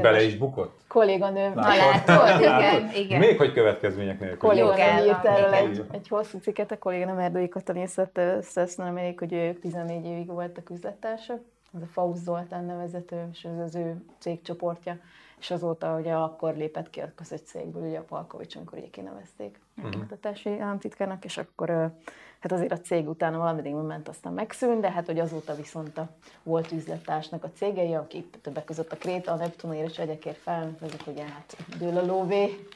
Bele 0.02 0.22
is 0.22 0.36
bukott? 0.36 0.57
Kolléganő. 0.88 1.48
Na 1.54 1.68
látod, 1.76 2.40
igen, 2.40 2.90
igen. 2.94 3.18
Még 3.18 3.38
hogy 3.38 3.52
következmények 3.52 4.20
nélkül. 4.20 4.38
Kolléganő 4.38 5.06
írt 5.06 5.24
erről 5.24 5.52
egy, 5.52 5.84
egy 5.90 6.08
hosszú 6.08 6.38
cikket, 6.38 6.70
a 6.70 6.78
kolléganő 6.78 7.20
Erdői 7.20 7.48
Katalin 7.48 7.86
szedte 7.86 8.36
össze, 8.36 8.60
azt 8.60 8.78
nem 8.78 8.96
elég, 8.96 9.18
hogy 9.18 9.32
ők 9.32 9.60
14 9.60 10.04
évig 10.04 10.26
voltak 10.26 10.70
üzlettársak. 10.70 11.40
Ez 11.74 11.82
a 11.82 11.86
Faust 11.92 12.22
Zoltán 12.22 12.64
nevezető, 12.64 13.28
és 13.32 13.44
ez 13.44 13.58
az 13.64 13.74
ő 13.74 13.96
cégcsoportja 14.18 14.98
és 15.38 15.50
azóta 15.50 15.98
ugye 15.98 16.12
akkor 16.12 16.56
lépett 16.56 16.90
ki 16.90 17.00
a 17.00 17.12
közös 17.14 17.40
cégből, 17.40 17.82
ugye 17.82 17.98
a 17.98 18.02
Palkovics, 18.02 18.56
amikor 18.56 18.78
ugye 18.78 18.90
kinevezték 18.90 19.60
uh-huh. 19.76 19.94
a 19.94 19.98
kutatási 19.98 20.58
államtitkárnak, 20.58 21.24
és 21.24 21.38
akkor 21.38 21.90
hát 22.38 22.52
azért 22.52 22.72
a 22.72 22.80
cég 22.80 23.08
utána 23.08 23.38
valameddig 23.38 23.74
ment, 23.74 24.08
aztán 24.08 24.32
megszűnt, 24.32 24.80
de 24.80 24.90
hát 24.90 25.06
hogy 25.06 25.18
azóta 25.18 25.54
viszont 25.54 25.98
a 25.98 26.08
volt 26.42 26.72
üzlettársnak 26.72 27.44
a 27.44 27.50
cégei, 27.54 27.94
akik 27.94 28.38
többek 28.42 28.64
között 28.64 28.92
a 28.92 28.96
Kréta, 28.96 29.32
a 29.32 29.36
Neptunért 29.36 29.90
és 29.90 29.98
egyekért 29.98 30.38
fel, 30.38 30.76
ezek 30.82 31.00
ugye 31.06 31.24
hát 31.24 31.56
dől 31.78 31.96
a 31.96 32.06
lóvé, 32.06 32.68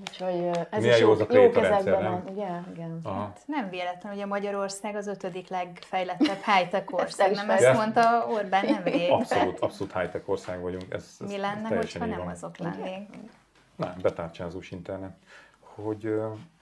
Úgyhogy 0.00 0.66
ez 0.70 0.82
Milyen 0.82 0.94
is 0.94 1.00
jó, 1.00 1.06
jó, 1.06 1.12
az 1.12 1.20
a 1.20 1.26
jó 1.30 1.50
kezekben 1.50 2.02
van, 2.02 2.24
ugye? 2.30 2.48
Igen. 2.72 3.00
Hát 3.04 3.40
nem 3.46 3.70
véletlen, 3.70 4.12
hogy 4.12 4.22
a 4.22 4.26
Magyarország 4.26 4.96
az 4.96 5.06
ötödik 5.06 5.48
legfejlettebb 5.48 6.42
high-tech 6.44 6.94
ország, 6.94 7.34
nem 7.34 7.50
ezt 7.50 7.72
mondta 7.72 8.26
Orbán 8.30 8.66
nemrég. 8.66 9.10
Abszolút, 9.10 9.58
abszolút 9.58 9.92
high-tech 9.92 10.28
ország 10.28 10.60
vagyunk. 10.60 10.94
Ez, 10.94 11.16
ez 11.20 11.30
Mi 11.30 11.36
lenne, 11.36 11.76
hogyha 11.76 12.04
nem 12.04 12.26
azok 12.26 12.56
lennénk? 12.56 13.08
Nem, 13.76 13.94
betárcsázós 14.02 14.70
internet. 14.70 15.16
Hogy 15.82 16.06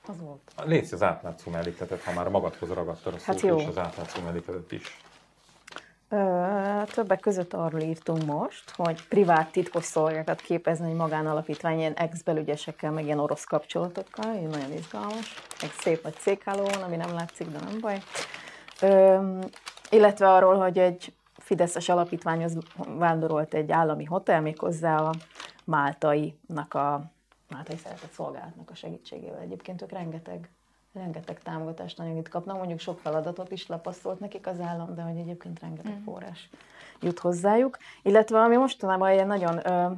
az 0.07 0.21
volt. 0.21 0.53
Légy 0.65 0.89
az 0.93 1.03
átlátszó 1.03 1.51
mellékletet, 1.51 2.03
ha 2.03 2.13
már 2.13 2.29
magadhoz 2.29 2.69
ragadtad 2.69 3.15
a 3.15 3.17
hát 3.25 3.39
szót, 3.39 3.51
hát 3.51 3.61
és 3.61 3.67
az 3.67 3.79
átlátszó 3.79 4.23
mellékletet 4.23 4.73
is. 4.73 5.01
Ö, 6.09 6.83
többek 6.93 7.21
között 7.21 7.53
arról 7.53 7.81
írtunk 7.81 8.25
most, 8.25 8.71
hogy 8.71 9.09
privát 9.09 9.53
titkos 9.53 9.85
szolgákat 9.85 10.41
képezni 10.41 10.91
egy 10.91 10.97
magánalapítvány 10.97 11.79
ilyen 11.79 11.95
ex-belügyesekkel, 11.95 12.91
meg 12.91 13.05
ilyen 13.05 13.19
orosz 13.19 13.45
kapcsolatokkal, 13.45 14.35
így 14.35 14.49
nagyon 14.49 14.73
izgalmas. 14.73 15.35
Egy 15.61 15.73
szép 15.79 16.03
nagy 16.03 16.15
cégháló 16.15 16.65
van, 16.65 16.83
ami 16.83 16.97
nem 16.97 17.15
látszik, 17.15 17.49
de 17.49 17.59
nem 17.59 17.81
baj. 17.81 18.03
Ö, 18.81 19.19
illetve 19.91 20.33
arról, 20.33 20.59
hogy 20.59 20.79
egy 20.79 21.15
Fideszes 21.39 21.89
alapítványhoz 21.89 22.59
vándorolt 22.99 23.55
egy 23.55 23.73
állami 23.73 24.05
hotel, 24.05 24.41
méghozzá 24.41 24.97
a 24.97 25.15
Máltai-nak 25.65 26.75
a 26.75 27.13
Máltai 27.49 27.77
Szeretett 27.77 28.13
Szolgálatnak 28.13 28.71
a 28.71 28.75
segítségével. 28.75 29.41
Egyébként 29.41 29.83
ők 29.83 29.91
rengeteg 29.93 30.49
rengeteg 30.95 31.43
támogatást 31.43 31.99
anyagit 31.99 32.29
kapnak, 32.29 32.57
mondjuk 32.57 32.79
sok 32.79 32.99
feladatot 32.99 33.51
is 33.51 33.67
lapasztolt 33.67 34.21
nekik 34.21 34.47
az 34.47 34.61
állam, 34.61 34.95
de 34.95 35.03
hogy 35.03 35.17
egyébként 35.17 35.61
rengeteg 35.61 35.99
mm. 35.99 36.03
forrás 36.03 36.49
jut 37.01 37.19
hozzájuk. 37.19 37.79
Illetve 38.03 38.41
ami 38.41 38.57
mostanában 38.57 39.13
ilyen 39.13 39.27
nagyon 39.27 39.67
ö, 39.67 39.91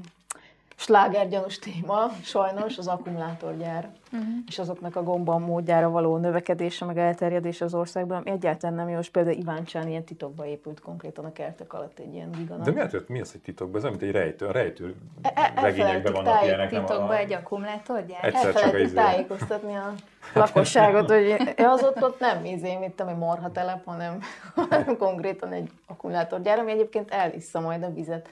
slágergyanús 0.77 1.59
téma, 1.59 2.11
sajnos 2.23 2.79
az 2.79 2.87
akkumulátorgyár, 2.87 3.89
uh-huh. 4.13 4.29
és 4.47 4.59
azoknak 4.59 4.97
a 4.97 5.03
gomba 5.03 5.39
módjára 5.39 5.91
való 5.91 6.17
növekedése, 6.17 6.85
meg 6.85 6.99
elterjedése 6.99 7.65
az 7.65 7.75
országban, 7.75 8.17
ami 8.17 8.31
egyáltalán 8.31 8.77
nem 8.77 8.89
jó, 8.89 8.99
és 8.99 9.11
például 9.11 9.37
Ivánccsán 9.37 9.89
ilyen 9.89 10.05
titokba 10.05 10.47
épült 10.47 10.81
konkrétan 10.81 11.25
a 11.25 11.33
kertek 11.33 11.73
alatt 11.73 11.99
egy 11.99 12.15
ilyen 12.15 12.31
giganat. 12.31 12.65
De 12.65 12.71
miért, 12.71 13.09
mi 13.09 13.21
az, 13.21 13.33
hogy 13.33 13.41
titokba? 13.41 13.79
Ez 13.79 13.85
mint 13.85 14.03
egy 14.03 14.11
rejtő, 14.11 14.47
a 14.47 14.53
rejtő 14.53 14.95
e, 15.23 15.33
e 15.35 15.61
regényekben 15.61 16.13
vannak 16.13 16.45
ilyenek. 16.45 16.69
Titokba 16.69 17.09
a... 17.09 17.17
egy 17.17 17.33
akkumulátorgyár? 17.33 18.25
Egyszer 18.25 18.55
csak 18.55 18.75
a 18.75 18.79
izé- 18.79 18.95
tájékoztatni 18.95 19.75
a 19.75 19.93
lakosságot, 20.35 21.11
hogy 21.11 21.55
az 21.57 21.83
ott, 21.83 22.03
ott 22.03 22.21
nem 22.21 22.45
izé, 22.45 22.77
mit 22.77 23.01
egy 23.01 23.17
morha 23.17 23.53
telep, 23.53 23.85
hanem, 23.85 24.19
hanem 24.55 24.97
konkrétan 24.99 25.53
egy 25.53 25.71
akkumulátorgyár, 25.87 26.59
ami 26.59 26.71
egyébként 26.71 27.11
elissza 27.11 27.61
majd 27.61 27.83
a 27.83 27.93
vizet 27.93 28.29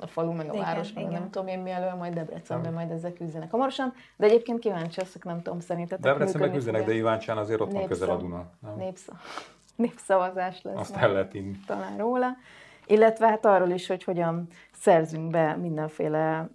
a 0.00 0.06
falu, 0.06 0.32
meg 0.32 0.48
a 0.48 0.52
igen, 0.52 0.64
város, 0.64 0.92
meg 0.92 1.08
nem 1.08 1.30
tudom 1.30 1.48
én 1.48 1.58
mi 1.58 1.70
elő, 1.70 1.96
majd 1.96 2.14
Debrecenben 2.14 2.72
majd 2.72 2.90
ezek 2.90 3.14
küzdenek 3.14 3.50
hamarosan. 3.50 3.92
De 4.16 4.26
egyébként 4.26 4.58
kíváncsi 4.58 5.00
leszek, 5.00 5.24
nem 5.24 5.42
tudom, 5.42 5.60
szerintetek 5.60 6.04
Debrecenben 6.04 6.52
küzdenek, 6.52 6.84
de 6.84 6.94
Iváncsán 6.94 7.38
azért 7.38 7.60
ott 7.60 7.72
van 7.72 7.86
közel 7.86 8.10
a 8.10 8.16
Duna. 8.16 8.50
Népszav... 8.76 9.14
Népszavazás 9.76 10.62
lesz. 10.62 10.76
Azt 10.76 10.96
el 10.96 11.12
lehet 11.12 11.34
inni. 11.34 11.58
Talán 11.66 11.96
róla. 11.96 12.36
Illetve 12.86 13.26
hát 13.26 13.44
arról 13.44 13.70
is, 13.70 13.86
hogy 13.86 14.04
hogyan 14.04 14.46
szerzünk 14.72 15.30
be 15.30 15.56
mindenféle 15.56 16.48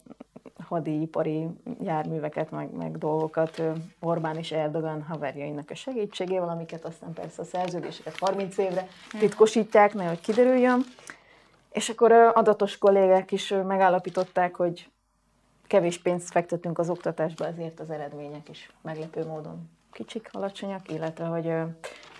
hadipari 0.67 1.47
járműveket, 1.83 2.51
meg, 2.51 2.71
meg 2.71 2.97
dolgokat 2.97 3.61
Orbán 3.99 4.37
és 4.37 4.51
Erdogan 4.51 5.01
haverjainak 5.01 5.69
a 5.69 5.75
segítségével, 5.75 6.49
amiket 6.49 6.85
aztán 6.85 7.13
persze 7.13 7.41
a 7.41 7.45
szerződéseket 7.45 8.17
30 8.17 8.57
évre 8.57 8.87
titkosítják, 9.19 9.93
nehogy 9.93 10.19
kiderüljön. 10.19 10.83
És 11.71 11.89
akkor 11.89 12.11
adatos 12.11 12.77
kollégák 12.77 13.31
is 13.31 13.53
megállapították, 13.67 14.55
hogy 14.55 14.89
kevés 15.67 16.01
pénzt 16.01 16.31
fektetünk 16.31 16.79
az 16.79 16.89
oktatásba, 16.89 17.45
ezért 17.45 17.79
az 17.79 17.89
eredmények 17.89 18.49
is 18.49 18.71
meglepő 18.81 19.25
módon 19.25 19.69
kicsik, 19.91 20.29
alacsonyak, 20.31 20.91
illetve 20.91 21.25
hogy 21.25 21.53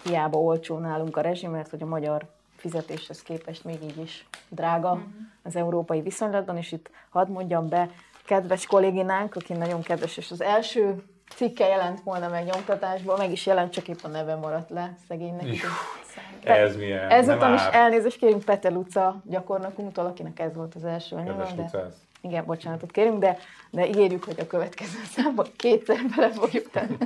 hiába 0.04 0.38
olcsó 0.38 0.78
nálunk 0.78 1.18
a 1.18 1.22
rezsim, 1.22 1.52
mert 1.52 1.70
hogy 1.70 1.82
a 1.82 1.86
magyar 1.86 2.26
fizetéshez 2.56 3.22
képest 3.22 3.64
még 3.64 3.84
így 3.84 3.97
is 3.97 4.28
drága 4.49 4.91
uh-huh. 4.91 5.08
az 5.43 5.56
európai 5.56 6.02
viszonylatban, 6.02 6.58
és 6.58 6.72
itt 6.72 6.89
hadd 7.10 7.30
mondjam 7.30 7.70
be 7.70 7.89
kedves 8.26 8.66
kolléginánk, 8.66 9.36
aki 9.36 9.54
nagyon 9.54 9.82
kedves, 9.82 10.18
és 10.18 10.32
az 10.32 10.41
első 10.41 11.04
cikke 11.36 11.68
jelent 11.68 12.02
volna 12.02 12.30
meg 12.30 12.45
nyomtatásból, 12.45 13.18
meg 13.18 13.32
is 13.32 13.45
jelent, 13.45 13.72
csak 13.72 13.88
épp 13.88 13.99
a 14.04 14.08
neve 14.08 14.36
maradt 14.36 14.70
le 14.70 14.95
szegénynek. 15.08 15.45
Ez 16.44 16.76
milyen? 16.76 17.10
Ezután 17.10 17.54
is 17.54 17.62
elnézést 17.72 18.18
kérünk 18.18 18.44
Peter 18.44 18.72
Luca 18.72 19.22
gyakornokunktól, 19.26 20.06
akinek 20.06 20.39
ez 20.39 20.56
volt 20.56 20.76
az 20.76 20.84
első 20.84 21.16
anyag. 21.16 21.56
De... 21.56 21.92
Igen, 22.22 22.46
bocsánatot 22.46 22.92
kérünk, 22.92 23.20
de, 23.20 23.38
de 23.70 23.88
ígérjük, 23.88 24.24
hogy 24.24 24.39
a 24.39 24.48
következő 24.48 25.00
számban 25.04 25.48
kétszer 25.56 25.98
bele 26.16 26.32
fogjuk 26.32 26.70
tenni. 26.70 26.98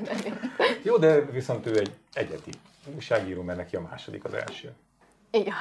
Jó, 0.82 0.98
de 0.98 1.22
viszont 1.22 1.66
ő 1.66 1.80
egy 1.80 1.92
egyedi 2.14 2.52
újságíró, 2.96 3.42
mert 3.42 3.58
neki 3.58 3.76
a 3.76 3.82
második 3.82 4.26
az 4.26 4.34
első. 4.34 4.74
Igen. 5.32 5.54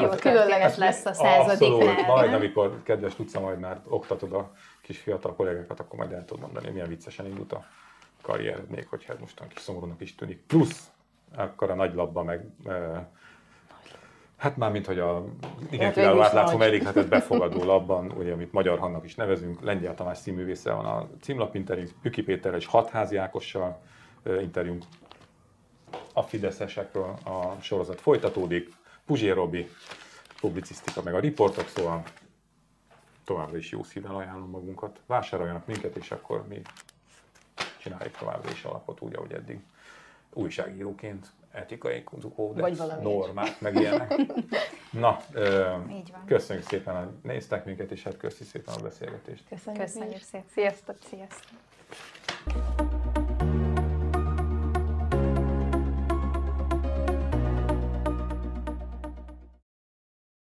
Jó, 0.00 0.08
különleges 0.08 0.76
lesz 0.76 1.04
a 1.06 1.12
századik. 1.12 1.72
Abszolút, 1.72 2.06
majd 2.06 2.32
amikor 2.32 2.82
kedves 2.82 3.14
tudsz, 3.14 3.34
majd 3.34 3.58
már 3.58 3.80
oktatod 3.88 4.32
a 4.32 4.52
kis 4.80 4.98
fiatal 4.98 5.34
kollégákat, 5.34 5.80
akkor 5.80 5.98
majd 5.98 6.12
el 6.12 6.24
tudod 6.24 6.42
mondani, 6.42 6.64
hogy 6.64 6.74
milyen 6.74 6.88
viccesen 6.88 7.26
indult 7.26 7.52
a 7.52 7.64
karriered, 8.22 8.68
még 8.70 8.86
hogyha 8.88 9.12
hát 9.12 9.20
mostan 9.20 9.48
kis 9.48 9.60
szomorúnak 9.60 10.00
is 10.00 10.14
tűnik. 10.14 10.38
Plusz, 10.46 10.90
akkor 11.36 11.70
a 11.70 11.74
nagy 11.74 11.94
labba 11.94 12.22
meg 12.22 12.46
Hát 14.40 14.56
már, 14.56 14.70
mint 14.70 14.86
hogy 14.86 14.98
a 14.98 15.24
igen 15.70 15.84
hát 15.84 15.94
kiváló 15.94 16.20
átlátszó 16.20 16.56
mellékletet 16.56 17.08
befogadó 17.08 17.64
labban, 17.64 18.10
ugye, 18.10 18.32
amit 18.32 18.52
Magyar 18.52 18.78
Hannak 18.78 19.04
is 19.04 19.14
nevezünk, 19.14 19.60
Lengyel 19.60 19.94
Tamás 19.94 20.18
színművésszel 20.18 20.74
van 20.74 20.84
a 20.84 21.08
címlapinterjünk, 21.20 21.90
Püki 22.02 22.22
Péterrel 22.22 22.58
és 22.58 22.66
Hatházi 22.66 23.16
Ákossal 23.16 23.80
interjúnk 24.40 24.84
a 26.12 26.22
Fideszesekről 26.22 27.18
a 27.24 27.60
sorozat 27.60 28.00
folytatódik, 28.00 28.68
Puzsér 29.06 29.34
Robi, 29.34 29.68
publicisztika, 30.40 31.02
meg 31.02 31.14
a 31.14 31.20
riportok, 31.20 31.68
szóval 31.68 32.02
továbbra 33.24 33.56
is 33.56 33.70
jó 33.70 33.82
szívvel 33.82 34.14
ajánlom 34.14 34.50
magunkat. 34.50 35.00
Vásároljanak 35.06 35.66
minket, 35.66 35.96
és 35.96 36.10
akkor 36.10 36.46
mi 36.48 36.62
csináljuk 37.78 38.16
továbbra 38.16 38.50
is 38.50 38.64
alapot 38.64 39.00
úgy, 39.00 39.14
ahogy 39.14 39.32
eddig 39.32 39.60
újságíróként 40.32 41.32
etikai 41.52 42.04
kódex, 42.34 42.78
normák, 43.02 43.60
meg 43.60 43.74
ilyenek. 43.74 44.14
Na, 44.90 45.20
ö, 45.32 45.76
köszönjük 46.26 46.66
szépen, 46.66 46.96
hogy 47.04 47.14
néztek 47.22 47.64
minket, 47.64 47.90
és 47.90 48.02
hát 48.02 48.16
köszönjük 48.16 48.48
szépen 48.48 48.74
a 48.74 48.82
beszélgetést. 48.82 49.44
Köszönjük, 49.48 49.82
köszönjük 49.82 50.22
szépen. 50.22 50.46
Sziasztok! 50.52 50.96
Sziasztok! 51.08 52.99